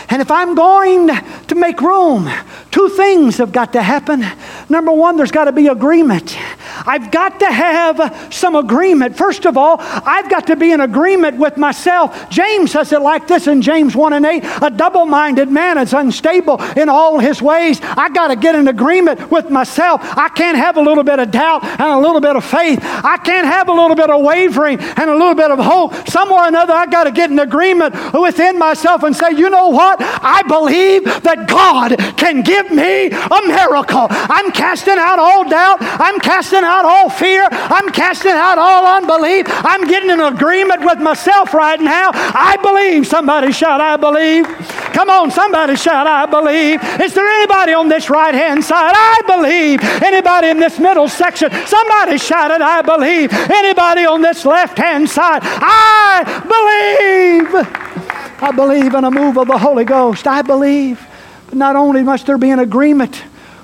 And 0.10 0.22
if 0.22 0.32
I'm 0.32 0.56
going 0.56 1.08
to 1.08 1.56
make 1.56 1.82
room, 1.82 2.30
two 2.72 2.90
things 2.90 3.38
have 3.38 3.52
got 3.52 3.74
to 3.74 3.82
happen. 3.82 4.26
Number 4.70 4.92
one, 4.92 5.18
there's 5.18 5.32
got 5.32 5.46
to 5.46 5.52
be 5.52 5.68
agreement. 5.68 6.38
I've 6.86 7.12
got 7.12 7.40
to 7.40 7.48
have 7.48 8.34
some 8.34 8.56
agreement. 8.56 9.18
First 9.18 9.46
of 9.46 9.58
all, 9.58 9.78
I've 9.80 10.30
got 10.30 10.48
to 10.48 10.56
be 10.56 10.72
in 10.72 10.82
agreement 10.82 11.38
with 11.38 11.58
myself. 11.58 12.30
James 12.30 12.72
says 12.72 12.92
it 12.92 13.02
like 13.02 13.28
this 13.28 13.48
in 13.48 13.62
James 13.62 13.96
1 13.96 14.14
and 14.14 14.26
8 14.26 14.44
A 14.62 14.70
double 14.70 15.06
minded 15.06 15.50
man 15.50 15.78
is 15.78 15.94
unstable 15.94 16.62
in 16.74 16.90
all 16.90 17.20
his 17.20 17.42
ways. 17.42 17.80
I 17.82 18.10
got 18.10 18.28
to 18.28 18.36
get 18.36 18.56
in 18.56 18.68
agreement 18.68 19.32
with 19.32 19.50
myself. 19.50 20.02
I 20.02 20.30
can't 20.30 20.58
have 20.58 20.78
a 20.78 20.82
little 20.82 21.04
bit 21.04 21.20
of 21.20 21.32
doubt 21.32 21.64
and 21.64 21.82
a 21.82 22.00
little 22.00 22.22
bit 22.22 22.36
of 22.36 22.46
faith. 22.46 22.80
I 22.82 23.18
can't 23.18 23.48
have 23.48 23.70
a 23.70 23.74
little 23.74 23.96
bit 23.96 24.10
of 24.10 24.22
wavering 24.22 24.80
and 24.80 25.10
a 25.10 25.14
little 25.14 25.36
bit 25.36 25.52
of 25.52 25.60
hope. 25.60 26.08
Somewhere 26.08 26.44
or 26.44 26.48
another, 26.48 26.74
I 26.74 26.86
got 26.86 27.06
to 27.06 27.12
get 27.12 27.32
in 27.32 27.40
agreement 27.40 27.96
within 28.14 28.57
myself 28.58 29.04
and 29.04 29.16
say, 29.16 29.32
you 29.32 29.50
know 29.50 29.70
what? 29.70 29.98
I 30.02 30.44
believe 30.44 31.04
that 31.24 31.48
God 31.48 31.98
can 32.18 32.42
give 32.42 32.72
me 32.72 33.08
a 33.08 33.40
miracle. 33.48 34.08
I'm 34.10 34.52
casting 34.52 34.98
out 34.98 35.20
all 35.20 35.48
doubt. 35.48 35.78
I'm 35.82 36.20
casting 36.20 36.64
out 36.64 36.86
all 36.86 37.10
fear. 37.10 37.48
I'm 37.52 37.90
casting 37.90 38.32
out 38.32 38.58
all 38.58 38.86
unbelief. 38.86 39.46
I'm 39.48 39.88
getting 39.88 40.10
in 40.10 40.20
agreement 40.20 40.84
with 40.84 41.00
myself 41.00 41.54
right 41.54 41.80
now. 41.80 42.12
I 42.14 42.58
believe. 42.62 43.08
Somebody 43.08 43.52
shout, 43.52 43.82
I 43.82 43.98
believe. 43.98 44.46
Come 44.94 45.10
on, 45.10 45.30
somebody 45.30 45.76
shout, 45.76 46.08
I 46.08 46.26
believe. 46.26 46.82
Is 47.00 47.14
there 47.14 47.28
anybody 47.28 47.74
on 47.74 47.88
this 47.88 48.10
right 48.10 48.34
hand 48.34 48.64
side? 48.64 48.94
I 48.96 49.22
believe. 49.28 49.80
Anybody 50.02 50.50
in 50.50 50.60
this 50.60 50.80
middle 50.80 51.08
section? 51.08 51.52
Somebody 51.68 52.18
shout 52.18 52.52
it, 52.52 52.62
I 52.62 52.82
believe. 52.82 53.32
Anybody 53.32 54.06
on 54.06 54.22
this 54.22 54.46
left 54.46 54.78
hand 54.78 55.10
side? 55.10 55.42
I 55.44 56.24
believe. 56.50 57.97
I 58.40 58.52
believe 58.52 58.94
in 58.94 59.04
a 59.04 59.12
move 59.12 59.38
of 59.38 59.48
the 59.48 59.58
Holy 59.58 59.84
Ghost. 59.84 60.28
I 60.28 60.42
believe. 60.42 61.06
But 61.48 61.56
not 61.56 61.76
only 61.76 62.04
must 62.04 62.26
there 62.26 62.38
be 62.38 62.52
an 62.52 62.60
agreement 62.60 63.24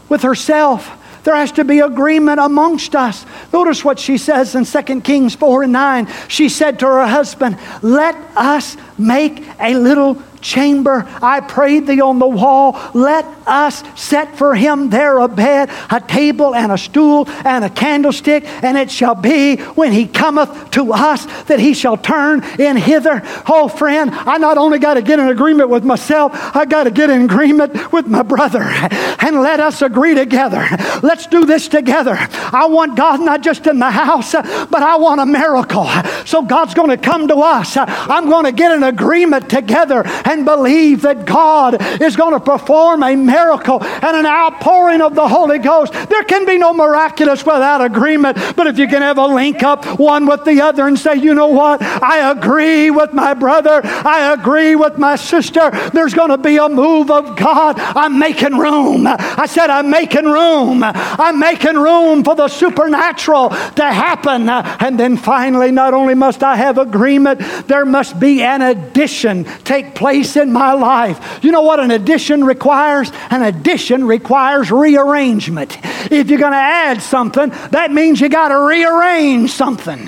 with 0.10 0.24
herself, 0.24 1.00
there 1.24 1.36
has 1.36 1.52
to 1.54 1.64
be 1.64 1.80
agreement 1.80 2.40
amongst 2.40 2.96
us. 2.96 3.26
Notice 3.52 3.84
what 3.86 4.00
she 4.00 4.18
says 4.18 4.56
in 4.56 4.66
2 4.66 5.02
Kings 5.02 5.36
4 5.36 5.64
and 5.64 5.74
9. 5.74 6.08
She 6.28 6.50
said 6.50 6.80
to 6.80 6.86
her 6.86 7.08
husband, 7.08 7.58
Let 7.82 8.16
us 8.36 8.76
make 8.98 9.44
a 9.60 9.76
little 9.76 10.22
chamber. 10.44 11.08
I 11.22 11.40
prayed 11.40 11.88
thee 11.88 12.02
on 12.02 12.20
the 12.20 12.28
wall. 12.28 12.80
Let 12.94 13.26
us 13.48 13.84
set 13.96 14.38
for 14.38 14.54
him 14.54 14.90
there 14.90 15.20
a 15.20 15.28
bed, 15.28 15.70
a 15.90 16.00
table, 16.00 16.54
and 16.54 16.72
a 16.72 16.78
stool, 16.78 17.26
and 17.46 17.64
a 17.64 17.70
candlestick. 17.70 18.44
And 18.64 18.78
it 18.78 18.92
shall 18.92 19.16
be 19.16 19.56
when 19.58 19.92
he 19.92 20.08
cometh 20.08 20.72
to 20.72 20.94
us 20.94 21.26
that 21.44 21.60
he 21.60 21.74
shall 21.74 21.98
turn 21.98 22.44
in 22.60 22.78
hither. 22.78 23.22
Oh, 23.48 23.68
friend, 23.68 24.12
I 24.12 24.38
not 24.38 24.58
only 24.58 24.80
got 24.80 24.96
to 24.96 25.02
get 25.02 25.20
in 25.20 25.28
agreement 25.28 25.70
with 25.70 25.84
myself, 25.84 26.32
I 26.56 26.66
got 26.66 26.84
to 26.84 26.92
get 26.92 27.10
in 27.10 27.24
agreement 27.24 27.92
with 27.92 28.08
my 28.08 28.22
brother. 28.22 28.64
And 29.24 29.42
let 29.42 29.62
us 29.62 29.82
agree 29.82 30.16
together. 30.16 30.68
Let's 31.02 31.28
do 31.28 31.46
this 31.46 31.70
together. 31.70 32.18
I 32.18 32.66
want 32.66 32.98
God 32.98 33.22
not 33.22 33.42
just 33.42 33.68
in 33.68 33.80
the 33.80 33.90
house, 33.90 34.34
but 34.34 34.84
I 34.84 34.98
want 34.98 35.22
a 35.22 35.26
miracle. 35.26 35.88
So 36.26 36.42
God's 36.42 36.74
going 36.74 36.90
to 36.90 36.98
come 36.98 37.30
to 37.30 37.38
us. 37.38 37.78
I'm 37.78 38.30
going 38.30 38.44
to 38.46 38.52
get 38.52 38.74
an 38.74 38.84
agreement 38.84 39.50
together 39.50 40.04
and 40.06 40.33
believe 40.42 41.04
that 41.04 41.26
God 41.26 41.78
is 42.02 42.16
going 42.16 42.34
to 42.34 42.40
perform 42.40 43.04
a 43.04 43.16
miracle 43.16 43.84
and 43.84 44.18
an 44.18 44.26
outpouring 44.26 45.02
of 45.02 45.14
the 45.14 45.28
Holy 45.28 45.60
Ghost. 45.60 45.94
There 45.94 46.24
can 46.24 46.46
be 46.46 46.58
no 46.58 46.74
miraculous 46.74 47.46
without 47.46 47.82
agreement, 47.82 48.38
but 48.56 48.66
if 48.68 48.80
you 48.80 48.88
can 48.88 49.02
have 49.04 49.20
a 49.20 49.28
link 49.28 49.62
up 49.62 49.86
one 50.00 50.26
with 50.26 50.44
the 50.46 50.62
other 50.62 50.88
and 50.88 50.98
say, 50.98 51.16
you 51.16 51.34
know 51.36 51.48
what, 51.48 51.82
I 51.82 52.32
agree 52.32 52.90
with 52.90 53.14
my 53.14 53.34
brother, 53.34 53.82
I 53.84 54.34
agree 54.34 54.76
with 54.76 54.98
my 54.98 55.16
sister, 55.16 55.70
there's 55.94 56.14
going 56.14 56.30
to 56.30 56.38
be 56.38 56.58
a 56.58 56.70
move 56.70 57.12
of 57.12 57.38
God. 57.38 57.80
I'm 57.80 58.18
making 58.18 58.58
room. 58.58 59.06
I 59.08 59.46
said, 59.46 59.70
I'm 59.70 59.90
making 59.90 60.26
room. 60.26 60.82
I'm 60.84 61.40
making 61.40 61.76
room 61.76 62.24
for 62.24 62.36
the 62.36 62.48
supernatural 62.48 63.50
to 63.50 63.84
happen. 63.84 64.50
And 64.50 65.00
then 65.00 65.18
finally, 65.18 65.72
not 65.72 65.94
only 65.94 66.16
must 66.16 66.44
I 66.44 66.56
have 66.56 66.78
agreement, 66.78 67.42
there 67.68 67.86
must 67.86 68.20
be 68.20 68.42
an 68.42 68.62
addition 68.62 69.44
take 69.64 69.96
place 69.96 70.23
place 70.24 70.42
in 70.42 70.52
my 70.52 70.74
life. 70.74 71.44
You 71.44 71.52
know 71.52 71.62
what 71.62 71.80
an 71.80 71.92
addition 71.92 72.44
requires? 72.44 73.12
An 73.30 73.44
addition 73.44 74.06
requires 74.06 74.72
rearrangement. 74.72 75.78
If 76.12 76.30
you're 76.30 76.40
going 76.40 76.54
to 76.54 76.58
add 76.58 77.02
something, 77.02 77.50
that 77.72 77.92
means 77.92 78.22
you 78.22 78.30
got 78.30 78.50
to 78.50 78.60
rearrange 78.60 79.52
something. 79.52 80.08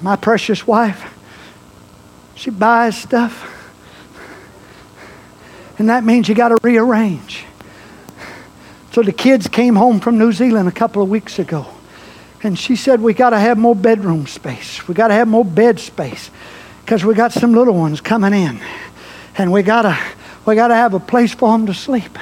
My 0.00 0.16
precious 0.16 0.66
wife, 0.66 1.14
she 2.36 2.50
buys 2.50 2.96
stuff, 2.96 3.54
and 5.78 5.88
that 5.90 6.04
means 6.04 6.28
you 6.28 6.34
got 6.34 6.48
to 6.50 6.58
rearrange. 6.62 7.44
So 8.92 9.02
the 9.02 9.12
kids 9.12 9.48
came 9.48 9.74
home 9.74 10.00
from 10.00 10.18
New 10.18 10.32
Zealand 10.32 10.68
a 10.68 10.72
couple 10.72 11.02
of 11.02 11.08
weeks 11.08 11.38
ago. 11.38 11.66
And 12.42 12.56
she 12.56 12.76
said, 12.76 13.00
We 13.00 13.14
got 13.14 13.30
to 13.30 13.38
have 13.38 13.58
more 13.58 13.74
bedroom 13.74 14.28
space. 14.28 14.86
We 14.86 14.94
got 14.94 15.08
to 15.08 15.14
have 15.14 15.26
more 15.26 15.44
bed 15.44 15.80
space 15.80 16.30
because 16.84 17.04
we 17.04 17.14
got 17.14 17.32
some 17.32 17.52
little 17.52 17.74
ones 17.74 18.00
coming 18.00 18.32
in 18.32 18.60
and 19.38 19.52
we 19.52 19.62
gotta 19.62 19.96
we 20.44 20.54
gotta 20.56 20.74
have 20.74 20.92
a 20.94 21.00
place 21.00 21.32
for 21.32 21.56
them 21.56 21.66
to 21.66 21.74
sleep. 21.74 22.18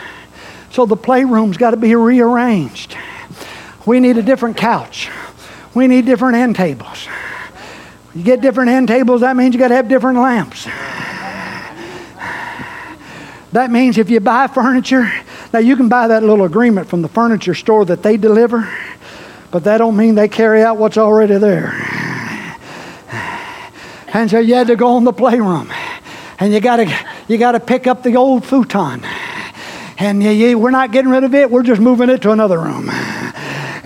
So 0.70 0.84
the 0.84 0.96
playroom's 0.96 1.56
got 1.56 1.70
to 1.70 1.78
be 1.78 1.94
rearranged. 1.94 2.96
We 3.86 3.98
need 3.98 4.18
a 4.18 4.22
different 4.22 4.58
couch. 4.58 5.08
We 5.74 5.86
need 5.86 6.04
different 6.04 6.36
end 6.36 6.56
tables. 6.56 7.08
You 8.14 8.22
get 8.22 8.40
different 8.40 8.70
end 8.70 8.88
tables, 8.88 9.22
that 9.22 9.36
means 9.36 9.54
you 9.54 9.58
got 9.58 9.68
to 9.68 9.76
have 9.76 9.88
different 9.88 10.18
lamps. 10.18 10.66
That 13.52 13.70
means 13.70 13.96
if 13.96 14.10
you 14.10 14.20
buy 14.20 14.48
furniture, 14.48 15.10
now 15.52 15.60
you 15.60 15.76
can 15.76 15.88
buy 15.88 16.08
that 16.08 16.22
little 16.22 16.44
agreement 16.44 16.88
from 16.88 17.00
the 17.00 17.08
furniture 17.08 17.54
store 17.54 17.86
that 17.86 18.02
they 18.02 18.18
deliver, 18.18 18.68
but 19.50 19.64
that 19.64 19.78
don't 19.78 19.96
mean 19.96 20.14
they 20.14 20.28
carry 20.28 20.62
out 20.62 20.76
what's 20.76 20.98
already 20.98 21.38
there. 21.38 21.72
And 24.12 24.30
so 24.30 24.38
you 24.38 24.54
had 24.54 24.66
to 24.66 24.76
go 24.76 24.98
in 24.98 25.04
the 25.04 25.12
playroom 25.12 25.70
and 26.38 26.52
you 26.52 26.60
got 26.60 26.76
to 26.76 27.06
you 27.28 27.38
got 27.38 27.52
to 27.52 27.60
pick 27.60 27.86
up 27.86 28.02
the 28.02 28.16
old 28.16 28.44
futon. 28.44 29.04
And 29.98 30.22
we're 30.22 30.70
not 30.70 30.92
getting 30.92 31.10
rid 31.10 31.24
of 31.24 31.34
it, 31.34 31.50
we're 31.50 31.62
just 31.62 31.80
moving 31.80 32.10
it 32.10 32.22
to 32.22 32.30
another 32.30 32.60
room 32.60 32.90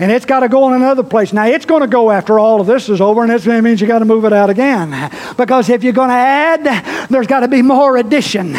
and 0.01 0.11
it's 0.11 0.25
got 0.25 0.39
to 0.39 0.49
go 0.49 0.67
in 0.67 0.73
another 0.73 1.03
place. 1.03 1.31
Now, 1.31 1.45
it's 1.45 1.65
going 1.65 1.81
to 1.81 1.87
go 1.87 2.09
after 2.09 2.39
all 2.39 2.59
of 2.59 2.65
this 2.65 2.89
is 2.89 2.99
over, 3.01 3.23
and 3.23 3.31
it 3.31 3.61
means 3.61 3.79
you 3.79 3.85
got 3.85 3.99
to 3.99 4.05
move 4.05 4.25
it 4.25 4.33
out 4.33 4.49
again. 4.49 5.11
Because 5.37 5.69
if 5.69 5.83
you're 5.83 5.93
going 5.93 6.09
to 6.09 6.15
add, 6.15 7.07
there's 7.07 7.27
got 7.27 7.41
to 7.41 7.47
be 7.47 7.61
more 7.61 7.97
addition. 7.97 8.53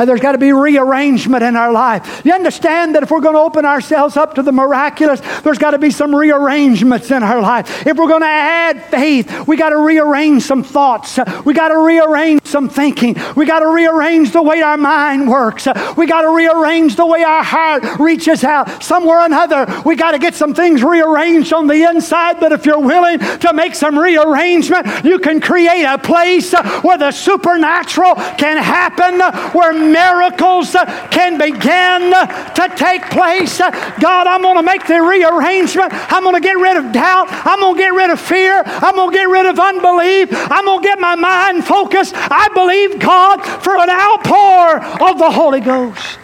Uh, 0.00 0.06
there's 0.06 0.20
got 0.20 0.32
to 0.32 0.38
be 0.38 0.50
rearrangement 0.50 1.42
in 1.42 1.56
our 1.56 1.70
life. 1.70 2.22
You 2.24 2.32
understand 2.32 2.94
that 2.94 3.02
if 3.02 3.10
we're 3.10 3.20
going 3.20 3.34
to 3.34 3.40
open 3.40 3.66
ourselves 3.66 4.16
up 4.16 4.34
to 4.36 4.42
the 4.42 4.50
miraculous, 4.50 5.20
there's 5.42 5.58
got 5.58 5.72
to 5.72 5.78
be 5.78 5.90
some 5.90 6.16
rearrangements 6.16 7.10
in 7.10 7.22
our 7.22 7.42
life. 7.42 7.86
If 7.86 7.98
we're 7.98 8.08
going 8.08 8.22
to 8.22 8.26
add 8.26 8.82
faith, 8.86 9.46
we 9.46 9.58
got 9.58 9.70
to 9.70 9.76
rearrange 9.76 10.44
some 10.44 10.64
thoughts. 10.64 11.18
We 11.44 11.52
got 11.52 11.68
to 11.68 11.76
rearrange 11.76 12.46
some 12.46 12.70
thinking. 12.70 13.14
We 13.36 13.44
got 13.44 13.60
to 13.60 13.68
rearrange 13.68 14.32
the 14.32 14.40
way 14.40 14.62
our 14.62 14.78
mind 14.78 15.28
works. 15.28 15.68
We 15.98 16.06
got 16.06 16.22
to 16.22 16.34
rearrange 16.34 16.96
the 16.96 17.04
way 17.04 17.22
our 17.22 17.44
heart 17.44 18.00
reaches 18.00 18.42
out. 18.42 18.82
Somewhere 18.82 19.18
or 19.18 19.26
another, 19.26 19.82
we 19.84 19.96
got 19.96 20.12
to 20.12 20.18
get 20.18 20.34
some 20.34 20.54
things 20.54 20.82
rearranged 20.82 21.52
on 21.52 21.66
the 21.66 21.82
inside. 21.90 22.40
But 22.40 22.52
if 22.52 22.64
you're 22.64 22.80
willing 22.80 23.18
to 23.18 23.52
make 23.52 23.74
some 23.74 23.98
rearrangement, 23.98 25.04
you 25.04 25.18
can 25.18 25.42
create 25.42 25.84
a 25.84 25.98
place 25.98 26.54
where 26.80 26.96
the 26.96 27.10
supernatural 27.10 28.14
can 28.14 28.56
happen, 28.56 29.20
where 29.52 29.89
miracles 29.92 30.76
can 31.10 31.38
begin 31.38 32.10
to 32.10 32.72
take 32.76 33.08
place. 33.10 33.58
God, 33.58 34.26
I'm 34.26 34.42
going 34.42 34.56
to 34.56 34.62
make 34.62 34.86
the 34.86 35.00
rearrangement. 35.02 35.92
I'm 35.92 36.22
going 36.22 36.34
to 36.34 36.40
get 36.40 36.56
rid 36.56 36.76
of 36.76 36.92
doubt. 36.92 37.28
I'm 37.30 37.60
going 37.60 37.74
to 37.74 37.80
get 37.80 37.92
rid 37.92 38.10
of 38.10 38.20
fear. 38.20 38.62
I'm 38.64 38.94
going 38.94 39.10
to 39.10 39.16
get 39.16 39.28
rid 39.28 39.46
of 39.46 39.58
unbelief. 39.58 40.28
I'm 40.32 40.64
going 40.64 40.82
to 40.82 40.86
get 40.86 40.98
my 41.00 41.14
mind 41.14 41.64
focused. 41.64 42.14
I 42.14 42.48
believe 42.54 42.98
God 43.00 43.42
for 43.62 43.76
an 43.76 43.90
outpour 43.90 45.08
of 45.08 45.18
the 45.18 45.30
Holy 45.30 45.60
Ghost. 45.60 46.18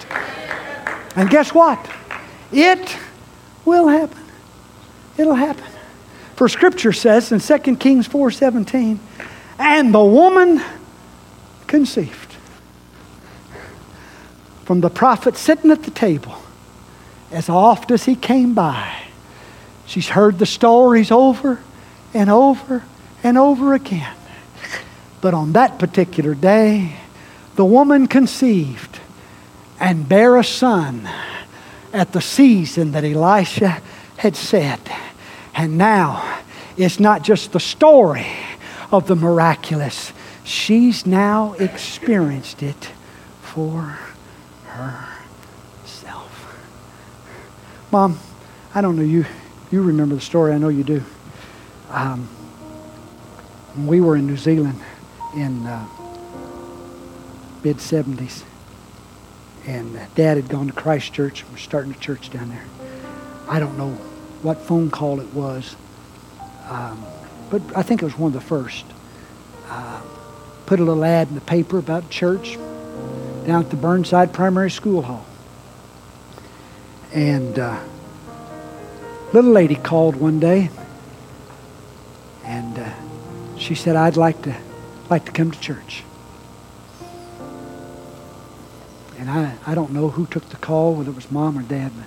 And 1.17 1.31
guess 1.31 1.55
what? 1.55 1.79
It 2.53 2.97
will 3.65 3.89
happen. 3.89 4.23
It'll 5.17 5.35
happen. 5.35 5.65
For 6.37 6.49
scripture 6.49 6.93
says 6.93 7.33
in 7.33 7.41
2 7.41 7.77
Kings 7.77 8.07
4:17, 8.07 8.99
and 9.59 9.95
the 9.95 10.05
woman 10.05 10.63
conceived 11.67 12.26
from 14.67 14.81
the 14.81 14.91
prophet 14.91 15.37
sitting 15.37 15.71
at 15.71 15.85
the 15.85 15.93
table 15.93 16.35
as 17.31 17.49
oft 17.49 17.93
as 17.93 18.05
he 18.05 18.17
came 18.17 18.53
by. 18.53 19.01
She's 19.87 20.09
heard 20.09 20.41
the 20.41 20.47
stories 20.47 21.13
over 21.13 21.61
and 22.13 22.29
over 22.29 22.83
and 23.23 23.39
over 23.39 23.75
again. 23.75 24.15
But 25.21 25.35
on 25.35 25.53
that 25.53 25.79
particular 25.79 26.35
day, 26.35 26.97
the 27.55 27.65
woman 27.65 28.09
conceived 28.09 28.99
and 29.79 30.09
bare 30.09 30.37
a 30.37 30.45
son 30.45 31.09
at 31.93 32.13
the 32.13 32.21
season 32.21 32.91
that 32.91 33.05
Elisha 33.05 33.81
had 34.17 34.35
said. 34.35 34.81
And 35.55 35.79
now 35.79 36.41
it's 36.77 36.99
not 36.99 37.23
just 37.23 37.53
the 37.53 37.61
story 37.61 38.27
of 38.91 39.07
the 39.07 39.15
miraculous, 39.15 40.13
she's 40.43 41.07
now 41.07 41.53
experienced 41.55 42.65
it 42.65 42.91
for 43.43 43.97
herself. 44.77 46.33
Mom, 47.91 48.19
I 48.75 48.81
don't 48.81 48.97
know 48.97 49.03
you. 49.03 49.25
You 49.71 49.83
remember 49.83 50.15
the 50.15 50.21
story. 50.21 50.53
I 50.53 50.59
know 50.59 50.69
you 50.69 50.85
do. 50.85 51.03
Um, 51.91 52.29
we 53.85 54.01
were 54.01 54.17
in 54.17 54.27
New 54.27 54.37
Zealand 54.37 54.81
in 55.35 55.67
uh, 55.67 55.87
mid 57.63 57.77
70s, 57.79 58.43
and 59.67 59.99
Dad 60.15 60.37
had 60.37 60.49
gone 60.49 60.69
to 60.69 60.73
Christchurch 60.73 61.43
and 61.43 61.53
was 61.53 61.61
starting 61.61 61.93
a 61.93 61.99
church 61.99 62.31
down 62.31 62.49
there. 62.49 62.65
I 63.49 63.59
don't 63.59 63.77
know 63.77 63.91
what 64.43 64.59
phone 64.59 64.91
call 64.91 65.21
it 65.21 65.33
was, 65.35 65.77
um, 66.69 67.05
but 67.51 67.63
I 67.77 67.83
think 67.83 68.03
it 68.03 68.05
was 68.05 68.19
one 68.19 68.29
of 68.29 68.35
the 68.35 68.47
first. 68.47 68.85
Uh, 69.69 70.01
put 70.67 70.81
a 70.81 70.85
little 70.85 71.05
ad 71.05 71.29
in 71.29 71.35
the 71.35 71.41
paper 71.41 71.79
about 71.79 72.11
church 72.11 72.57
down 73.47 73.63
at 73.65 73.71
the 73.71 73.77
Burnside 73.77 74.33
Primary 74.33 74.71
School 74.71 75.03
Hall. 75.03 75.25
And 77.13 77.59
uh, 77.59 77.79
little 79.33 79.53
lady 79.53 79.77
called 79.77 80.17
one 80.17 80.41
day, 80.41 80.71
and 82.45 82.79
uh, 82.79 82.91
she 83.57 83.75
said, 83.75 83.97
"I'd 83.97 84.17
like 84.17 84.43
to 84.43 84.55
like 85.09 85.25
to 85.25 85.33
come 85.33 85.51
to 85.51 85.61
church." 85.61 86.03
And 89.19 89.31
I, 89.31 89.57
I 89.67 89.75
don't 89.75 89.93
know 89.93 90.11
who 90.11 90.27
took 90.27 90.49
the 90.51 90.57
call, 90.57 90.95
whether 90.95 91.11
it 91.11 91.17
was 91.17 91.31
mom 91.31 91.59
or 91.59 91.63
dad, 91.63 91.91
but 91.97 92.07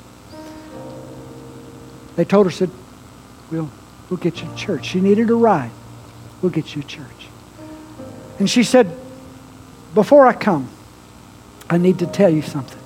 they 2.15 2.25
told 2.25 2.45
her, 2.45 2.51
said, 2.51 2.69
we'll, 3.49 3.69
we'll 4.09 4.19
get 4.19 4.41
you 4.41 4.47
to 4.49 4.55
church. 4.55 4.85
She 4.85 4.99
needed 4.99 5.29
a 5.29 5.35
ride. 5.35 5.71
We'll 6.41 6.51
get 6.51 6.75
you 6.75 6.81
to 6.81 6.87
church. 6.87 7.27
And 8.39 8.49
she 8.49 8.63
said, 8.63 8.93
before 9.93 10.27
I 10.27 10.33
come, 10.33 10.69
I 11.69 11.77
need 11.77 11.99
to 11.99 12.07
tell 12.07 12.29
you 12.29 12.41
something. 12.41 12.81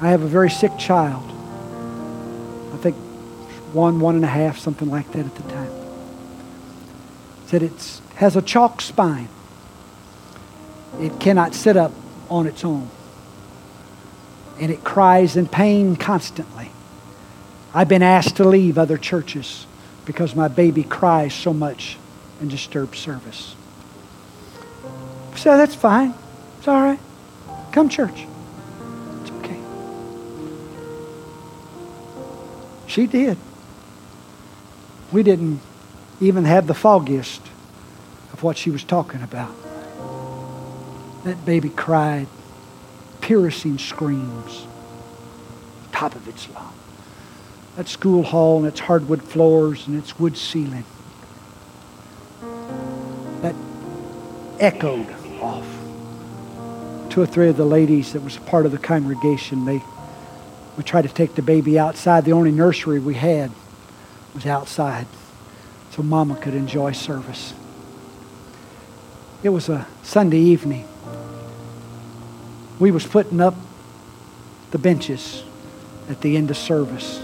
I 0.00 0.08
have 0.08 0.22
a 0.22 0.26
very 0.26 0.50
sick 0.50 0.76
child. 0.78 1.22
I 2.72 2.76
think 2.78 2.96
one, 3.72 4.00
one 4.00 4.16
and 4.16 4.24
a 4.24 4.28
half, 4.28 4.58
something 4.58 4.90
like 4.90 5.10
that 5.12 5.26
at 5.26 5.34
the 5.34 5.42
time. 5.44 5.70
Said 7.46 7.62
it 7.62 8.00
has 8.16 8.36
a 8.36 8.42
chalk 8.42 8.80
spine. 8.80 9.28
It 11.00 11.18
cannot 11.20 11.54
sit 11.54 11.76
up 11.76 11.92
on 12.30 12.46
its 12.46 12.64
own. 12.64 12.88
And 14.60 14.70
it 14.70 14.84
cries 14.84 15.36
in 15.36 15.48
pain 15.48 15.96
constantly. 15.96 16.70
I've 17.74 17.88
been 17.88 18.02
asked 18.02 18.36
to 18.36 18.44
leave 18.44 18.78
other 18.78 18.98
churches 18.98 19.66
because 20.04 20.36
my 20.36 20.48
baby 20.48 20.82
cries 20.82 21.32
so 21.34 21.52
much 21.52 21.96
and 22.40 22.50
disturbs 22.50 22.98
service. 22.98 23.56
So 25.36 25.56
that's 25.56 25.74
fine. 25.74 26.14
It's 26.58 26.68
all 26.68 26.80
right. 26.80 27.00
Come, 27.72 27.88
church. 27.88 28.26
It's 29.22 29.30
okay. 29.30 29.58
She 32.86 33.06
did. 33.06 33.38
We 35.10 35.22
didn't 35.22 35.60
even 36.20 36.44
have 36.44 36.66
the 36.66 36.74
foggiest 36.74 37.40
of 38.32 38.42
what 38.42 38.58
she 38.58 38.70
was 38.70 38.84
talking 38.84 39.22
about. 39.22 39.54
That 41.24 41.44
baby 41.46 41.70
cried 41.70 42.26
piercing 43.22 43.78
screams, 43.78 44.66
top 45.92 46.14
of 46.14 46.28
its 46.28 46.48
lungs. 46.50 46.68
That 47.76 47.88
school 47.88 48.22
hall 48.22 48.58
and 48.58 48.66
its 48.66 48.80
hardwood 48.80 49.22
floors 49.22 49.86
and 49.86 49.96
its 49.96 50.18
wood 50.18 50.36
ceiling. 50.36 50.84
That 53.40 53.54
echoed 54.60 55.06
off 55.40 55.81
two 57.12 57.20
or 57.20 57.26
three 57.26 57.50
of 57.50 57.58
the 57.58 57.64
ladies 57.64 58.14
that 58.14 58.22
was 58.22 58.38
part 58.38 58.64
of 58.64 58.72
the 58.72 58.78
congregation, 58.78 59.66
they 59.66 59.82
we 60.78 60.82
tried 60.82 61.02
to 61.02 61.10
take 61.10 61.34
the 61.34 61.42
baby 61.42 61.78
outside. 61.78 62.24
The 62.24 62.32
only 62.32 62.50
nursery 62.50 62.98
we 62.98 63.12
had 63.12 63.50
was 64.32 64.46
outside, 64.46 65.06
so 65.90 66.02
Mama 66.02 66.36
could 66.36 66.54
enjoy 66.54 66.92
service. 66.92 67.52
It 69.42 69.50
was 69.50 69.68
a 69.68 69.86
Sunday 70.02 70.38
evening. 70.38 70.88
We 72.78 72.90
was 72.90 73.06
putting 73.06 73.42
up 73.42 73.56
the 74.70 74.78
benches 74.78 75.42
at 76.08 76.22
the 76.22 76.38
end 76.38 76.50
of 76.50 76.56
service, 76.56 77.22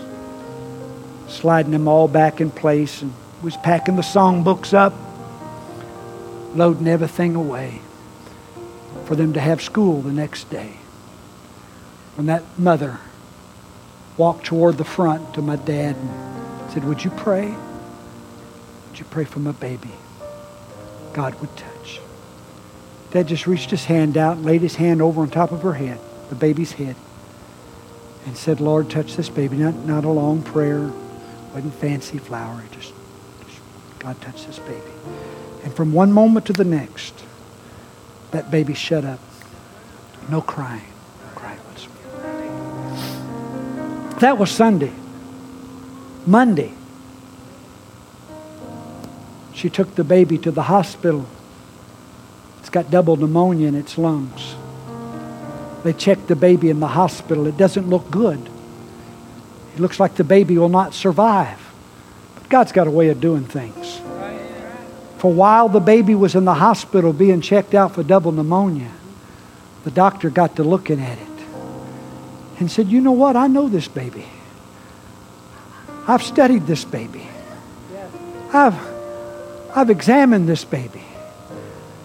sliding 1.29 1.73
them 1.73 1.89
all 1.89 2.09
back 2.09 2.43
in 2.43 2.51
place, 2.51 3.01
and 3.01 3.15
was 3.43 3.57
packing 3.57 3.97
the 3.97 4.03
songbooks 4.03 4.75
up, 4.75 4.93
loading 6.55 6.89
everything 6.89 7.35
away 7.35 7.81
for 9.09 9.17
them 9.17 9.33
to 9.33 9.41
have 9.41 9.63
school 9.63 10.03
the 10.03 10.13
next 10.13 10.51
day. 10.51 10.71
When 12.15 12.27
that 12.27 12.43
mother 12.59 13.01
walked 14.19 14.45
toward 14.45 14.77
the 14.77 14.85
front 14.85 15.33
to 15.33 15.41
my 15.41 15.57
dad 15.57 15.97
and 15.97 16.71
said, 16.71 16.85
Would 16.85 17.03
you 17.03 17.11
pray? 17.13 17.47
Would 17.49 18.99
you 18.99 19.07
pray 19.07 19.25
for 19.25 19.39
my 19.39 19.53
baby? 19.53 19.93
God 21.15 21.41
would 21.41 21.57
touch. 21.57 22.03
Dad 23.11 23.29
just 23.29 23.47
reached 23.47 23.71
his 23.71 23.87
hand 23.87 24.19
out 24.19 24.37
and 24.37 24.45
laid 24.45 24.61
his 24.61 24.77
hand 24.77 25.01
over 25.01 25.23
on 25.23 25.31
top 25.31 25.53
of 25.53 25.63
her 25.63 25.73
head, 25.73 25.99
the 26.29 26.35
baby's 26.35 26.73
head, 26.73 26.95
and 28.27 28.37
said, 28.37 28.61
Lord, 28.61 28.91
touch 28.91 29.17
this 29.17 29.31
baby. 29.31 29.57
Not, 29.57 29.75
not 29.87 30.05
a 30.05 30.11
long 30.11 30.43
prayer, 30.43 30.93
wasn't 31.55 31.73
fancy 31.77 32.19
flowery, 32.19 32.67
just, 32.73 32.93
just 33.47 33.61
God 34.01 34.21
touch 34.21 34.45
this 34.45 34.59
baby. 34.59 34.93
And 35.65 35.73
from 35.73 35.95
one 35.95 36.13
moment 36.13 36.45
to 36.45 36.53
the 36.53 36.67
next, 36.67 37.25
that 38.33 38.51
baby 38.51 38.75
shut 38.75 39.05
up. 39.05 39.21
No 40.29 40.41
crying. 40.41 40.83
No 41.25 41.31
crying 41.35 41.59
whatsoever. 41.61 41.95
That 44.21 44.39
was 44.39 44.51
Sunday. 44.51 44.93
Monday, 46.27 46.73
she 49.55 49.71
took 49.71 49.95
the 49.95 50.05
baby 50.05 50.37
to 50.39 50.51
the 50.51 50.65
hospital. 50.65 51.27
It's 52.61 52.71
got 52.71 52.91
double 52.91 53.17
pneumonia 53.17 53.69
in 53.69 53.75
its 53.75 53.97
lungs. 53.97 54.55
They 55.85 55.93
checked 55.93 56.27
the 56.29 56.37
baby 56.37 56.69
in 56.71 56.81
the 56.81 56.89
hospital. 56.89 57.47
It 57.47 57.57
doesn't 57.57 57.89
look 57.89 58.11
good. 58.11 58.39
It 59.75 59.81
looks 59.81 59.99
like 59.99 60.17
the 60.17 60.25
baby 60.25 60.59
will 60.59 60.69
not 60.69 60.93
survive. 60.93 61.59
But 62.35 62.49
God's 62.49 62.73
got 62.73 62.87
a 62.87 62.91
way 62.91 63.09
of 63.09 63.21
doing 63.21 63.45
things. 63.45 63.78
For 65.19 65.33
while 65.33 65.69
the 65.69 65.81
baby 65.81 66.15
was 66.15 66.35
in 66.35 66.45
the 66.45 66.55
hospital 66.55 67.13
being 67.13 67.41
checked 67.41 67.75
out 67.75 67.95
for 67.95 68.03
double 68.03 68.33
pneumonia, 68.33 68.91
the 69.85 69.91
doctor 69.91 70.31
got 70.31 70.57
to 70.57 70.65
looking 70.65 71.01
at 71.01 71.19
it 71.19 71.29
and 72.61 72.71
said, 72.71 72.89
You 72.89 73.01
know 73.01 73.13
what? 73.13 73.37
I 73.37 73.47
know 73.49 73.69
this 73.69 73.89
baby. 73.89 74.27
I've 76.07 76.23
studied 76.23 76.67
this 76.67 76.85
baby. 76.85 77.27
I've, 78.53 78.79
I've 79.75 79.91
examined 79.91 80.49
this 80.49 80.65
baby. 80.65 81.03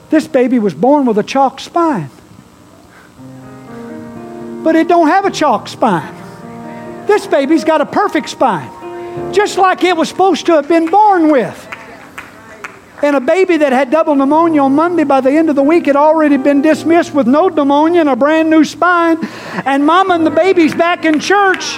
This 0.09 0.27
baby 0.27 0.59
was 0.59 0.73
born 0.73 1.05
with 1.05 1.17
a 1.17 1.23
chalk 1.23 1.59
spine. 1.59 2.09
But 4.63 4.75
it 4.75 4.87
don't 4.87 5.07
have 5.07 5.25
a 5.25 5.31
chalk 5.31 5.67
spine. 5.67 6.13
This 7.05 7.27
baby's 7.27 7.63
got 7.63 7.81
a 7.81 7.85
perfect 7.85 8.29
spine. 8.29 9.33
Just 9.33 9.57
like 9.57 9.83
it 9.83 9.95
was 9.95 10.09
supposed 10.09 10.45
to 10.47 10.53
have 10.53 10.67
been 10.67 10.89
born 10.89 11.31
with. 11.31 11.72
And 13.03 13.17
a 13.17 13.19
baby 13.19 13.57
that 13.57 13.73
had 13.73 13.91
double 13.91 14.15
pneumonia 14.15 14.61
on 14.61 14.75
Monday, 14.75 15.03
by 15.03 15.19
the 15.19 15.29
end 15.29 15.49
of 15.49 15.57
the 15.57 15.61
week, 15.61 15.87
had 15.87 15.97
already 15.97 16.37
been 16.37 16.61
dismissed 16.61 17.13
with 17.13 17.27
no 17.27 17.49
pneumonia 17.49 17.99
and 17.99 18.07
a 18.07 18.15
brand 18.15 18.49
new 18.49 18.63
spine. 18.63 19.17
And 19.65 19.85
mama 19.85 20.13
and 20.13 20.25
the 20.25 20.31
baby's 20.31 20.73
back 20.73 21.03
in 21.03 21.19
church 21.19 21.75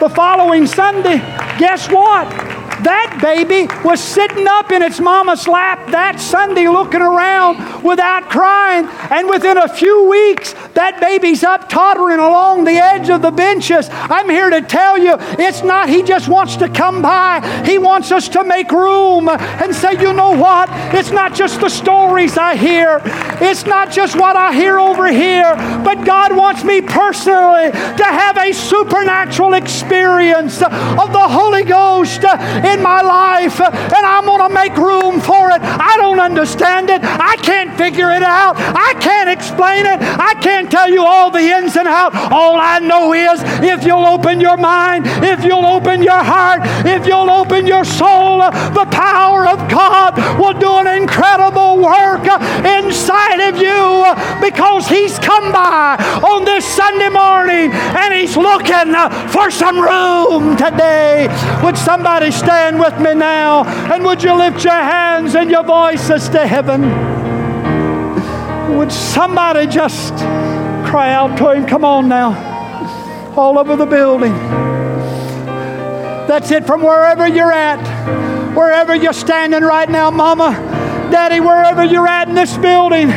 the 0.00 0.08
following 0.08 0.66
Sunday. 0.66 1.18
Guess 1.58 1.90
what? 1.90 2.53
That 2.82 3.18
baby 3.22 3.68
was 3.84 4.02
sitting 4.02 4.46
up 4.48 4.72
in 4.72 4.82
its 4.82 4.98
mama's 4.98 5.46
lap 5.46 5.90
that 5.90 6.20
Sunday 6.20 6.68
looking 6.68 7.00
around 7.00 7.84
without 7.84 8.28
crying. 8.28 8.86
And 9.10 9.28
within 9.28 9.56
a 9.56 9.68
few 9.68 10.08
weeks, 10.08 10.54
that 10.74 11.00
baby's 11.00 11.44
up 11.44 11.68
tottering 11.68 12.18
along 12.18 12.64
the 12.64 12.72
edge 12.72 13.10
of 13.10 13.22
the 13.22 13.30
benches. 13.30 13.88
I'm 13.90 14.28
here 14.28 14.50
to 14.50 14.60
tell 14.60 14.98
you, 14.98 15.16
it's 15.38 15.62
not 15.62 15.88
he 15.88 16.02
just 16.02 16.28
wants 16.28 16.56
to 16.56 16.68
come 16.68 17.00
by. 17.02 17.40
He 17.64 17.78
wants 17.78 18.10
us 18.10 18.28
to 18.30 18.44
make 18.44 18.70
room 18.72 19.28
and 19.28 19.74
say, 19.74 19.92
you 20.00 20.12
know 20.12 20.32
what? 20.32 20.68
It's 20.94 21.10
not 21.10 21.34
just 21.34 21.60
the 21.60 21.68
stories 21.68 22.36
I 22.36 22.56
hear. 22.56 23.00
It's 23.40 23.64
not 23.66 23.92
just 23.92 24.16
what 24.16 24.36
I 24.36 24.52
hear 24.52 24.78
over 24.78 25.10
here. 25.10 25.54
But 25.84 26.04
God 26.04 26.36
wants 26.36 26.64
me 26.64 26.80
personally 26.80 27.70
to 27.70 28.04
have 28.04 28.36
a 28.36 28.52
supernatural 28.52 29.54
experience 29.54 30.62
of 30.62 31.12
the 31.12 31.28
Holy 31.28 31.62
Ghost 31.62 32.24
in 32.64 32.82
my 32.82 33.02
life, 33.02 33.60
and 33.60 34.04
I'm 34.06 34.24
going 34.24 34.48
to 34.48 34.54
make 34.54 34.76
room 34.76 35.20
for 35.20 35.50
it. 35.50 35.60
I 35.62 35.96
don't 35.96 36.20
understand 36.20 36.90
it. 36.90 37.00
I 37.02 37.36
can't 37.36 37.76
figure 37.76 38.10
it 38.10 38.22
out. 38.22 38.56
I 38.56 38.94
can't 39.00 39.28
explain 39.28 39.86
it. 39.86 40.00
I 40.00 40.34
can't 40.40 40.70
tell 40.70 40.90
you 40.90 41.04
all 41.04 41.30
the 41.30 41.40
ins 41.40 41.76
and 41.76 41.88
outs. 41.88 42.16
All 42.32 42.56
I 42.56 42.78
know 42.78 43.12
is 43.12 43.42
if 43.62 43.84
you'll 43.84 44.06
open 44.06 44.40
your 44.40 44.56
mind, 44.56 45.04
if 45.06 45.44
you'll 45.44 45.66
open 45.66 46.02
your 46.02 46.22
heart, 46.22 46.60
if 46.86 47.06
you'll 47.06 47.30
open 47.30 47.66
your 47.66 47.84
soul, 47.84 48.38
the 48.38 48.86
power 48.90 49.46
of 49.46 49.68
God 49.68 50.16
will 50.38 50.58
do 50.58 50.70
an 50.78 51.02
incredible 51.02 51.78
work 51.78 52.24
inside 52.64 53.40
of 53.48 53.56
you 53.60 54.04
because 54.40 54.88
He's 54.88 55.18
come 55.18 55.52
by 55.52 55.96
on 56.22 56.44
this 56.44 56.64
Sunday 56.64 57.08
morning 57.08 57.70
and 57.72 58.14
He's 58.14 58.36
looking 58.36 58.94
for 59.30 59.50
some 59.50 59.80
room 59.80 60.56
today. 60.56 61.28
Would 61.62 61.76
somebody 61.76 62.30
with 62.54 63.00
me 63.00 63.14
now? 63.14 63.64
And 63.92 64.04
would 64.04 64.22
you 64.22 64.32
lift 64.32 64.62
your 64.62 64.72
hands 64.72 65.34
and 65.34 65.50
your 65.50 65.64
voices 65.64 66.28
to 66.28 66.46
heaven? 66.46 66.82
Would 68.76 68.92
somebody 68.92 69.66
just 69.66 70.14
cry 70.88 71.12
out 71.12 71.36
to 71.38 71.50
Him? 71.50 71.66
Come 71.66 71.84
on 71.84 72.08
now. 72.08 73.34
All 73.36 73.58
over 73.58 73.74
the 73.74 73.86
building. 73.86 74.32
That's 76.28 76.50
it 76.52 76.64
from 76.64 76.82
wherever 76.82 77.26
you're 77.26 77.52
at, 77.52 78.54
wherever 78.54 78.94
you're 78.94 79.12
standing 79.12 79.62
right 79.62 79.90
now, 79.90 80.10
Mama, 80.10 80.52
Daddy, 81.10 81.40
wherever 81.40 81.84
you're 81.84 82.06
at 82.06 82.28
in 82.28 82.34
this 82.34 82.56
building. 82.56 83.10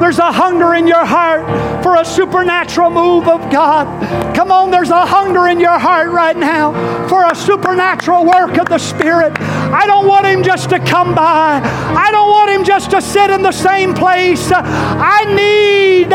There's 0.00 0.18
a 0.18 0.32
hunger 0.32 0.74
in 0.74 0.86
your 0.86 1.04
heart 1.04 1.82
for 1.82 1.96
a 1.96 2.04
supernatural 2.04 2.90
move 2.90 3.28
of 3.28 3.52
God. 3.52 3.86
Come 4.34 4.50
on, 4.50 4.70
there's 4.70 4.90
a 4.90 5.04
hunger 5.04 5.48
in 5.48 5.60
your 5.60 5.78
heart 5.78 6.10
right 6.10 6.36
now 6.36 6.72
for 7.06 7.24
a 7.26 7.34
supernatural 7.34 8.24
work 8.24 8.56
of 8.58 8.68
the 8.68 8.78
Spirit. 8.78 9.38
I 9.38 9.86
don't 9.86 10.08
want 10.08 10.26
Him 10.26 10.42
just 10.42 10.70
to 10.70 10.78
come 10.78 11.14
by, 11.14 11.60
I 11.62 12.10
don't 12.10 12.30
want 12.30 12.50
Him 12.50 12.64
just 12.64 12.90
to 12.92 13.02
sit 13.02 13.30
in 13.30 13.42
the 13.42 13.52
same 13.52 13.94
place. 13.94 14.50
I 14.52 15.24
need 15.26 16.10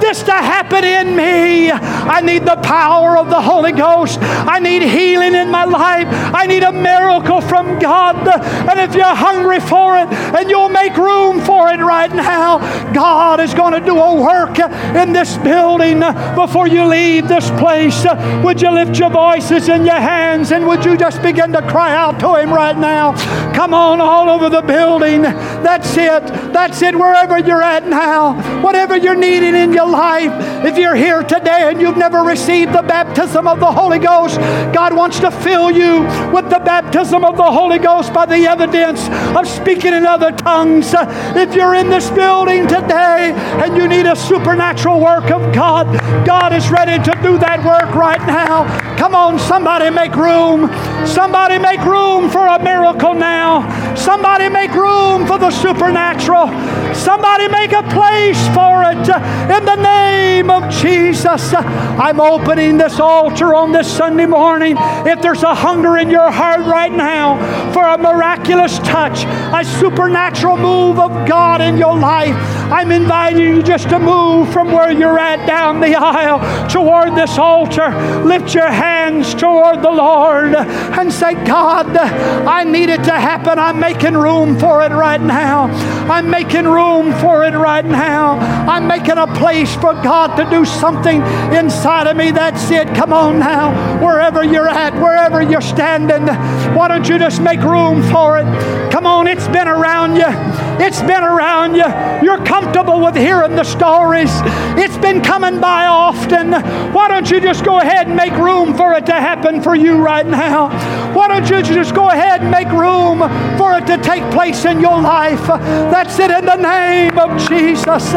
this 0.00 0.22
to 0.24 0.32
happen 0.32 0.84
in 0.84 1.14
me. 1.14 1.70
I 1.70 2.20
need 2.20 2.44
the 2.44 2.56
power 2.56 3.18
of 3.18 3.28
the 3.28 3.40
Holy 3.40 3.72
Ghost. 3.72 4.18
I 4.22 4.58
need 4.58 4.82
healing 4.82 5.34
in 5.34 5.50
my 5.50 5.64
life. 5.64 6.06
I 6.34 6.46
need 6.46 6.62
a 6.62 6.72
miracle 6.72 7.40
from 7.40 7.78
God. 7.78 8.16
And 8.26 8.80
if 8.80 8.94
you're 8.94 9.04
hungry 9.04 9.60
for 9.60 9.98
it 9.98 10.08
and 10.12 10.48
you'll 10.48 10.68
make 10.68 10.96
room 10.96 11.35
right 11.80 12.12
now, 12.12 12.58
God 12.92 13.40
is 13.40 13.54
going 13.54 13.72
to 13.72 13.80
do 13.80 13.98
a 13.98 14.20
work 14.20 14.58
in 14.58 15.12
this 15.12 15.36
building 15.38 16.00
before 16.34 16.68
you 16.68 16.84
leave 16.84 17.28
this 17.28 17.50
place. 17.52 18.04
Would 18.44 18.60
you 18.60 18.70
lift 18.70 18.98
your 18.98 19.10
voices 19.10 19.68
in 19.68 19.84
your 19.84 20.00
hands 20.00 20.52
and 20.52 20.66
would 20.66 20.84
you 20.84 20.96
just 20.96 21.22
begin 21.22 21.52
to 21.52 21.62
cry 21.62 21.94
out 21.94 22.20
to 22.20 22.36
Him 22.36 22.52
right 22.52 22.76
now? 22.76 23.12
Come 23.54 23.74
on, 23.74 24.00
all 24.00 24.28
over 24.28 24.48
the 24.48 24.62
building. 24.62 25.22
That's 25.22 25.96
it. 25.96 26.26
That's 26.52 26.82
it, 26.82 26.94
wherever 26.94 27.38
you're 27.38 27.62
at 27.62 27.86
now. 27.86 28.62
Whatever 28.62 28.96
you're 28.96 29.14
needing 29.14 29.54
in 29.54 29.72
your 29.72 29.88
life. 29.88 30.32
If 30.64 30.76
you're 30.76 30.94
here 30.94 31.22
today 31.22 31.70
and 31.70 31.80
you've 31.80 31.96
never 31.96 32.20
received 32.22 32.72
the 32.72 32.82
baptism 32.82 33.46
of 33.46 33.60
the 33.60 33.70
Holy 33.70 33.98
Ghost, 33.98 34.38
God 34.72 34.94
wants 34.94 35.20
to 35.20 35.30
fill 35.30 35.70
you 35.70 36.02
with 36.32 36.50
the 36.50 36.60
baptism 36.64 37.24
of 37.24 37.36
the 37.36 37.50
Holy 37.50 37.78
Ghost 37.78 38.12
by 38.12 38.26
the 38.26 38.46
evidence 38.46 39.08
of 39.36 39.46
speaking 39.48 39.94
in 39.94 40.06
other 40.06 40.32
tongues. 40.32 40.94
If 40.94 41.54
you're 41.54 41.65
in 41.74 41.88
this 41.88 42.10
building 42.10 42.66
today, 42.66 43.32
and 43.62 43.76
you 43.76 43.88
need 43.88 44.06
a 44.06 44.16
supernatural 44.16 45.00
work 45.00 45.30
of 45.30 45.52
God, 45.52 45.86
God 46.26 46.52
is 46.52 46.70
ready 46.70 47.02
to 47.02 47.18
do 47.22 47.38
that 47.38 47.62
work 47.64 47.94
right 47.94 48.24
now. 48.26 48.64
Come 48.96 49.14
on, 49.14 49.38
somebody 49.38 49.90
make 49.90 50.14
room. 50.14 50.70
Somebody 51.06 51.58
make 51.58 51.80
room 51.80 52.30
for 52.30 52.46
a 52.46 52.62
miracle 52.62 53.14
now. 53.14 53.94
Somebody 53.94 54.48
make 54.48 54.72
room 54.72 55.26
for 55.26 55.38
the 55.38 55.50
supernatural. 55.50 56.48
Somebody 56.94 57.48
make 57.48 57.72
a 57.72 57.82
place 57.82 58.40
for 58.48 58.82
it 58.84 59.08
in 59.56 59.64
the 59.64 59.76
name 59.76 60.50
of 60.50 60.70
Jesus. 60.70 61.52
I'm 61.54 62.20
opening 62.20 62.78
this 62.78 62.98
altar 62.98 63.54
on 63.54 63.72
this 63.72 63.90
Sunday 63.90 64.26
morning. 64.26 64.76
If 65.06 65.20
there's 65.20 65.42
a 65.42 65.54
hunger 65.54 65.98
in 65.98 66.10
your 66.10 66.30
heart 66.30 66.60
right 66.60 66.92
now 66.92 67.36
for 67.72 67.84
a 67.84 67.98
miraculous 67.98 68.78
touch, 68.78 69.24
a 69.26 69.64
supernatural 69.78 70.56
move 70.56 70.98
of 70.98 71.26
God 71.46 71.60
in 71.60 71.78
your 71.78 71.96
life, 71.96 72.34
I'm 72.72 72.90
inviting 72.90 73.38
you 73.38 73.62
just 73.62 73.88
to 73.90 74.00
move 74.00 74.52
from 74.52 74.72
where 74.72 74.90
you're 74.90 75.16
at 75.16 75.46
down 75.46 75.80
the 75.80 75.94
aisle 75.94 76.40
toward 76.68 77.14
this 77.14 77.38
altar. 77.38 77.88
Lift 78.24 78.52
your 78.52 78.66
hands 78.66 79.32
toward 79.32 79.80
the 79.80 79.90
Lord 79.90 80.56
and 80.56 81.12
say, 81.12 81.34
God, 81.44 81.96
I 81.96 82.64
need 82.64 82.88
it 82.88 83.04
to 83.04 83.12
happen. 83.12 83.60
I'm 83.60 83.78
making 83.78 84.14
room 84.14 84.58
for 84.58 84.82
it 84.82 84.90
right 84.90 85.20
now. 85.20 85.66
I'm 86.10 86.28
making 86.28 86.64
room 86.64 87.12
for 87.20 87.44
it 87.44 87.54
right 87.54 87.84
now. 87.84 88.38
I'm 88.68 88.88
making 88.88 89.18
a 89.18 89.28
place 89.28 89.72
for 89.76 89.94
God 89.94 90.34
to 90.38 90.50
do 90.50 90.64
something 90.64 91.22
inside 91.54 92.08
of 92.08 92.16
me. 92.16 92.32
That's 92.32 92.68
it. 92.72 92.88
Come 92.88 93.12
on 93.12 93.38
now. 93.38 94.04
Wherever 94.04 94.42
you're 94.42 94.68
at, 94.68 94.94
wherever 94.94 95.40
you're 95.42 95.60
standing, 95.60 96.26
why 96.74 96.88
don't 96.88 97.08
you 97.08 97.20
just 97.20 97.40
make 97.40 97.60
room 97.60 98.02
for 98.10 98.38
it? 98.40 98.46
Come 98.90 99.06
on, 99.06 99.28
it's 99.28 99.46
been 99.46 99.68
around 99.68 100.16
you. 100.16 100.65
It's 100.78 101.00
been 101.00 101.24
around 101.24 101.74
you. 101.74 101.86
You're 102.22 102.44
comfortable 102.44 103.00
with 103.00 103.16
hearing 103.16 103.56
the 103.56 103.64
stories. 103.64 104.30
It's 104.76 104.98
been 104.98 105.22
coming 105.22 105.60
by 105.60 105.86
often. 105.86 106.52
Why 106.92 107.08
don't 107.08 107.30
you 107.30 107.40
just 107.40 107.64
go 107.64 107.78
ahead 107.80 108.06
and 108.06 108.16
make 108.16 108.32
room 108.34 108.76
for 108.76 108.92
it 108.94 109.06
to 109.06 109.12
happen 109.12 109.62
for 109.62 109.74
you 109.74 109.98
right 109.98 110.26
now? 110.26 110.68
Why 111.14 111.28
don't 111.28 111.48
you 111.48 111.62
just 111.62 111.94
go 111.94 112.10
ahead 112.10 112.42
and 112.42 112.50
make 112.50 112.68
room 112.68 113.18
for 113.58 113.76
it 113.76 113.86
to 113.86 113.98
take 113.98 114.22
place 114.32 114.64
in 114.64 114.80
your 114.80 115.00
life? 115.00 115.46
That's 115.46 116.18
it 116.18 116.30
in 116.30 116.44
the 116.44 116.56
name 116.56 117.18
of 117.18 117.38
Jesus. 117.48 118.12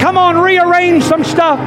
Come 0.00 0.18
on, 0.18 0.36
rearrange 0.36 1.04
some 1.04 1.24
stuff. 1.24 1.58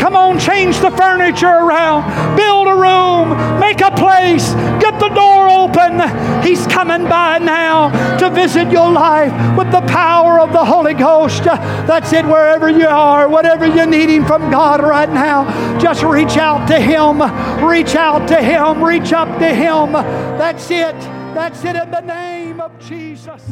Come 0.00 0.16
on, 0.16 0.38
change 0.38 0.78
the 0.80 0.90
furniture 0.90 1.46
around. 1.46 2.36
Build 2.36 2.68
a 2.68 2.74
room. 2.74 3.60
Make 3.60 3.80
a 3.80 3.90
place. 3.90 4.52
Get 4.80 4.98
the 4.98 5.08
door 5.08 5.48
open. 5.48 6.00
He's 6.42 6.66
coming 6.66 7.08
by 7.08 7.38
now 7.38 7.88
to 8.18 8.30
visit 8.30 8.70
your 8.70 8.90
life 8.90 9.32
with 9.56 9.70
the 9.70 9.80
power 9.82 10.40
of 10.40 10.52
the 10.52 10.64
Holy 10.64 10.94
Ghost. 10.94 11.44
That's 11.44 12.12
it, 12.12 12.24
wherever 12.24 12.68
you 12.68 12.86
are, 12.86 13.28
whatever 13.28 13.66
you 13.74 13.86
needing 13.86 14.24
from 14.24 14.50
God 14.50 14.82
right 14.82 15.08
now, 15.08 15.78
just 15.78 16.02
reach 16.02 16.36
out 16.36 16.66
to 16.68 16.80
Him. 16.80 17.20
Reach 17.66 17.94
out 17.94 18.26
to 18.28 18.42
Him. 18.42 18.82
Reach 18.82 19.12
up 19.12 19.38
to 19.38 19.54
Him. 19.54 19.92
That's 19.92 20.70
it. 20.70 20.98
That's 21.34 21.64
it 21.64 21.76
in 21.76 21.90
the 21.90 22.00
name 22.00 22.60
of 22.60 22.78
Jesus. 22.78 23.42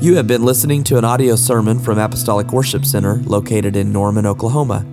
You 0.00 0.16
have 0.16 0.26
been 0.26 0.44
listening 0.44 0.84
to 0.84 0.96
an 0.96 1.04
audio 1.04 1.36
sermon 1.36 1.80
from 1.80 1.98
Apostolic 1.98 2.52
Worship 2.52 2.84
Center 2.84 3.16
located 3.24 3.76
in 3.76 3.92
Norman, 3.92 4.26
Oklahoma. 4.26 4.86